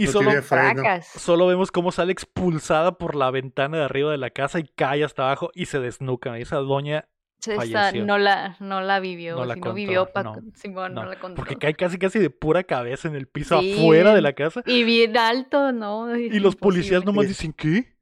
[0.03, 0.83] Y No solo, freno.
[1.03, 5.05] Solo vemos cómo sale expulsada por la ventana de arriba de la casa y cae
[5.05, 6.39] hasta abajo y se desnuca.
[6.39, 7.07] Esa doña,
[7.45, 10.95] Esa no la, no la vivió, No la si no contó, vivió pa- no, Simón,
[10.95, 11.37] no, no, la contó.
[11.37, 13.73] porque cae casi casi de pura cabeza en el piso Sí.
[13.79, 14.63] afuera de la casa.
[14.67, 16.15] Y bien alto, ¿no?
[16.15, 17.95] Es Y los policías nomás dicen, ¿qué?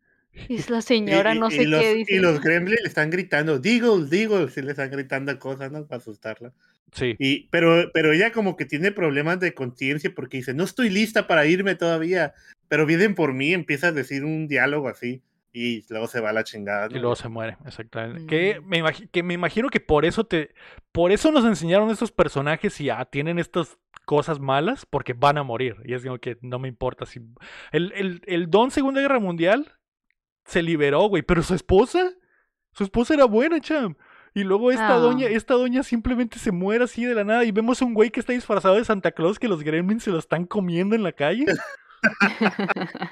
[0.48, 2.20] Es la Y- señora, y- no y sé los, qué Y dice.
[2.20, 5.86] los gremlins le están gritando, Deagle, Deagle, sí le están gritando cosas, ¿no?
[5.86, 6.52] Para asustarla.
[6.92, 7.16] Sí.
[7.18, 11.26] Y, pero, pero ella como que tiene problemas de conciencia porque dice, no estoy lista
[11.26, 12.32] para irme todavía,
[12.68, 15.20] pero vienen por mí, empieza a decir un diálogo así
[15.52, 16.86] y luego se va a la chingada.
[16.90, 17.00] Y ¿no?
[17.00, 18.26] luego se muere, exactamente.
[18.26, 18.68] Que, Mm.
[18.68, 18.82] me
[19.12, 20.54] que me imagino que por eso te.
[20.92, 23.76] Por eso nos enseñaron estos personajes y ah, tienen estas
[24.06, 25.76] cosas malas, porque van a morir.
[25.84, 27.20] Y es como que no me importa si.
[27.72, 29.72] El, el, el Don Segunda Guerra Mundial
[30.48, 31.22] se liberó, güey.
[31.22, 32.10] Pero su esposa.
[32.72, 33.94] Su esposa era buena, cham.
[34.34, 34.98] Y luego esta Ah.
[34.98, 37.44] doña, esta doña simplemente se muere así de la nada.
[37.44, 40.10] Y vemos a un güey que está disfrazado de Santa Claus que los gremlins se
[40.10, 41.46] lo están comiendo en la calle.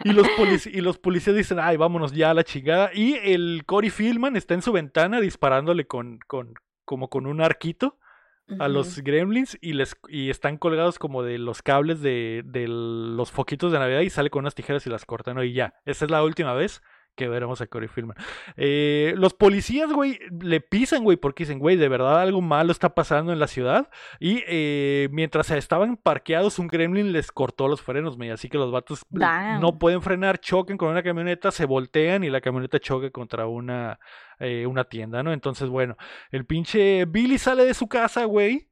[0.05, 0.29] Y los,
[0.67, 2.91] y los policías dicen, ay, vámonos ya a la chingada.
[2.95, 7.99] Y el Cory Fieldman está en su ventana disparándole con, con, como con un arquito
[8.61, 13.33] a los gremlins y les y están colgados como de los cables de, de los
[13.33, 15.43] foquitos de Navidad y sale con unas tijeras y las cortan, ¿no?
[15.43, 16.81] Y ya, esa es la última vez
[17.17, 18.17] que veremos a Cory Fieldman.
[18.57, 22.95] Eh, los policías, güey, le pisan, güey, porque dicen, güey, de verdad algo malo está
[22.95, 23.89] pasando en la ciudad.
[24.21, 28.31] Y eh, mientras estaban parqueados, un gremlin les cortó los frenos, güey.
[28.31, 29.61] Así que los vatos Damn.
[29.61, 33.99] no pueden frenar, chocan con una camioneta, se voltean y la camioneta choca contra una,
[34.39, 35.33] eh, una tienda, ¿no?
[35.33, 35.97] Entonces, bueno,
[36.31, 38.69] el pinche Billy sale de su casa, güey.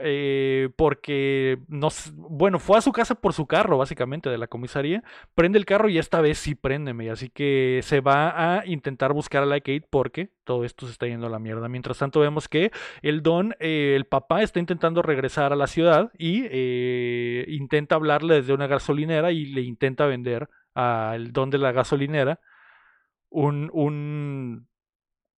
[0.00, 4.46] Eh, porque no s- bueno fue a su casa por su carro básicamente de la
[4.46, 5.02] comisaría
[5.34, 9.42] prende el carro y esta vez sí préndeme así que se va a intentar buscar
[9.42, 11.68] a la Kate porque todo esto se está yendo a la mierda.
[11.70, 12.70] Mientras tanto vemos que
[13.00, 18.34] el don eh, el papá está intentando regresar a la ciudad y eh, intenta hablarle
[18.34, 22.40] desde una gasolinera y le intenta vender al don de la gasolinera
[23.30, 24.66] un un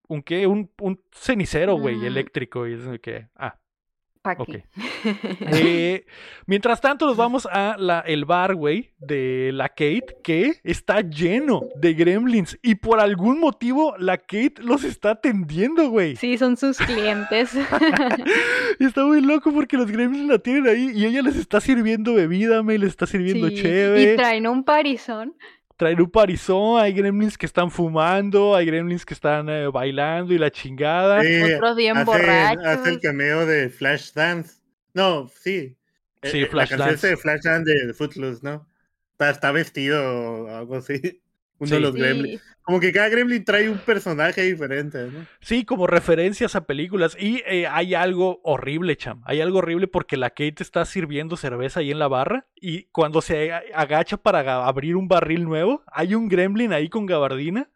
[0.08, 3.58] un qué un, un cenicero güey eléctrico y es que ah
[5.48, 6.04] Eh,
[6.46, 11.62] mientras tanto, nos vamos a la, el bar, güey, de la Kate, que está lleno
[11.76, 12.58] de gremlins.
[12.62, 16.16] Y por algún motivo, la Kate los está atendiendo, güey.
[16.16, 17.52] Sí, son sus clientes.
[18.80, 22.62] Está muy loco porque los gremlins la tienen ahí y ella les está sirviendo bebida,
[22.62, 24.14] me les está sirviendo Sí, cheve.
[24.14, 25.34] Y traen un parizón.
[25.76, 30.38] Traen un parizón, hay gremlins que están fumando, hay gremlins que están eh, bailando y
[30.38, 31.22] la chingada.
[31.22, 32.64] Sí, Otros bien hace, borrachos.
[32.66, 34.54] hace el cameo de Flashdance.
[34.94, 35.76] No, sí.
[36.22, 37.06] Eh, Sí, eh, La canción Flashdance.
[37.08, 38.66] de Flashdance de Footloose, ¿no?
[39.12, 41.22] Está, está vestido o algo así.
[41.58, 42.40] Uno de los gremlins.
[42.40, 42.46] Sí.
[42.62, 45.24] Como que cada gremlin trae un personaje diferente, ¿no?
[45.40, 47.16] Sí, como referencias a películas.
[47.18, 49.22] Y eh, hay algo horrible, cham.
[49.24, 52.46] Hay algo horrible porque la Kate está sirviendo cerveza ahí en la barra.
[52.60, 57.70] Y cuando se agacha para abrir un barril nuevo, hay un gremlin ahí con gabardina.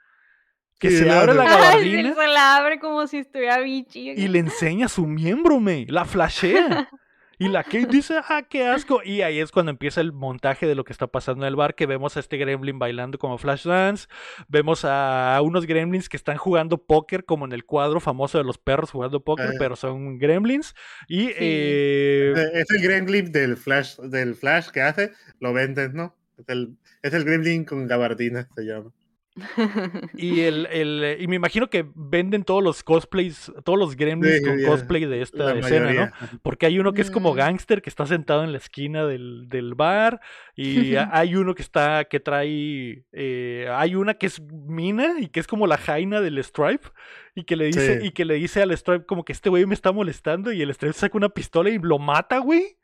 [0.81, 1.51] Que Sí, se no, abre la no.
[1.51, 4.11] Ay, gabardina se la abre como si estuviera bichi.
[4.11, 5.87] y le enseña su miembro, me.
[5.89, 6.89] La flashea.
[7.41, 9.01] Y la Kate dice, ah, qué asco.
[9.03, 11.75] Y ahí es cuando empieza el montaje de lo que está pasando en el bar,
[11.75, 14.09] que vemos a este gremlin bailando como Flashdance.
[14.49, 18.59] Vemos a unos gremlins que están jugando póker, como en el cuadro famoso de los
[18.59, 20.75] perros jugando póker, pero son gremlins.
[21.09, 21.35] Y Sí.
[21.39, 26.15] eh, Eh, Es el gremlin del Flash, del Flash que hace, lo venden, ¿no?
[26.39, 28.93] Es el, es el gremlin con gabardina, se llama.
[30.17, 34.45] Y el, el, y me imagino que venden todos los cosplays, todos los gremlins Sí,
[34.45, 36.13] con cosplay de esta La escena, mayoría.
[36.21, 36.39] ¿no?
[36.43, 37.37] Porque hay uno que es como Mm.
[37.37, 40.21] gángster que está sentado en la esquina del, del bar.
[40.55, 43.05] Y hay uno que está, que trae.
[43.13, 46.89] eh, hay una que es Mina y que es como la jaina del Stripe.
[47.35, 48.07] Y que le dice, Sí.
[48.09, 50.53] y que le dice al Stripe como que este güey me está molestando.
[50.53, 52.77] Y el Stripe saca una pistola y lo mata, güey.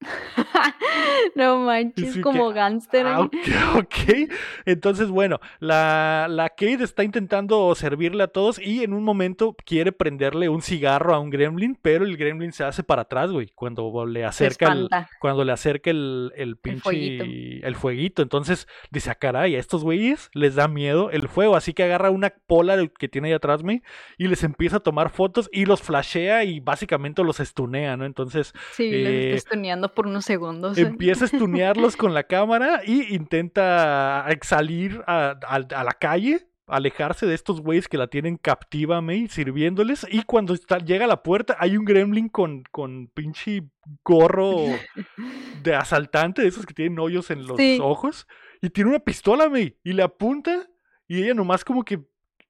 [1.34, 3.06] no manches, como que, gángster.
[3.06, 3.52] Ah, ahí.
[3.78, 4.30] ok.
[4.66, 9.92] Entonces, bueno, la, la Kate está intentando servirle a todos y en un momento quiere
[9.92, 14.06] prenderle un cigarro a un gremlin, pero el gremlin se hace para atrás, güey, cuando
[14.06, 14.88] le acerca el,
[15.20, 17.24] cuando le acerca el, el pinche fueguito.
[17.24, 18.22] el fueguito.
[18.22, 22.10] Entonces dice, ah, caray, a estos güeyes les da miedo el fuego, así que agarra
[22.10, 23.82] una pola que tiene ahí atrás, me
[24.18, 28.04] y les empieza a tomar fotos y los flashea y básicamente los estunea, ¿no?
[28.04, 30.78] Entonces Sí, los eh, está estuneando por unos segundos.
[30.78, 30.82] ¿eh?
[30.82, 37.26] empieza a estunearlos con la cámara y intenta salir a, a- a la calle, alejarse
[37.26, 40.06] de estos güeyes que la tienen captiva, May, sirviéndoles.
[40.10, 43.64] Y cuando está- llega a la puerta, hay un gremlin con, con pinche
[44.04, 44.66] gorro
[45.62, 47.78] de asaltante, de esos que tienen hoyos en los Sí.
[47.82, 48.26] ojos,
[48.62, 50.68] y tiene una pistola, May, y le apunta,
[51.08, 52.00] y ella nomás como que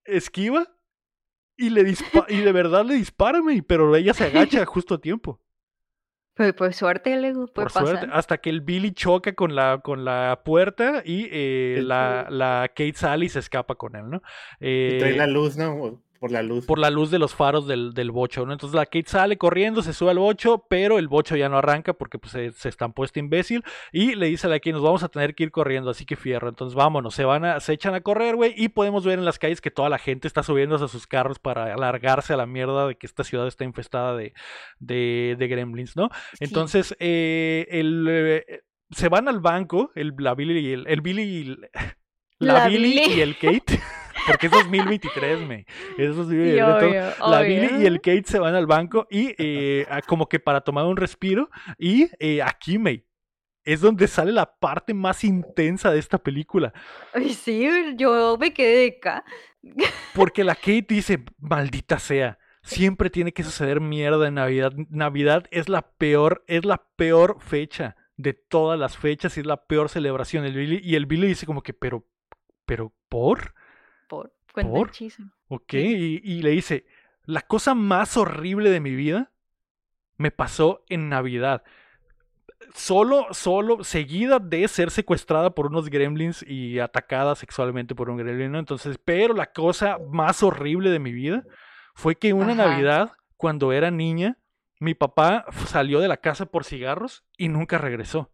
[0.04, 0.66] esquiva.
[1.56, 5.00] Y, le dispa- y de verdad le dispara, May, pero ella se agacha justo a
[5.00, 5.40] tiempo.
[6.40, 7.86] Pues, pues suerte, Lego, puede Por pasar.
[7.98, 12.68] suerte, hasta que el Billy choca con la, con la puerta y eh, la, la
[12.68, 14.22] Kate sale y se escapa con él, ¿no?
[14.58, 16.02] Y trae Eh, la luz, ¿no?
[16.20, 16.66] Por la luz.
[16.66, 18.52] por la luz de los faros del, del bocho, ¿no?
[18.52, 21.94] Entonces la Kate sale corriendo, se sube al bocho, pero el bocho ya no arranca
[21.94, 25.02] porque pues, se, se estampó este imbécil y le dice a la Kate, nos vamos
[25.02, 26.50] a tener que ir corriendo, así que fierro.
[26.50, 29.38] Entonces vámonos, se van a, se echan a correr, güey, y podemos ver en las
[29.38, 32.86] calles que toda la gente está subiéndose a sus carros para alargarse a la mierda
[32.86, 34.34] de que esta ciudad está infestada de,
[34.78, 36.10] de, de gremlins, ¿no?
[36.34, 36.44] Sí.
[36.44, 38.60] Entonces, eh, el, eh,
[38.90, 41.70] se van al banco, el, la Billy y el, el Billy y el-
[42.40, 43.14] la, La Billy, Billy.
[43.14, 43.80] y el Kate,
[44.30, 45.66] porque es 2023, me.
[45.98, 46.52] Es 2023.
[46.52, 47.48] Sí, Entonces, obvio, la obvio.
[47.48, 50.96] Billy y el Kate se van al banco y eh, como que para tomar un
[50.96, 53.04] respiro y eh, aquí, me.
[53.62, 56.72] Es donde sale la parte más intensa de esta película.
[57.12, 59.24] Ay, sí, yo me quedé de acá.
[60.14, 64.72] Porque la Kate dice, maldita sea, siempre tiene que suceder mierda en Navidad.
[64.88, 69.64] Navidad es la peor, es la peor fecha de todas las fechas y es la
[69.64, 70.44] peor celebración.
[70.44, 72.06] El Billy, y el Billy dice como que, pero,
[72.66, 73.54] pero, ¿por?
[74.10, 74.90] Por, cuenta ¿Por?
[75.46, 76.84] Ok, y, y le dice,
[77.24, 79.30] la cosa más horrible de mi vida
[80.16, 81.62] me pasó en Navidad.
[82.74, 88.50] Solo, solo, seguida de ser secuestrada por unos gremlins y atacada sexualmente por un gremlin,
[88.50, 88.58] ¿no?
[88.58, 91.44] Entonces, pero la cosa más horrible de mi vida
[91.94, 92.66] fue que una Ajá.
[92.66, 94.38] Navidad, cuando era niña,
[94.80, 98.32] mi papá salió de la casa por cigarros y nunca regresó.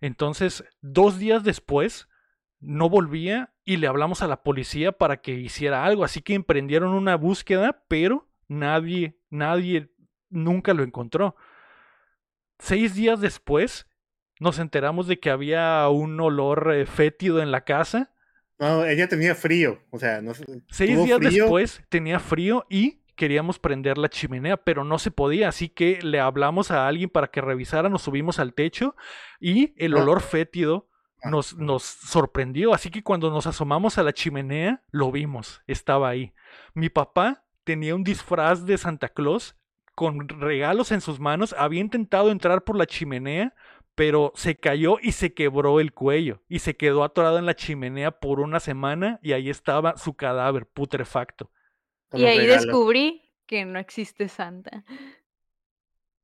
[0.00, 2.08] Entonces, dos días después,
[2.62, 6.04] no volvía y le hablamos a la policía para que hiciera algo.
[6.04, 9.90] Así que emprendieron una búsqueda, pero nadie, nadie
[10.30, 11.36] nunca lo encontró.
[12.58, 13.86] Seis días después,
[14.40, 18.12] nos enteramos de que había un olor eh, fétido en la casa.
[18.58, 19.80] No, ella tenía frío.
[19.90, 20.32] O sea, no
[20.70, 21.42] Seis días frío.
[21.44, 26.18] después tenía frío y queríamos prender la chimenea, pero no se podía, así que le
[26.20, 28.94] hablamos a alguien para que revisara, nos subimos al techo
[29.40, 30.02] y el Ah.
[30.02, 30.88] olor fétido.
[31.24, 36.32] Nos, nos sorprendió, así que cuando nos asomamos a la chimenea, lo vimos, estaba ahí.
[36.74, 39.56] Mi papá tenía un disfraz de Santa Claus
[39.94, 43.54] con regalos en sus manos, había intentado entrar por la chimenea,
[43.94, 48.10] pero se cayó y se quebró el cuello y se quedó atorado en la chimenea
[48.10, 51.50] por una semana y ahí estaba su cadáver putrefacto.
[52.12, 52.66] Y ahí regalos.
[52.66, 54.84] descubrí que no existe Santa.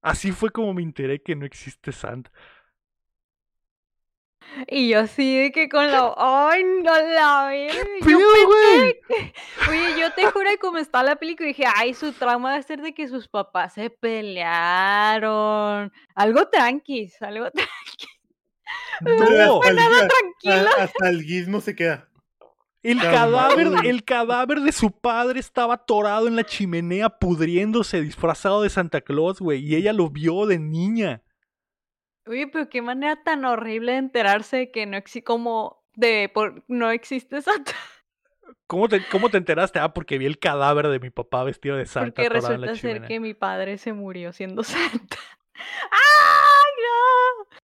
[0.00, 2.32] Así fue como me enteré que no existe Santa.
[4.66, 6.14] Y yo así de que con la...
[6.16, 7.70] ¡Ay, no la veo!
[8.06, 8.18] Yo.
[9.70, 12.62] Oye, yo te juro que como está la película, dije, ay, su trauma va a
[12.62, 15.92] ser de que sus papás se pelearon.
[16.14, 18.08] Algo tranquis, algo tranqui-
[19.02, 20.70] No, Hasta el, a- tranquilo.
[20.78, 22.08] hasta el guismo se queda.
[22.82, 28.70] el cadáver, el cadáver de su padre estaba atorado en la chimenea pudriéndose, disfrazado de
[28.70, 31.22] Santa Claus, güey, y ella lo vio de niña.
[32.28, 36.62] Oye, pero qué manera tan horrible de enterarse de que no existe, como de, por,
[36.68, 37.72] no existe Santa.
[38.66, 39.78] ¿Cómo te, ¿Cómo te enteraste?
[39.78, 42.66] Ah, porque vi el cadáver de mi papá vestido de Santa Porque atorado en la
[42.68, 43.08] resulta ser chimenea.
[43.08, 45.16] que mi padre se murió siendo Santa.
[45.90, 46.72] ¡Ay,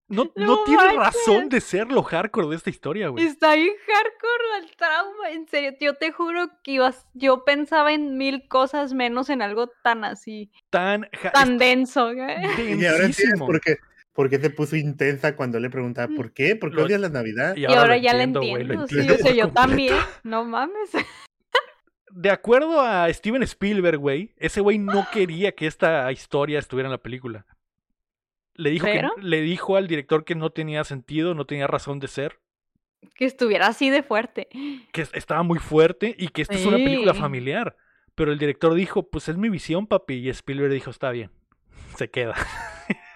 [0.08, 0.98] No, no, No tiene manches.
[0.98, 3.24] razón de ser lo hardcore de esta historia, güey.
[3.26, 5.30] Está bien hardcore el trauma.
[5.30, 9.68] En serio, yo te juro que ibas, yo pensaba en mil cosas menos en algo
[9.82, 12.10] tan así, Tan, tan denso.
[12.12, 12.36] ¿eh?
[12.82, 13.76] Y ahora entiendes por qué,
[14.14, 16.16] por qué se puso intensa cuando le preguntaba Mm.
[16.16, 16.56] ¿por qué?
[16.56, 17.54] ¿Por qué Lo- odias la Navidad?
[17.56, 18.74] Y Y ahora ya entiendo, la entiendo.
[18.82, 19.94] lo sí, o sea, yo también.
[20.22, 20.90] No mames.
[22.10, 26.92] De acuerdo a Steven Spielberg, güey, ese güey no quería que esta historia estuviera en
[26.92, 27.44] la película.
[28.54, 32.06] Le dijo, que, le dijo al director que no tenía sentido, no tenía razón de
[32.06, 32.38] ser,
[33.16, 34.46] Que estuviera así de fuerte.
[34.92, 37.76] que es- estaba muy fuerte y que esta es una película familiar.
[38.14, 40.14] Pero el director dijo, pues es mi visión, papi.
[40.14, 41.32] Y Spielberg dijo, está bien,
[41.96, 42.34] se queda.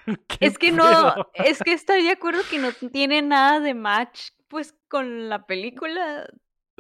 [0.29, 4.31] ¿Qué Es que no, es que estoy de acuerdo que no tiene nada de match,
[4.49, 6.27] pues, con la película.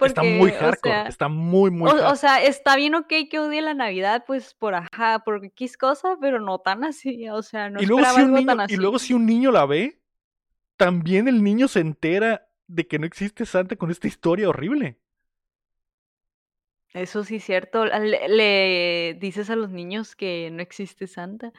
[0.00, 2.12] está muy o hardcore, sea, está muy, muy O, hardcore.
[2.12, 6.16] o sea, está bien ok que odie la Navidad, pues por ajá, por X cosa,
[6.20, 7.28] pero no tan así.
[7.28, 8.76] O sea, no y, luego esperaba si un algo niño, tan y así.
[8.76, 10.00] luego si un niño la ve,
[10.76, 14.98] también el niño se entera de que no existe Santa con esta historia horrible.
[16.94, 17.84] Eso sí es cierto.
[17.84, 21.52] Le, le dices a los niños que no existe Santa.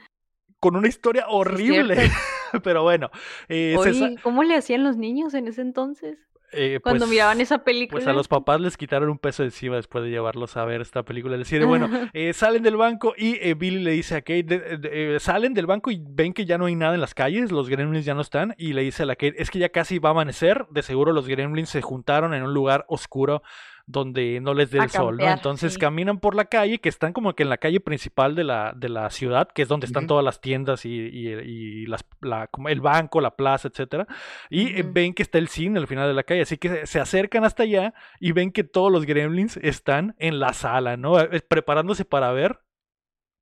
[0.60, 2.12] Con una historia horrible.
[2.64, 3.10] Pero bueno,
[3.48, 6.18] eh, se Oye, ¿cómo le hacían los niños en ese entonces?
[6.52, 8.00] eh, Cuando pues- miraban esa película.
[8.00, 10.82] Pues a los papás les quitaron un peso de encima después de llevarlos a ver
[10.82, 11.38] esta película.
[11.38, 14.78] Les decía, bueno, eh, salen del banco y eh, Billy le dice a Kate, de-
[14.80, 17.52] de- eh, salen del banco y ven que ya no hay nada en las calles,
[17.52, 20.00] los gremlins ya no están, y le dice a la Kate, es que ya casi
[20.00, 23.44] va a amanecer, de seguro los gremlins se juntaron en un lugar oscuro
[23.92, 25.28] donde no les dé el sol, ¿no?
[25.32, 25.80] Entonces sí.
[25.80, 28.88] caminan por la calle, que están como que en la calle principal de la, de
[28.88, 32.70] la ciudad, que es donde están todas las tiendas y, y- y las, la- como
[32.70, 34.06] el banco, la plaza, etcétera,
[34.52, 34.94] y eh, Ujú.
[34.94, 37.64] ven que está el cine al final de la calle, así que se- acercan hasta
[37.64, 41.20] allá y ven que todos los gremlins están en la sala, ¿no?
[41.20, 42.60] Eh, Preparándose para ver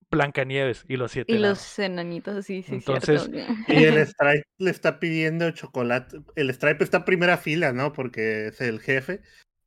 [0.10, 3.54] Blancanieves y los siete Y los enanitos, sí, sí, Entonces, cierto.
[3.68, 6.20] Y el Stripe le está pidiendo chocolate.
[6.38, 7.92] El Stripe está en primera fila, ¿no?
[7.92, 9.20] Porque es el jefe.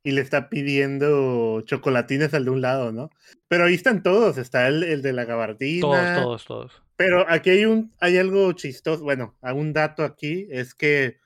[0.03, 3.11] Y le está pidiendo chocolatines al de un lado, ¿no?
[3.47, 4.37] Pero ahí están todos.
[4.37, 5.81] Está el, el de la gabardina.
[5.81, 6.83] Todos, todos, todos.
[6.95, 9.03] Pero aquí hay un, hay algo chistoso.
[9.03, 11.17] Bueno, hay un dato aquí es que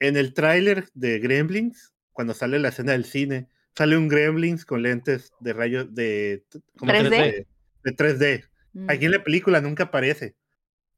[0.00, 4.82] en el tráiler de Gremlins, cuando sale la escena del cine, sale un Gremlins con
[4.82, 6.44] lentes de rayos de
[6.78, 7.10] ¿cómo se 3D.
[7.10, 7.46] dice?
[7.84, 8.44] De 3D.
[8.72, 8.90] Mm.
[8.90, 10.36] Aquí en la película nunca aparece.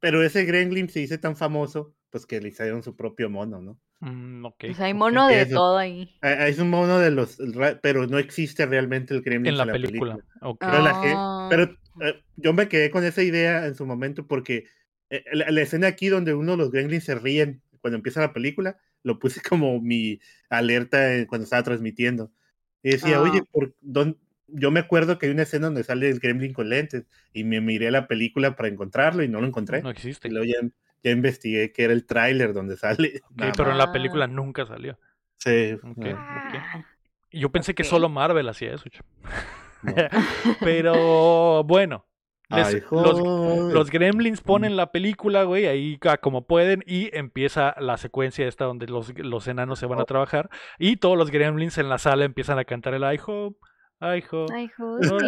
[0.01, 3.79] Pero ese Gremlin se hizo tan famoso, pues que le hicieron su propio mono, ¿no?
[4.01, 4.47] Mm.
[4.59, 5.55] Pues hay mono de Eso.
[5.57, 6.17] todo ahí.
[6.23, 7.39] Ah, Es un mono de los,
[7.83, 10.19] pero no existe realmente el Gremlin En la película.
[10.41, 10.59] ok.
[10.61, 11.47] Pero, la Ah.
[11.51, 11.65] pero
[12.01, 14.65] eh, yo me quedé con esa idea en su momento porque
[15.11, 18.33] eh, la, la escena aquí donde uno de los gremlins se ríen cuando empieza la
[18.33, 22.31] película, lo puse como mi alerta cuando estaba transmitiendo.
[22.83, 23.23] Y decía, Ah.
[23.23, 24.17] oye, ¿por dónde?
[24.53, 27.61] yo me acuerdo que hay una escena donde sale el gremlin con lentes y me
[27.61, 29.81] miré la película para encontrarlo y no lo encontré.
[29.81, 30.27] No existe.
[30.27, 30.69] Y luego ya,
[31.03, 33.21] ya investigué que era el tráiler donde sale.
[33.57, 34.99] Pero en la película nunca salió.
[35.39, 35.77] Sí,
[36.17, 36.85] Ah,
[37.33, 38.85] Yo pensé que solo Marvel hacía eso.
[39.83, 39.93] no.
[40.61, 42.07] Pero bueno.
[42.51, 48.47] les- Ay, los, gremlins ponen la película, güey, ahí como pueden, y empieza la secuencia
[48.49, 51.99] esta donde los, los enanos se van a trabajar, y todos los gremlins en la
[51.99, 53.57] sala empiezan a cantar el I hope,
[54.01, 54.53] I hope.
[55.07, 55.19] No,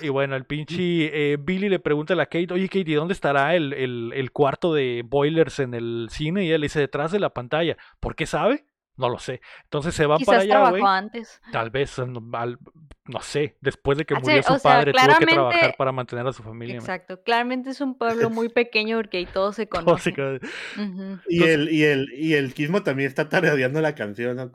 [0.00, 3.14] Y bueno, el pinche eh, Billy le pregunta a la Kate, oye Kate, ¿y dónde
[3.14, 6.44] estará el, el, el cuarto de boilers en el cine?
[6.44, 7.76] Y ella le dice, detrás de la pantalla.
[8.00, 8.64] ¿Por qué sabe?
[8.98, 9.40] No lo sé.
[9.64, 10.82] Entonces se va para allá, trabajó güey.
[10.84, 11.40] antes.
[11.52, 12.58] Tal vez, no, al-
[13.06, 16.26] no sé, después de que murió su o sea, padre, tuvo que trabajar para mantener
[16.26, 16.74] a su familia.
[16.74, 16.82] man.
[16.82, 17.22] Exacto.
[17.22, 20.14] Claramente es un pueblo muy pequeño porque ahí todos se Todo conocen.
[20.14, 21.20] se Ujú.
[21.28, 24.50] Y Entonces- el, y el, y el Kismo también está tarareando la canción, ¿no?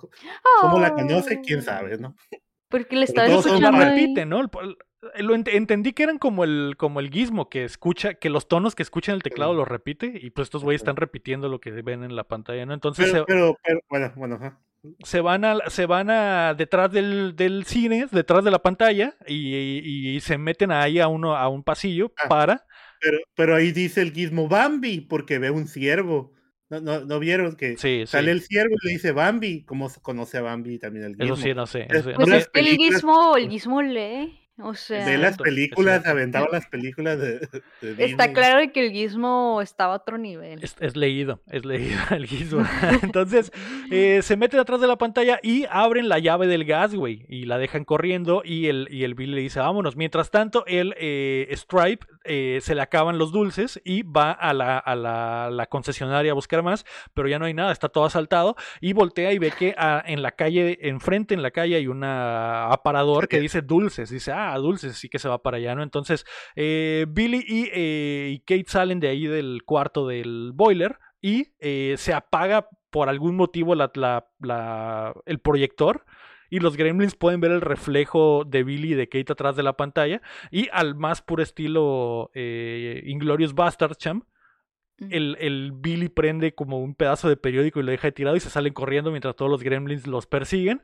[0.61, 1.39] ¿Cómo la conoce?
[1.41, 2.15] ¿Quién sabe, no?
[2.69, 4.41] Porque le estaba todos son la escuchando repite, ¿no?
[4.41, 4.77] El- el-
[5.19, 8.75] lo ent- entendí que eran como el, como el gizmo que escucha, que los tonos
[8.75, 9.57] que escucha en el teclado Sí.
[9.57, 12.73] los repite, y pues estos güeyes están repitiendo lo que ven en la pantalla, ¿no?
[12.73, 14.59] Entonces Pero, se, pero, pero, bueno, bueno, ajá.
[15.03, 19.55] se van a, se van a detrás del, del cine, detrás de la pantalla, y,
[19.55, 22.27] y- y se meten ahí a uno, a un pasillo Ah.
[22.29, 22.65] para.
[22.99, 26.31] Pero, pero ahí dice el Gizmo Bambi, porque ve un ciervo.
[26.69, 28.07] ¿No, no, no vieron que Sí, sí.
[28.07, 29.63] sale el ciervo y le dice Bambi?
[29.65, 31.25] ¿Cómo se conoce a Bambi también el Gizmo?
[31.25, 31.81] Eso sí, no sé.
[31.83, 32.37] Es- eso sí, no Pues sé.
[32.37, 34.39] es que el guismo, el guismo lee.
[34.59, 37.39] O sea, de las cierto, es películas, aventaba las películas de,
[37.81, 38.33] de está Disney.
[38.33, 40.63] claro que el guismo estaba a otro nivel.
[40.63, 42.63] Es, es leído, es leído el gizmo.
[43.01, 43.51] Entonces,
[43.89, 47.45] eh, se meten atrás de la pantalla y abren la llave del gas, güey, y
[47.45, 49.95] la dejan corriendo y el, y el Billy le dice, vámonos.
[49.95, 54.77] Mientras tanto, el eh, Stripe eh, se le acaban los dulces y va a, la,
[54.77, 58.55] a la, la concesionaria a buscar más, pero ya no hay nada, está todo asaltado
[58.81, 59.75] y voltea y ve que
[60.05, 64.57] en la calle, enfrente en la calle hay un aparador que dice dulces, dice, ah,
[64.57, 65.83] dulces, así que se va para allá, ¿no?
[65.83, 66.25] Entonces,
[66.55, 71.95] eh, Billy y, eh, y Kate salen de ahí del cuarto del boiler y eh,
[71.97, 76.05] se apaga por algún motivo la- el proyector
[76.53, 79.73] y los gremlins pueden ver el reflejo de Billy y de Kate atrás de la
[79.73, 80.21] pantalla
[80.51, 84.23] y al más puro estilo eh, Inglorious Bastards, cham,
[84.99, 85.07] Mm.
[85.11, 88.49] el, el Billy prende como un pedazo de periódico y lo deja tirado y se
[88.49, 90.81] salen corriendo mientras todos los gremlins los persiguen.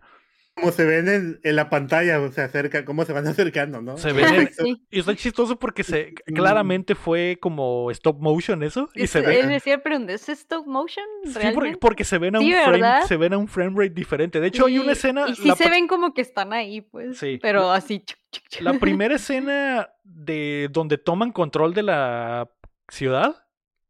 [0.55, 3.97] Como se ven en, en la pantalla, o se acerca, cómo se van acercando, ¿no?
[3.97, 4.53] Se ven en-.
[4.53, 4.81] Sí.
[4.91, 6.33] Y está chistoso porque se Mm.
[6.33, 8.89] claramente fue como stop motion eso.
[8.93, 9.47] Y Es- se él ve.
[9.47, 11.05] decía, pero ¿es stop motion?
[11.23, 11.77] Sí, porque, ¿Realmente?
[11.79, 14.39] porque se ven a Sí, un frame, se ven a un frame rate diferente.
[14.41, 15.25] De hecho, hay una escena.
[15.29, 17.17] Y sí la se ven como que están ahí, pues.
[17.17, 17.39] Sí.
[17.41, 17.99] Pero así.
[17.99, 18.61] chuc, chuc, chuc.
[18.61, 22.49] La primera escena de donde toman control de la
[22.89, 23.35] ciudad,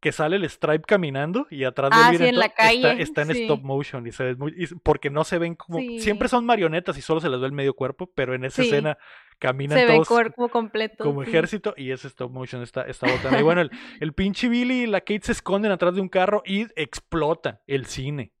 [0.00, 3.22] que sale el Stripe caminando y atrás Ah, del sí, en la está, calle, está
[3.22, 3.42] en sí.
[3.42, 6.96] stop motion y se ve muy, y porque no se ven como siempre son marionetas
[6.96, 8.96] y solo se les ve el medio cuerpo, pero en esa escena
[9.38, 11.04] caminan Se ve todos cuerpo completo.
[11.04, 13.38] como ejército y ese stop motion está, está botana.
[13.38, 13.70] Y bueno, el,
[14.00, 17.84] el pinche Billy y la Kate se esconden atrás de un carro y explota el
[17.84, 18.32] cine.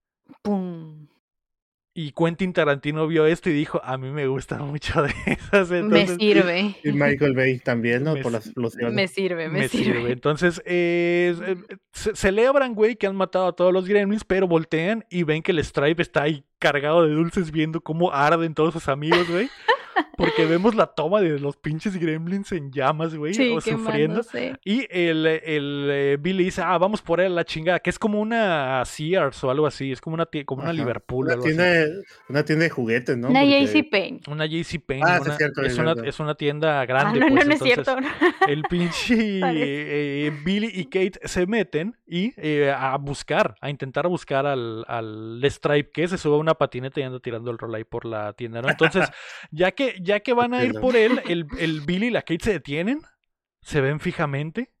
[0.42, 1.08] Pum.
[2.02, 5.70] Y Quentin Tarantino vio esto y dijo, a mí me gusta mucho de esas.
[5.70, 6.76] Me Entonces, sirve.
[6.84, 8.14] Y Michael Bay también, ¿no?
[8.14, 8.94] Me Por la s- explosión.
[8.94, 9.84] Me sirve, me, me sirve.
[9.96, 10.12] sirve.
[10.12, 11.56] Entonces, eh,
[11.92, 15.52] ce- celebran, güey, que han matado a todos los gremlins, pero voltean y ven que
[15.52, 19.48] el Stripe está ahí cargado de dulces viendo cómo arden todos sus amigos, güey.
[20.16, 24.20] Porque vemos la toma de los pinches gremlins en llamas, güey, Sí, o sufriendo.
[24.64, 27.98] Y el, el eh, Billy dice, ah, vamos por él a la chingada, que es
[27.98, 30.72] como una Sears o algo así, es como una, como una.
[30.72, 31.26] Liverpool.
[31.26, 33.28] o Una algo tienda, de, una tienda de juguetes, ¿no?
[33.28, 34.20] Una Porque- JCPenney.
[34.28, 36.10] Una JCPenney, Ah, sí, una- es cierto, es, es una, cierto.
[36.10, 37.20] es una tienda Ah, grande.
[37.20, 38.36] no, no, pues, no es entonces, cierto.
[38.48, 44.46] el pinche eh, Billy y Kate se meten y eh, a buscar, a intentar buscar
[44.46, 47.84] al, al Stripe que se sube a una patineta y anda tirando el rol ahí
[47.84, 48.68] por la tienda, ¿no?
[48.68, 49.08] Entonces,
[49.50, 52.44] ya que, ya que van a ir por él, el, el Billy y la Kate
[52.44, 53.00] se detienen,
[53.62, 54.72] se ven fijamente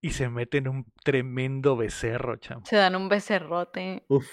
[0.00, 2.64] y se meten un tremendo becerro, chamo.
[2.66, 4.04] Se dan un becerrote.
[4.08, 4.26] Uf,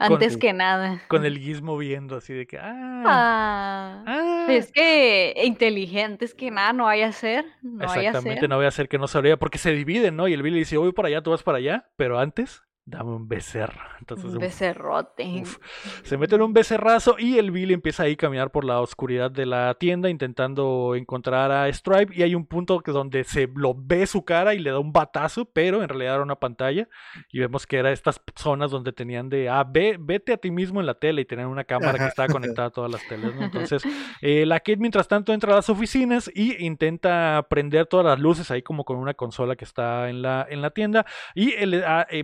[0.00, 1.02] Antes Con- que nada.
[1.06, 4.04] Con el gizmo viendo así de que, ah, Ah.
[4.06, 4.46] ah.
[4.48, 7.44] Es que inteligentes que nada, no vaya a ser.
[7.62, 8.48] No vaya a Exactamente, ser.
[8.48, 10.26] no voy a hacer que no sabría, porque se dividen, ¿no?
[10.26, 13.28] Y el Billy dice, voy para allá, tú vas para allá, pero antes, dame un
[13.28, 13.80] becerro.
[14.00, 15.42] Entonces, Un becerrote.
[15.42, 15.58] uf.
[16.02, 19.30] se meten en un becerrazo y el Billy empieza ahí a caminar por la oscuridad
[19.30, 23.74] de la tienda intentando encontrar a Stripe y hay un punto que donde se lo
[23.76, 26.88] ve su cara y le da un batazo, pero en realidad era una pantalla
[27.30, 30.80] y vemos que era estas zonas donde tenían de, ah, ve, vete a ti mismo
[30.80, 33.42] en la tele y tenían una cámara que estaba conectada a todas las teles, ¿no?
[33.44, 33.82] Entonces,
[34.20, 38.50] eh, la Kate mientras tanto entra a las oficinas y intenta prender todas las luces
[38.50, 42.06] ahí como con una consola que está en la, en la tienda y el, ah,
[42.10, 42.22] eh,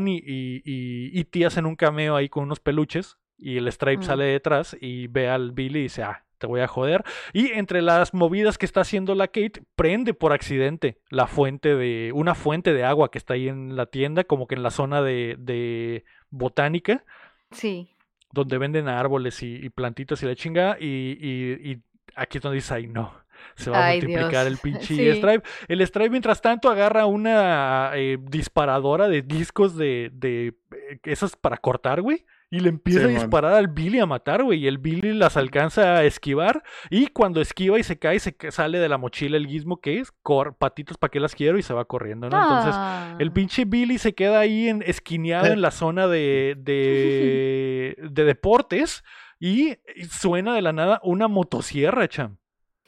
[0.00, 4.24] Y, y, y T hacen un cameo ahí con unos peluches y el Stripe sale
[4.24, 7.04] detrás y ve al Billy y dice, ah, te voy a joder.
[7.32, 12.12] Y entre las movidas que está haciendo la Kate, prende por accidente la fuente de,
[12.14, 15.02] una fuente de agua que está ahí en la tienda, como que en la zona
[15.02, 17.04] de, de botánica,
[17.50, 17.90] Sí.
[18.32, 20.86] donde venden árboles y, y plantitas y la chingada, y,
[21.20, 21.82] y- y
[22.16, 23.12] aquí es donde dice, ay no.
[23.54, 24.60] Se va a Ay, multiplicar el Dios.
[24.62, 25.10] pinche Sí.
[25.18, 25.42] Stripe.
[25.68, 31.56] El Stripe, mientras tanto, agarra una eh, disparadora de discos de, de eh, esas para
[31.56, 32.24] cortar, güey.
[32.54, 34.58] Y le empieza a disparar al Billy a matar, güey.
[34.58, 36.62] Y el Billy las alcanza a esquivar.
[36.90, 40.12] Y cuando esquiva y se cae, se sale de la mochila el gizmo que es
[40.22, 42.36] cor patitas para que las quiero y se va corriendo, ¿no?
[42.42, 42.74] Entonces,
[43.20, 43.32] el Ah.
[43.32, 49.02] pinche Billy se queda ahí en, esquineado en la zona de, de, de deportes
[49.40, 49.76] y
[50.10, 52.36] suena de la nada una motosierra, cham.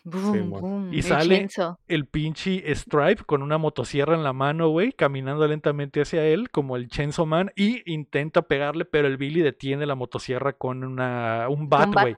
[0.07, 0.61] Boom, Simón.
[0.61, 1.49] boom, Y el sale-.
[1.89, 6.77] El pinche Stripe con una motosierra en la mano, güey, caminando lentamente hacia él, como
[6.77, 11.71] el Chainsaw Man, y intenta pegarle, pero el Billy detiene la motosierra con una, un
[11.71, 12.17] bat, güey.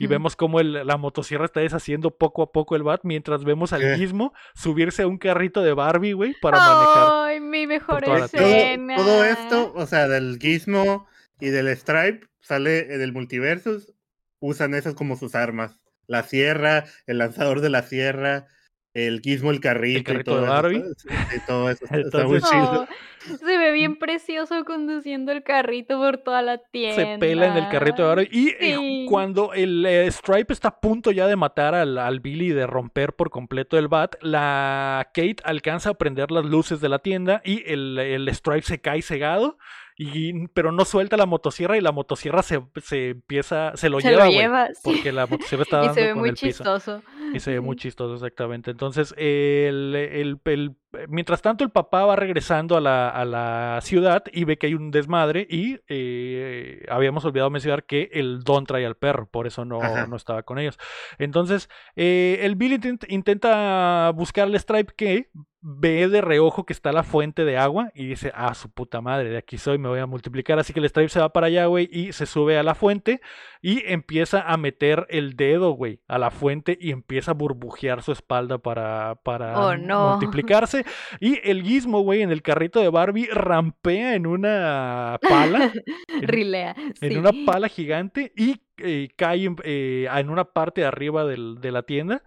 [0.00, 3.72] Y vemos como el- la motosierra está deshaciendo poco a poco el bat, mientras vemos
[3.72, 7.08] al gizmo subirse a un carrito de Barbie, güey, para manejar.
[7.28, 8.96] Ay, mi mejor todo, escena.
[8.96, 11.06] todo esto, o sea, del Gizmo
[11.38, 13.92] y del Stripe, sale en el multiversus,
[14.40, 15.78] usan esas como sus armas.
[16.08, 18.46] La sierra, el lanzador de la sierra,
[18.94, 20.48] el Gizmo, el carrito, carrito y todo de.
[20.48, 20.84] Barbie.
[20.96, 21.08] Sí,
[21.46, 21.84] todo eso.
[21.90, 22.88] Está muy chido.
[23.30, 26.96] Oh, se ve bien precioso conduciendo el carrito por toda la tienda.
[26.96, 28.28] se pela en el carrito de Barbie.
[28.32, 29.06] Y eh, Sí.
[29.08, 32.66] cuando el eh, Stripe está a punto ya de matar al, al Billy y de
[32.66, 37.42] romper por completo el bat, la Kate alcanza a prender las luces de la tienda
[37.44, 39.58] y el, el Stripe se cae cegado.
[40.00, 44.10] Y, pero no suelta la motosierra y la motosierra se, se empieza, se lo Se
[44.10, 44.80] lleva, lo lleva, sí.
[44.84, 46.46] porque la motosierra está Y dando se ve con muy el piso.
[46.46, 47.02] chistoso.
[47.34, 48.70] Y se ve muy chistoso, exactamente.
[48.70, 50.76] Entonces, el, el- el-
[51.08, 54.74] mientras tanto, el papá va regresando a la, a la ciudad y ve que hay
[54.74, 59.64] un desmadre y eh, habíamos olvidado mencionar que el Don trae al perro, por eso
[59.64, 60.78] no, no estaba con ellos.
[61.18, 66.92] Entonces, eh, el Billy intent- intenta buscar al Stripe que ve de reojo que está
[66.92, 69.98] la fuente de agua y dice, ah, su puta madre, de aquí soy, me voy
[69.98, 70.56] a multiplicar.
[70.60, 73.20] Así que el Stripe se va para allá, güey, y se sube a la fuente
[73.60, 78.12] y empieza a meter el dedo, güey, a la fuente y empieza a burbujear su
[78.12, 80.10] espalda para, para Oh, no.
[80.10, 80.77] multiplicarse.
[81.20, 85.72] Y el Gizmo, güey, en el carrito de Barbie rampea en una pala.
[86.08, 86.74] en, Rilea.
[87.00, 87.16] en sí.
[87.16, 91.72] una pala gigante y eh, cae en, eh, en una parte de arriba del- de
[91.72, 92.22] la tienda.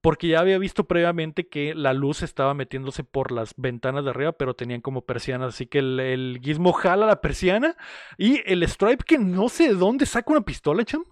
[0.00, 4.32] Porque ya había visto previamente que la luz estaba metiéndose por las ventanas de arriba,
[4.32, 5.54] pero tenían como persianas.
[5.54, 7.74] Así que el, el Gizmo jala la persiana
[8.18, 11.04] y el Stripe, que no sé de dónde saca una pistola, cham.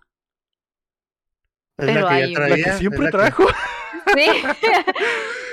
[1.79, 3.45] Es Pero la que ya La siempre la que- trajo.
[4.15, 4.27] Sí.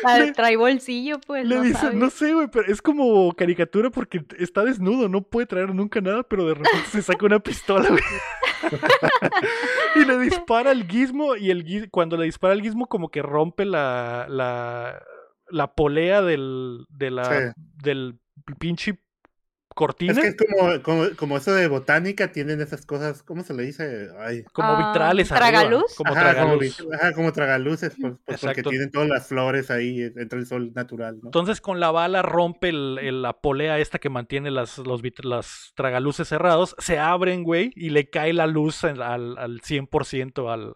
[0.26, 1.46] Le- Trae bolsillo, pues.
[1.46, 1.96] Le no dice, sabes.
[1.96, 6.24] no sé, güey, pero es como caricatura porque está desnudo, no puede traer nunca nada,
[6.24, 8.02] pero de repente se saca una pistola, güey.
[9.96, 13.22] y le dispara al gizmo y el gui- cuando le dispara al gizmo como que
[13.22, 15.02] rompe la, la,
[15.50, 17.62] la polea del, de la, Sí.
[17.84, 18.20] del
[18.60, 19.00] pinche
[19.80, 20.12] cortina.
[20.12, 23.64] Es que es como, como, como eso de botánica, tienen esas cosas, ¿cómo se le
[23.64, 24.10] dice?
[24.20, 24.44] Ay.
[24.52, 25.96] como Ah, vitrales ¿tragaluz?
[25.96, 26.78] Como Ajá, tragaluz.
[26.94, 30.74] ajá, como tragaluces, pues, pues, porque tienen todas las flores ahí, eh, entra el sol
[30.76, 31.30] natural, ¿no?
[31.30, 35.24] Entonces con la bala rompe el- el- la polea esta que mantiene las, los, vit-
[35.24, 40.52] las tragaluces cerrados, se abren, güey, y le cae la luz al, al, al 100%
[40.52, 40.74] al,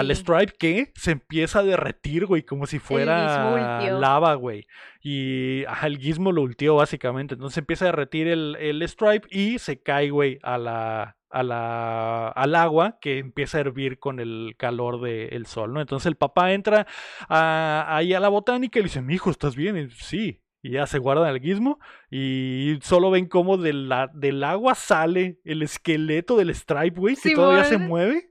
[0.00, 0.14] al.
[0.14, 4.66] Stripe que se empieza a derretir, güey, como si fuera lava, güey.
[5.02, 7.34] Y ajá, el gizmo lo ultió básicamente.
[7.34, 12.28] Entonces empieza a derretir el, el Stripe y se cae, güey, a la, a la,
[12.28, 15.80] al agua que empieza a hervir con el calor del sol, ¿no?
[15.80, 16.86] Entonces el papá entra
[17.28, 19.76] a- ahí a la botánica y le dice, mi hijo, ¿estás bien?
[19.76, 20.40] Y, sí.
[20.62, 21.78] Y ya se guardan el gizmo
[22.10, 27.20] y solo ven cómo de la- del agua sale el esqueleto del Stripe, güey, que
[27.30, 28.30] Sí, todavía se mueve.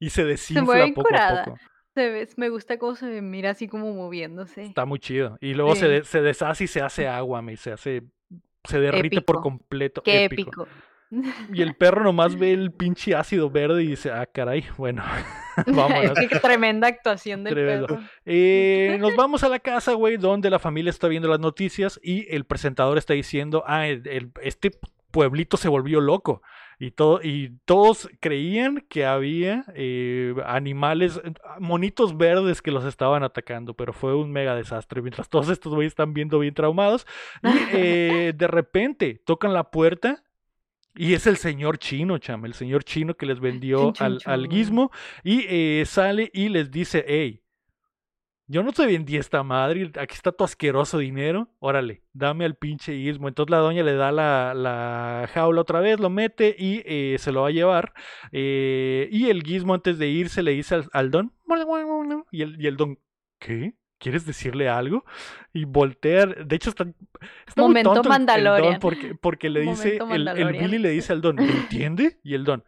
[0.00, 1.44] Y se desinfla mueve poco a curada.
[1.44, 1.58] poco.
[1.94, 4.62] Se ve- me gusta cómo se mira así como moviéndose.
[4.64, 5.38] Está muy chido.
[5.40, 8.02] Y luego se, de- se deshace y se hace agua, me se hace,
[8.64, 10.02] se derrite por completo.
[10.02, 10.62] Qué épico.
[10.64, 10.68] épico.
[11.52, 15.02] Y el perro nomás ve el pinche ácido verde y dice, ah, caray, bueno,
[15.66, 16.16] vámonos.
[16.28, 17.86] Qué tremenda actuación del Tremendo.
[17.88, 18.00] perro.
[18.24, 22.32] Eh, nos vamos a la casa, güey, donde la familia está viendo las noticias y
[22.32, 24.70] el presentador está diciendo, ah, el- el- este
[25.10, 26.40] pueblito se volvió loco.
[26.82, 33.22] Y, todo, y todos creían que había eh, animales, eh, monitos verdes que los estaban
[33.22, 35.02] atacando, pero fue un mega desastre.
[35.02, 37.06] Mientras todos estos güeyes están viendo bien traumados.
[37.42, 40.24] Y eh, de repente tocan la puerta
[40.94, 44.90] y es el señor chino, cham, el señor chino que les vendió al, al guismo
[45.22, 47.42] y eh, sale y les dice, hey,
[48.52, 52.92] yo no te vendí esta madre, aquí está tu asqueroso dinero, órale, dame al pinche
[52.92, 53.28] guismo.
[53.28, 57.30] Entonces la doña le da la, la jaula otra vez, lo mete y eh, se
[57.30, 57.92] lo va a llevar.
[58.32, 61.32] eh, y el guismo antes de irse le dice al, al don,
[62.32, 62.98] y el, y el don,
[63.38, 63.74] ¿qué?
[63.98, 65.04] ¿Quieres decirle algo?
[65.52, 66.84] Y voltea, de hecho está,
[67.46, 68.80] está muy Momento tonto el- el don Mandalorian.
[68.80, 70.64] porque, porque le dice, el, el Mandalorian.
[70.64, 72.18] Billy le dice al don, ¿entiende?
[72.24, 72.64] Y el don,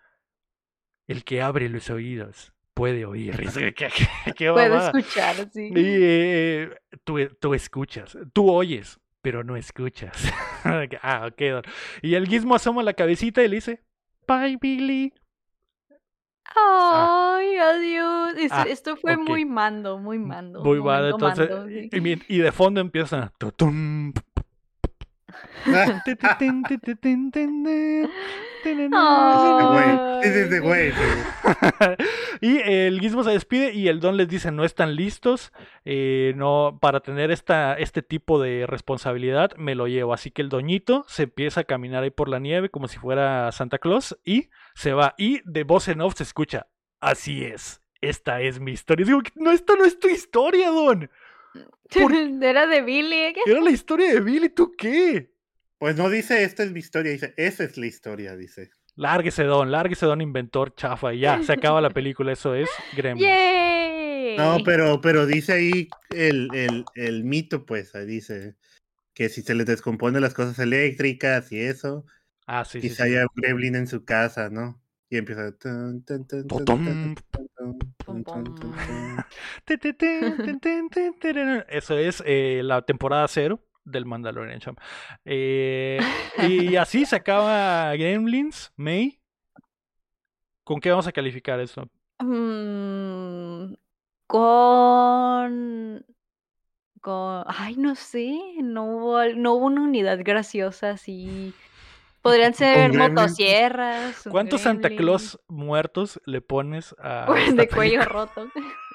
[1.09, 3.34] el que abre los oídos puede oír.
[3.38, 4.92] Y dice, ¿Qué, qué, qué Puedo mamada?
[4.98, 5.68] escuchar, sí.
[5.68, 6.70] Y eh,
[7.04, 10.32] tú, tú escuchas, tú oyes, pero no escuchas.
[11.02, 11.40] ah, ok.
[11.40, 11.62] don.
[12.02, 13.82] Y el gizmo asoma la cabecita y le dice,
[14.26, 15.12] bye Billy.
[16.54, 18.34] Ay, adiós.
[18.50, 20.62] Ah, esto fue muy mando, muy mando.
[20.62, 21.48] Muy mal, entonces.
[21.48, 21.88] mando, sí.
[22.28, 23.32] y, de fondo empieza.
[23.38, 24.12] tutum,
[30.23, 30.93] Sí, sí, sí, güey.
[32.40, 35.52] y el Gizmo se despide y el Don les dice no están listos
[35.85, 40.48] eh, no para tener esta, este tipo de responsabilidad me lo llevo así que el
[40.48, 44.48] doñito se empieza a caminar ahí por la nieve como si fuera Santa Claus y
[44.74, 46.66] se va y de voz en off se escucha
[47.01, 49.05] así es esta es mi historia.
[49.05, 51.09] Y digo, no, esta no es tu historia, Don.
[52.02, 52.12] ¿Por-
[52.43, 53.14] Era de Billy.
[53.14, 53.35] ¿eh?
[53.47, 55.31] Era la historia de Billy, ¿tú qué?
[55.82, 58.70] Pues no dice esta es mi historia, dice esa es la historia, dice.
[58.94, 63.26] Lárguese, Don, lárguese, Don Inventor, chafa, y ya, se acaba la película, eso es Gremlins.
[63.28, 64.36] ¡Yay!
[64.36, 68.54] No, pero, pero dice ahí el, el, el mito, pues, ahí dice
[69.12, 72.06] que si se les descompone las cosas eléctricas y eso,
[72.46, 73.10] Ah, sí, quizá sí.
[73.10, 74.80] haya un gremlin en su casa, ¿no?
[75.10, 75.48] Y empieza.
[81.68, 84.78] Eso es eh, la temporada cero del Mandalorian Champ.
[85.24, 85.98] Eh,
[86.48, 89.20] y así se acaba Gremlins, May.
[90.64, 91.88] ¿Con qué vamos a calificar esto?
[92.20, 93.74] Mm,
[94.26, 96.04] con.
[97.00, 97.44] Con.
[97.46, 98.38] Ay, no sé.
[98.62, 101.52] No hubo, no hubo una unidad graciosa así.
[102.22, 104.22] Podrían ser motosierras.
[104.30, 108.48] ¿Cuántos Santa Claus muertos le pones a de cuello roto.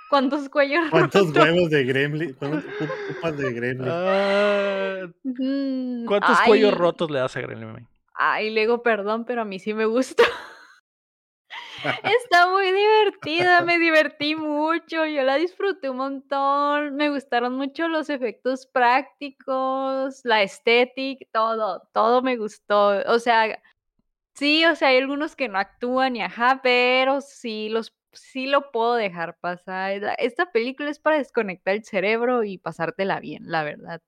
[0.09, 1.43] ¿Cuántos cuellos ¿Cuántos rotos?
[1.43, 2.33] huevos de gremlin?
[2.33, 3.91] ¿Cuántas de gremlin?
[3.91, 5.07] Ah,
[6.07, 7.87] ¿Cuántos ay, cuellos rotos le das a Gremlin?
[8.13, 10.23] Ay, Lego, perdón, pero a mí sí me gustó.
[12.03, 18.09] Está muy divertida, me divertí mucho, yo la disfruté un montón, me gustaron mucho los
[18.09, 23.03] efectos prácticos, la estética, todo, todo me gustó.
[23.05, 23.61] O sea,
[24.33, 28.71] sí, o sea, hay algunos que no actúan y ajá, pero sí los sí lo
[28.71, 30.01] puedo dejar pasar.
[30.01, 34.01] La- Esta película es para desconectar el cerebro y pasártela bien, la verdad.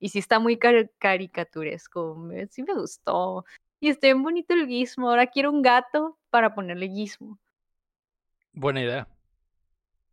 [0.00, 3.44] Y sí está muy cari- caricaturesco, sí me gustó.
[3.80, 5.10] Y está bien bonito el gizmo.
[5.10, 7.38] Ahora quiero un gato para ponerle gizmo.
[8.52, 9.08] Buena idea.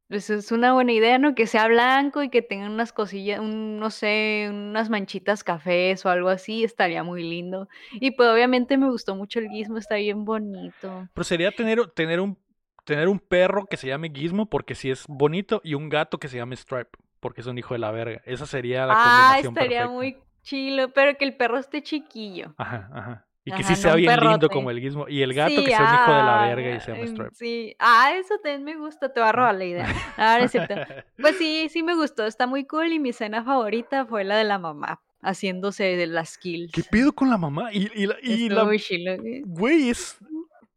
[0.08, 1.34] Eso es una buena idea, ¿no?
[1.34, 6.10] Que sea blanco y que tenga unas cosillas, un, no sé, unas manchitas cafés o
[6.10, 7.68] algo así, estaría muy lindo.
[7.94, 11.10] Y pues obviamente me gustó mucho el gizmo, está bien bonito.
[11.12, 12.38] Pero sería tener, tener un
[12.86, 16.28] tener un perro que se llame Gizmo porque si es bonito y un gato que
[16.30, 18.22] se llame Stripe porque es un hijo de la verga.
[18.26, 19.94] Esa sería la Ah, combinación estaría perfecta.
[19.94, 22.53] muy chilo, pero que el perro esté chiquillo.
[22.57, 23.26] Ajá, ajá.
[23.48, 25.07] Y que Ajá, sí sea bien lindo como el Gizmo.
[25.07, 27.02] Y el gato Sí, que sea un hijo de la ah, verga y se llame
[27.03, 27.30] em, Stripe.
[27.36, 29.88] Sí, ah, eso también me gusta, te va a robar la idea.
[30.18, 30.74] Ahora es cierto.
[31.20, 34.45] Pues sí, sí me gustó, está muy cool y mi escena favorita fue la de
[34.45, 36.72] la mamá haciéndose de las kills.
[36.72, 37.72] ¿Qué pedo con la mamá?
[37.74, 39.18] Y, y la, y la- muy chilo.
[39.18, 39.41] güey.
[39.45, 40.18] güey, es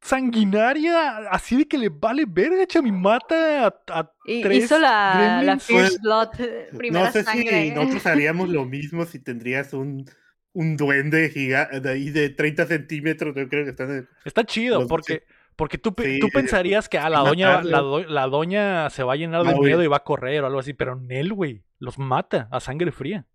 [0.01, 5.43] sanguinaria, así de que le vale verga, chami, mata a, a Y tres hizo la,
[5.43, 5.59] la.
[5.59, 7.65] Fierce Blood, eh, primera no sé sangre.
[7.65, 10.05] si nosotros haríamos lo mismo si tendrías un,
[10.53, 13.35] un duende gigante de ahí de 30 centímetros.
[13.37, 15.25] Yo creo que están en- Está chido, porque,
[15.57, 19.15] porque tú, Sí, tú pensarías que a la doña, la, do- la doña se va
[19.15, 21.65] a llenar de No, miedo y va a correr o algo así, pero Nel, güey,
[21.79, 23.27] los mata a sangre fría.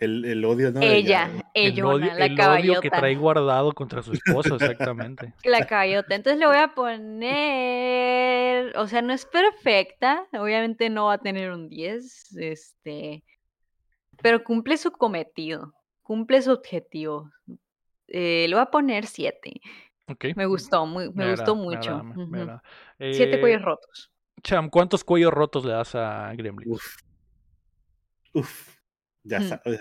[0.00, 0.80] El, el odio, ¿no?
[0.80, 5.34] Ella, El ellona, odio, la el odio que trae guardado contra su esposo, exactamente.
[5.44, 6.14] La caballota.
[6.14, 8.16] Entonces le voy a poner,
[8.78, 13.22] o sea, no es perfecta, obviamente no va a tener un 10, este,
[14.22, 17.30] pero cumple su cometido, cumple su objetivo.
[18.08, 19.60] Eh, le voy a poner 7.
[20.08, 20.24] Ok.
[20.34, 22.60] Me gustó, muy, me, gustó agrada, me mucho.
[22.98, 23.12] me.
[23.12, 24.10] Siete Eh, cuellos rotos.
[24.42, 26.72] Cham, ¿cuántos cuellos rotos le das a Gremlin?
[26.72, 26.96] Uf.
[28.32, 28.79] Uf.
[29.30, 29.80] Ya sabes.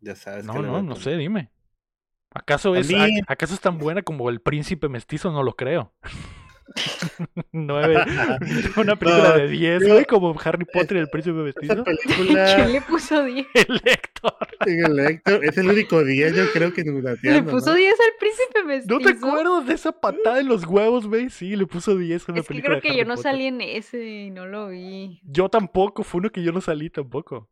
[0.00, 0.44] Ya sabes.
[0.44, 1.50] No, que no, no sé, dime.
[2.34, 5.30] ¿Acaso es, a- ¿Acaso es tan buena como el príncipe mestizo?
[5.30, 5.94] No lo creo.
[7.52, 7.96] Nueve.
[8.76, 11.84] Una película No, de 10, yo- güey, como Harry Potter y el príncipe mestizo.
[11.84, 12.54] película.
[12.56, 13.46] ¿Quién le puso 10?
[13.54, 14.32] El Héctor.
[14.66, 18.64] en el Héctor, es el único día, yo creo que Le puso 10 al príncipe
[18.64, 18.94] mestizo.
[18.98, 21.28] ¿No te acuerdas de esa patada en los huevos, güey?
[21.30, 23.14] Sí, le puso 10 a una Es que película creo de que Harry yo no
[23.16, 23.32] Potter.
[23.32, 25.20] salí en ese y no lo vi.
[25.24, 27.50] Yo tampoco, fue uno que yo no salí tampoco.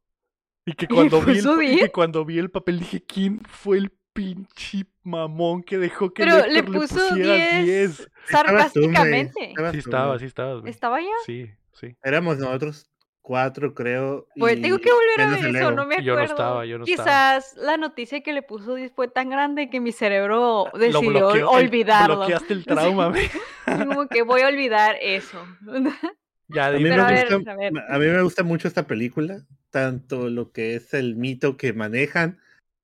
[0.67, 1.81] Y que cuando, vi el, puso y 10?
[1.83, 6.29] que cuando vi el papel dije, ¿quién fue el pinche mamón que dejó que el
[6.31, 7.91] Pero le Héctor le puso pusiera 10 10?
[8.27, 9.55] Estabas tú, güey, sarcásticamente.
[9.73, 10.71] Sí estaba, sí estabas, güey.
[10.71, 11.07] ¿Estaba ya?
[11.27, 11.97] Sí, sí.
[12.03, 12.87] Éramos nosotros
[13.23, 14.27] cuatro, creo.
[14.37, 16.35] Pues y tengo que volver a ver el eso, no me Yo no acuerdo.
[16.35, 17.05] estaba, yo no estaba.
[17.39, 21.35] Quizás la noticia que le puso 10 fue tan grande que mi cerebro decidió bloqueó,
[21.59, 22.17] el- olvidarlo.
[22.17, 23.31] bloqueaste el trauma, güey.
[23.67, 25.39] Como que voy a olvidar eso.
[26.53, 27.73] Ya, A mí, a me ver, gusta, a ver.
[27.89, 32.39] a mí me gusta mucho esta película, tanto lo que es el mito que manejan,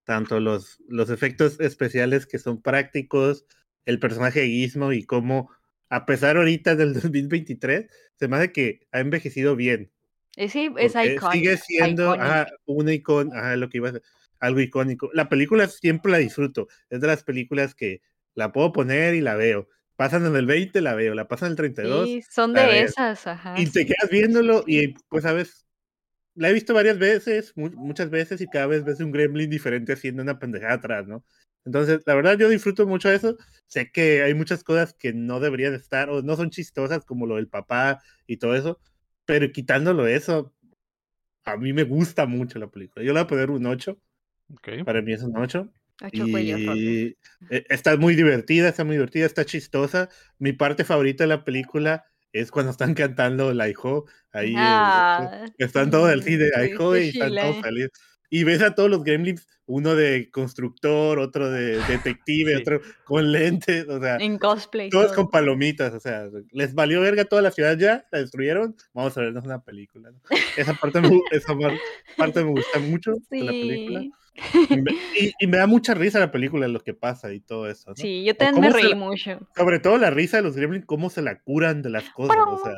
[0.04, 3.44] tanto los, los efectos especiales que son prácticos,
[3.84, 5.50] el personaje de Gizmo y cómo,
[5.88, 9.90] a pesar ahorita del 2023, se me hace que ha envejecido bien.
[10.36, 11.32] Sí, es icónico.
[11.32, 14.02] Sigue siendo ajá, un icon, ajá, lo que iba a ser,
[14.38, 15.10] algo icónico.
[15.14, 16.68] La película siempre la disfruto.
[16.90, 18.02] Es de las películas que
[18.34, 19.68] la puedo poner y la veo.
[19.96, 21.14] Pasan en el 20, la veo.
[21.14, 23.58] La pasan en el 32 Sí, son a de esas, ajá.
[23.60, 24.80] y te quedas sí, viéndolo sí.
[24.80, 25.66] y pues sabes,
[26.34, 29.94] la he visto varias veces, mu- muchas veces y cada vez ves un gremlin diferente
[29.94, 31.24] haciendo una pendejada atrás, ¿no?
[31.64, 33.36] Entonces, la verdad yo disfruto mucho eso.
[33.66, 37.36] Sé que hay muchas cosas que no deberían estar o no son chistosas como lo
[37.36, 38.80] del papá y todo eso,
[39.26, 40.54] pero quitándolo eso,
[41.44, 43.04] a mí me gusta mucho la película.
[43.04, 43.98] Yo le voy a poner un 8,
[44.54, 44.68] Ok.
[44.84, 45.72] para mí es un 8.
[46.02, 46.26] Ocho.
[46.26, 47.16] Y
[47.50, 50.08] eh, está muy divertida, está muy divertida, está chistosa.
[50.38, 54.50] Mi parte favorita de la película es cuando están cantando la hijo ahí.
[54.50, 57.90] el- Ah, están todos del cine sí, hijo y están todos felices.
[58.28, 62.60] Y ves a todos los gremlins, uno de constructor, otro de detective, Sí.
[62.60, 64.90] otro con lentes, o sea, En cosplay.
[64.90, 65.14] todos todo.
[65.14, 69.20] con palomitas, o sea, les valió verga toda la ciudad ya, la destruyeron, vamos a
[69.20, 70.10] vernos una película.
[70.10, 70.18] ¿no?
[70.56, 71.78] Esa parte me, esa par-
[72.16, 74.04] parte me gusta mucho de la película.
[74.70, 77.68] Y me, y- y me da mucha risa la película, lo que pasa y todo
[77.70, 77.90] eso.
[77.90, 77.96] ¿no?
[77.96, 79.40] Sí, yo también me reí la- mucho.
[79.56, 82.36] Sobre todo la risa de los gremlins, cómo se la curan de las cosas.
[82.48, 82.72] O sea,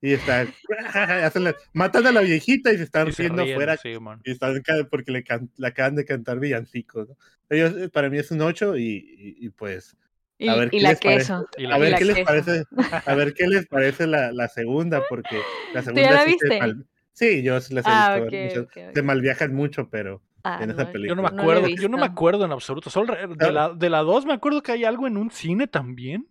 [0.00, 0.46] y está,
[1.26, 3.96] hacen la- matan a la viejita y se están Y se riendo ríen, afuera sí,
[4.24, 4.60] y están
[4.90, 7.08] porque le, can- le acaban de cantar villancicos.
[7.08, 7.16] ¿no?
[7.50, 9.96] Ellos, eh, para mí es un 8 y, y- y pues
[10.38, 11.18] Y, a ver y qué la les parece.
[11.20, 11.46] queso.
[11.56, 12.26] Y la a ver la qué les queso.
[12.26, 12.64] parece
[13.06, 15.36] a ver qué les parece la, la segunda porque
[15.72, 16.58] la ya segunda la sí se viste?
[16.60, 18.94] mal- sí yo las he Ah, visto ok, muchas- ok, ok.
[18.94, 21.08] se malviajan mucho pero Ah, en esa no, película.
[21.08, 22.90] Yo no me no acuerdo, yo no me acuerdo en absoluto.
[22.90, 23.50] Solo de Ah.
[23.52, 26.28] la, de la 2 me acuerdo que hay algo en un cine también.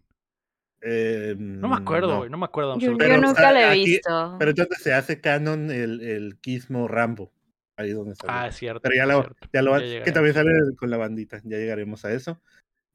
[0.82, 2.18] Eh, No me acuerdo, no.
[2.20, 2.98] güey, no me acuerdo Yo, yo.
[2.98, 4.36] Pero, nunca o la he aquí- visto.
[4.40, 7.32] Pero entonces se hace canon el, el Gizmo Rambo.
[7.78, 8.34] Ahí donde sale.
[8.34, 8.82] Ah, es cierto.
[8.82, 9.48] Pero ya lo, cierto.
[9.54, 10.14] ya lo Ya que llegaremos.
[10.14, 12.42] también sale con la bandita, ya llegaremos a eso.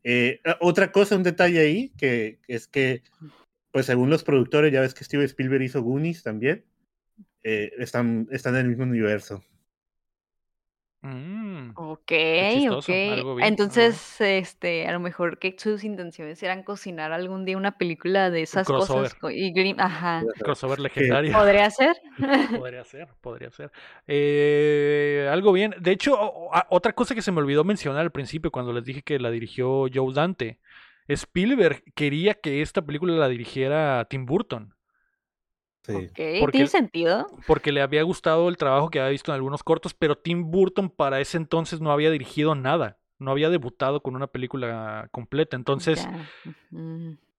[0.05, 3.02] Eh, ah, otra cosa, un detalle ahí, que es que,
[3.72, 6.64] pues según los productores, ya ves que Steven Spielberg hizo Goonies también,
[7.43, 9.43] eh, están, están en el mismo universo.
[11.06, 12.12] Mm, Ok,
[12.52, 13.36] chistoso, ok.
[13.36, 13.48] bien.
[13.48, 18.42] Entonces, este, a lo mejor que sus intenciones eran cocinar algún día una película de
[18.42, 19.14] esas cosas.
[19.14, 19.36] crossover.
[19.36, 20.22] Y ajá.
[20.38, 21.32] crossover legendario.
[21.38, 21.96] ¿Podría ser?
[22.58, 23.70] Podría ser, podría ser.
[24.06, 25.74] Eh, algo bien.
[25.80, 26.18] De hecho,
[26.70, 29.86] otra cosa que se me olvidó mencionar al principio cuando les dije que la dirigió
[29.92, 30.58] Joe Dante.
[31.08, 34.75] Spielberg quería que esta película la dirigiera Tim Burton.
[35.86, 35.92] Sí.
[35.94, 37.26] Ok, Porque- ¿tiene sentido?
[37.46, 40.90] Porque le había gustado el trabajo que había visto en algunos cortos, pero Tim Burton
[40.90, 42.98] para ese entonces no había dirigido nada.
[43.18, 45.56] No había debutado con una película completa.
[45.56, 46.06] Entonces,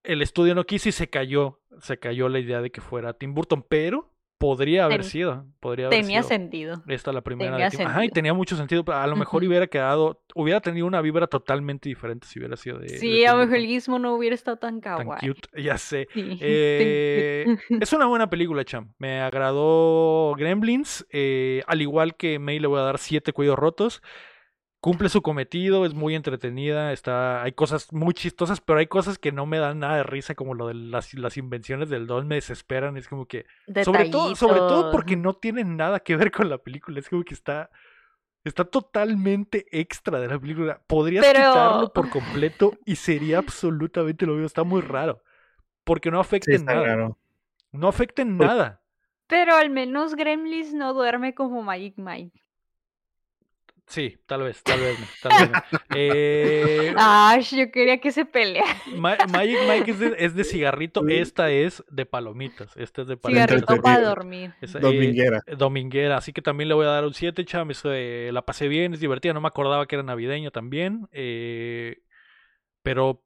[0.02, 1.60] el estudio no quiso y se cayó.
[1.80, 5.44] Se cayó la idea de que fuera Tim Burton, pero podría haber Ten- sido.
[5.60, 6.28] Podría haber Tenía sido.
[6.28, 6.82] sentido.
[6.86, 8.84] Esta la primera Tenía de Ajá, y tenía mucho sentido.
[8.92, 9.48] A lo mejor Ujú.
[9.50, 12.86] hubiera quedado, hubiera tenido una vibra totalmente diferente si hubiera sido de.
[12.86, 13.66] de Sí, a Tim lo mejor el.
[13.66, 15.28] Gizmo no hubiera estado tan Tan kawaii.
[15.28, 16.06] cute, ya sé.
[16.14, 17.84] Sí, Eh, tan cute.
[17.84, 18.92] es una buena película, Cham.
[18.98, 21.06] Me agradó Gremlins.
[21.10, 24.02] eh, al igual que May, le voy a dar siete cuellos rotos.
[24.88, 26.92] Cumple su cometido, es muy entretenida.
[26.94, 30.34] Está, hay cosas muy chistosas, pero hay cosas que no me dan nada de risa,
[30.34, 32.26] como lo de las, las invenciones del Don.
[32.26, 32.96] Me desesperan.
[32.96, 33.44] Es como que.
[33.84, 36.98] Sobre todo, sobre todo porque no tienen nada que ver con la película.
[37.00, 37.68] Es como que está.
[38.44, 40.80] Está totalmente extra de la película.
[40.86, 44.46] Podrías Pero- quitarlo por completo y sería absolutamente lo mismo.
[44.46, 45.22] Está muy raro.
[45.84, 46.86] Porque no afecta Sí, en está nada.
[46.86, 47.18] raro.
[47.72, 48.80] No afecta en nada.
[49.26, 52.42] Pero al menos Gremlins no duerme como Magic Mike.
[53.88, 54.98] Sí, tal vez, tal vez.
[54.98, 55.78] no, Tal vez no.
[55.96, 58.68] Eh, Ash, yo quería que se peleara.
[58.96, 61.08] Ma- Magic Mike es de, es de cigarrito.
[61.08, 62.76] Esta es de palomitas.
[62.76, 63.48] Esta es de palomitas.
[63.50, 64.52] Cigarrito para dormir.
[64.60, 65.42] Eh, Dominguera.
[65.56, 67.70] dominguera, así que también le voy a dar un 7, cham.
[67.70, 69.32] Eso, eh, la pasé bien, es divertida.
[69.32, 71.08] No me acordaba que era navideño también.
[71.12, 72.02] eh,
[72.82, 73.24] pero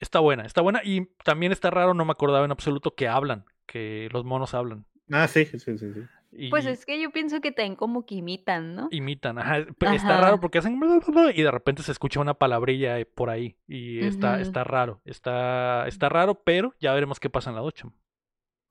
[0.00, 0.80] está buena, está buena.
[0.84, 4.86] Y también está raro, no me acordaba en absoluto que hablan, que los monos hablan.
[5.10, 5.78] Ah, sí, sí, sí.
[5.78, 5.88] sí.
[6.32, 8.88] Y, Pues es que yo pienso que también como que imitan, ¿no?
[8.90, 9.38] imitan.
[9.38, 10.78] Ajá, Está raro porque hacen
[11.34, 13.56] y de repente se escucha una palabrilla eh, por ahí.
[13.66, 15.00] Y está, está raro.
[15.04, 17.92] Está, está raro, pero ya veremos qué pasa en la 8.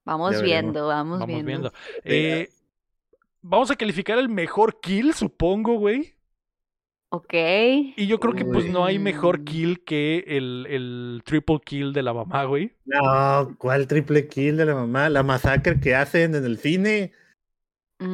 [0.06, 0.44] Vamos Ya veremos.
[0.44, 1.48] viendo, vamos, Vamos viendo.
[1.48, 1.74] viendo.
[2.04, 2.50] Eh,
[3.42, 6.16] vamos a calificar el mejor kill, supongo, güey.
[7.10, 7.34] Ok.
[7.34, 12.04] Y yo creo que pues no hay mejor kill que el, el triple kill de
[12.04, 12.74] la mamá, güey.
[12.86, 15.10] No, ¿cuál triple kill de la mamá?
[15.10, 17.14] La masacre que hacen en el cine.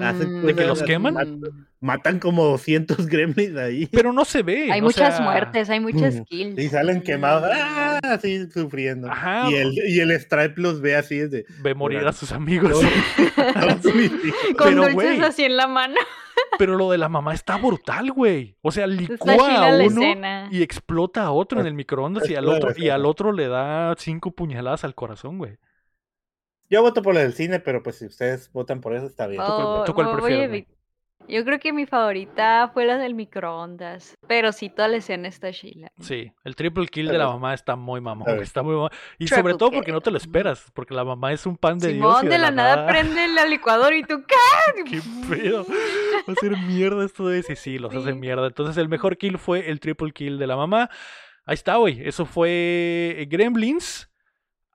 [0.04, 1.14] Hacen ¿De que los queman?
[1.16, 1.66] Mm.
[1.80, 3.88] Matan como 200 gremlins ahí.
[3.92, 4.72] Pero no se ve.
[4.72, 6.24] Hay muchas sea, muertes, hay muchas Mm.
[6.26, 6.60] kills.
[6.60, 7.52] Y salen quemados, Mm.
[7.54, 8.00] ¡ah!
[8.04, 9.10] así sufriendo.
[9.12, 9.50] Ajá.
[9.50, 11.46] Y el, y el Stripe los ve así desde.
[11.62, 12.72] Ve morir a sus amigos.
[14.58, 15.96] Con Pero, dulces así en la mano.
[16.58, 18.56] Pero lo de la mamá está brutal, güey.
[18.62, 20.02] O sea, licúa a uno
[20.52, 23.96] y explota a otro en el microondas y al otro, y al otro le da
[23.98, 25.58] cinco puñaladas al corazón, güey.
[26.72, 29.42] Yo voto por la del cine, pero pues si ustedes votan por eso, está bien.
[29.46, 30.66] Oh, tú cuál a prefieres,
[31.28, 34.16] Yo creo que mi favorita fue la del microondas.
[34.26, 35.92] Pero sí, toda la escena está chila.
[36.00, 38.90] Sí, el triple kill de la mamá está muy mamón, está muy mamón.
[39.20, 39.96] Y Triple sobre todo porque kill.
[39.96, 42.20] no te lo esperas, porque la mamá es un pan de Dios.
[42.20, 44.84] Simón y de la nada prende la licuadora y tú, ¿qué?
[44.90, 45.66] ¿Qué pedo?
[46.28, 48.20] Va a ser mierda esto de sí, sí, los hacen Sí.
[48.20, 48.48] mierda.
[48.48, 50.90] Entonces el mejor kill fue el triple kill de la mamá.
[51.46, 52.08] Ahí está, güey.
[52.08, 54.08] Eso fue eh, Gremlins.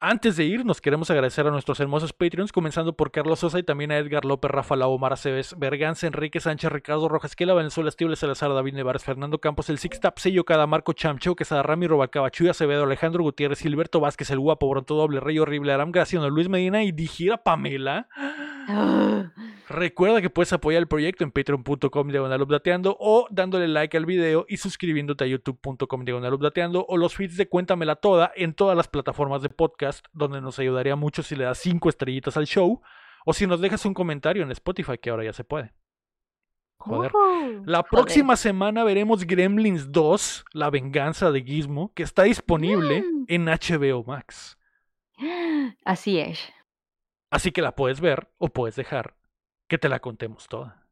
[0.09, 3.65] Antes de ir, nos queremos agradecer a nuestros hermosos Patreons, comenzando por Carlos Sosa y
[3.65, 7.89] también a Edgar López, Rafa Lau, Omar Aceves, Berganza, Enrique Sánchez, Ricardo Rojas, Quela, Venezuela,
[7.89, 11.89] Estible, Salazar, David Nevares, Fernando Campos, el Six Tap, Sello Cada, Marco Chamcho, Quesada, Rami,
[11.89, 16.31] Robalcaba, Chuy Acevedo, Alejandro Gutiérrez, Gilberto Vázquez, El Guapo, Bronto Doble, Rey Horrible, Aram Graciano,
[16.31, 18.07] Luis Medina y Dijira Pamela.
[19.69, 24.45] Recuerda que puedes apoyar el proyecto en patreon.com diagonal updateando o dándole like al video
[24.49, 28.89] y suscribiéndote a youtube.com diagonal updateando o los feeds de Cuéntamela Toda en todas las
[28.89, 32.81] plataformas de podcast donde nos ayudaría mucho si le das cinco estrellitas al show
[33.25, 35.73] o si nos dejas un comentario en Spotify que ahora ya se puede.
[36.79, 37.11] Joder.
[37.65, 37.85] La joder.
[37.91, 43.25] próxima semana veremos Gremlins 2, La venganza de Gizmo, que está disponible Mm.
[43.29, 44.57] en HBO Max.
[45.85, 46.39] Así es.
[47.37, 49.15] Así que la puedes ver o puedes dejar
[49.69, 50.87] que te la contemos toda.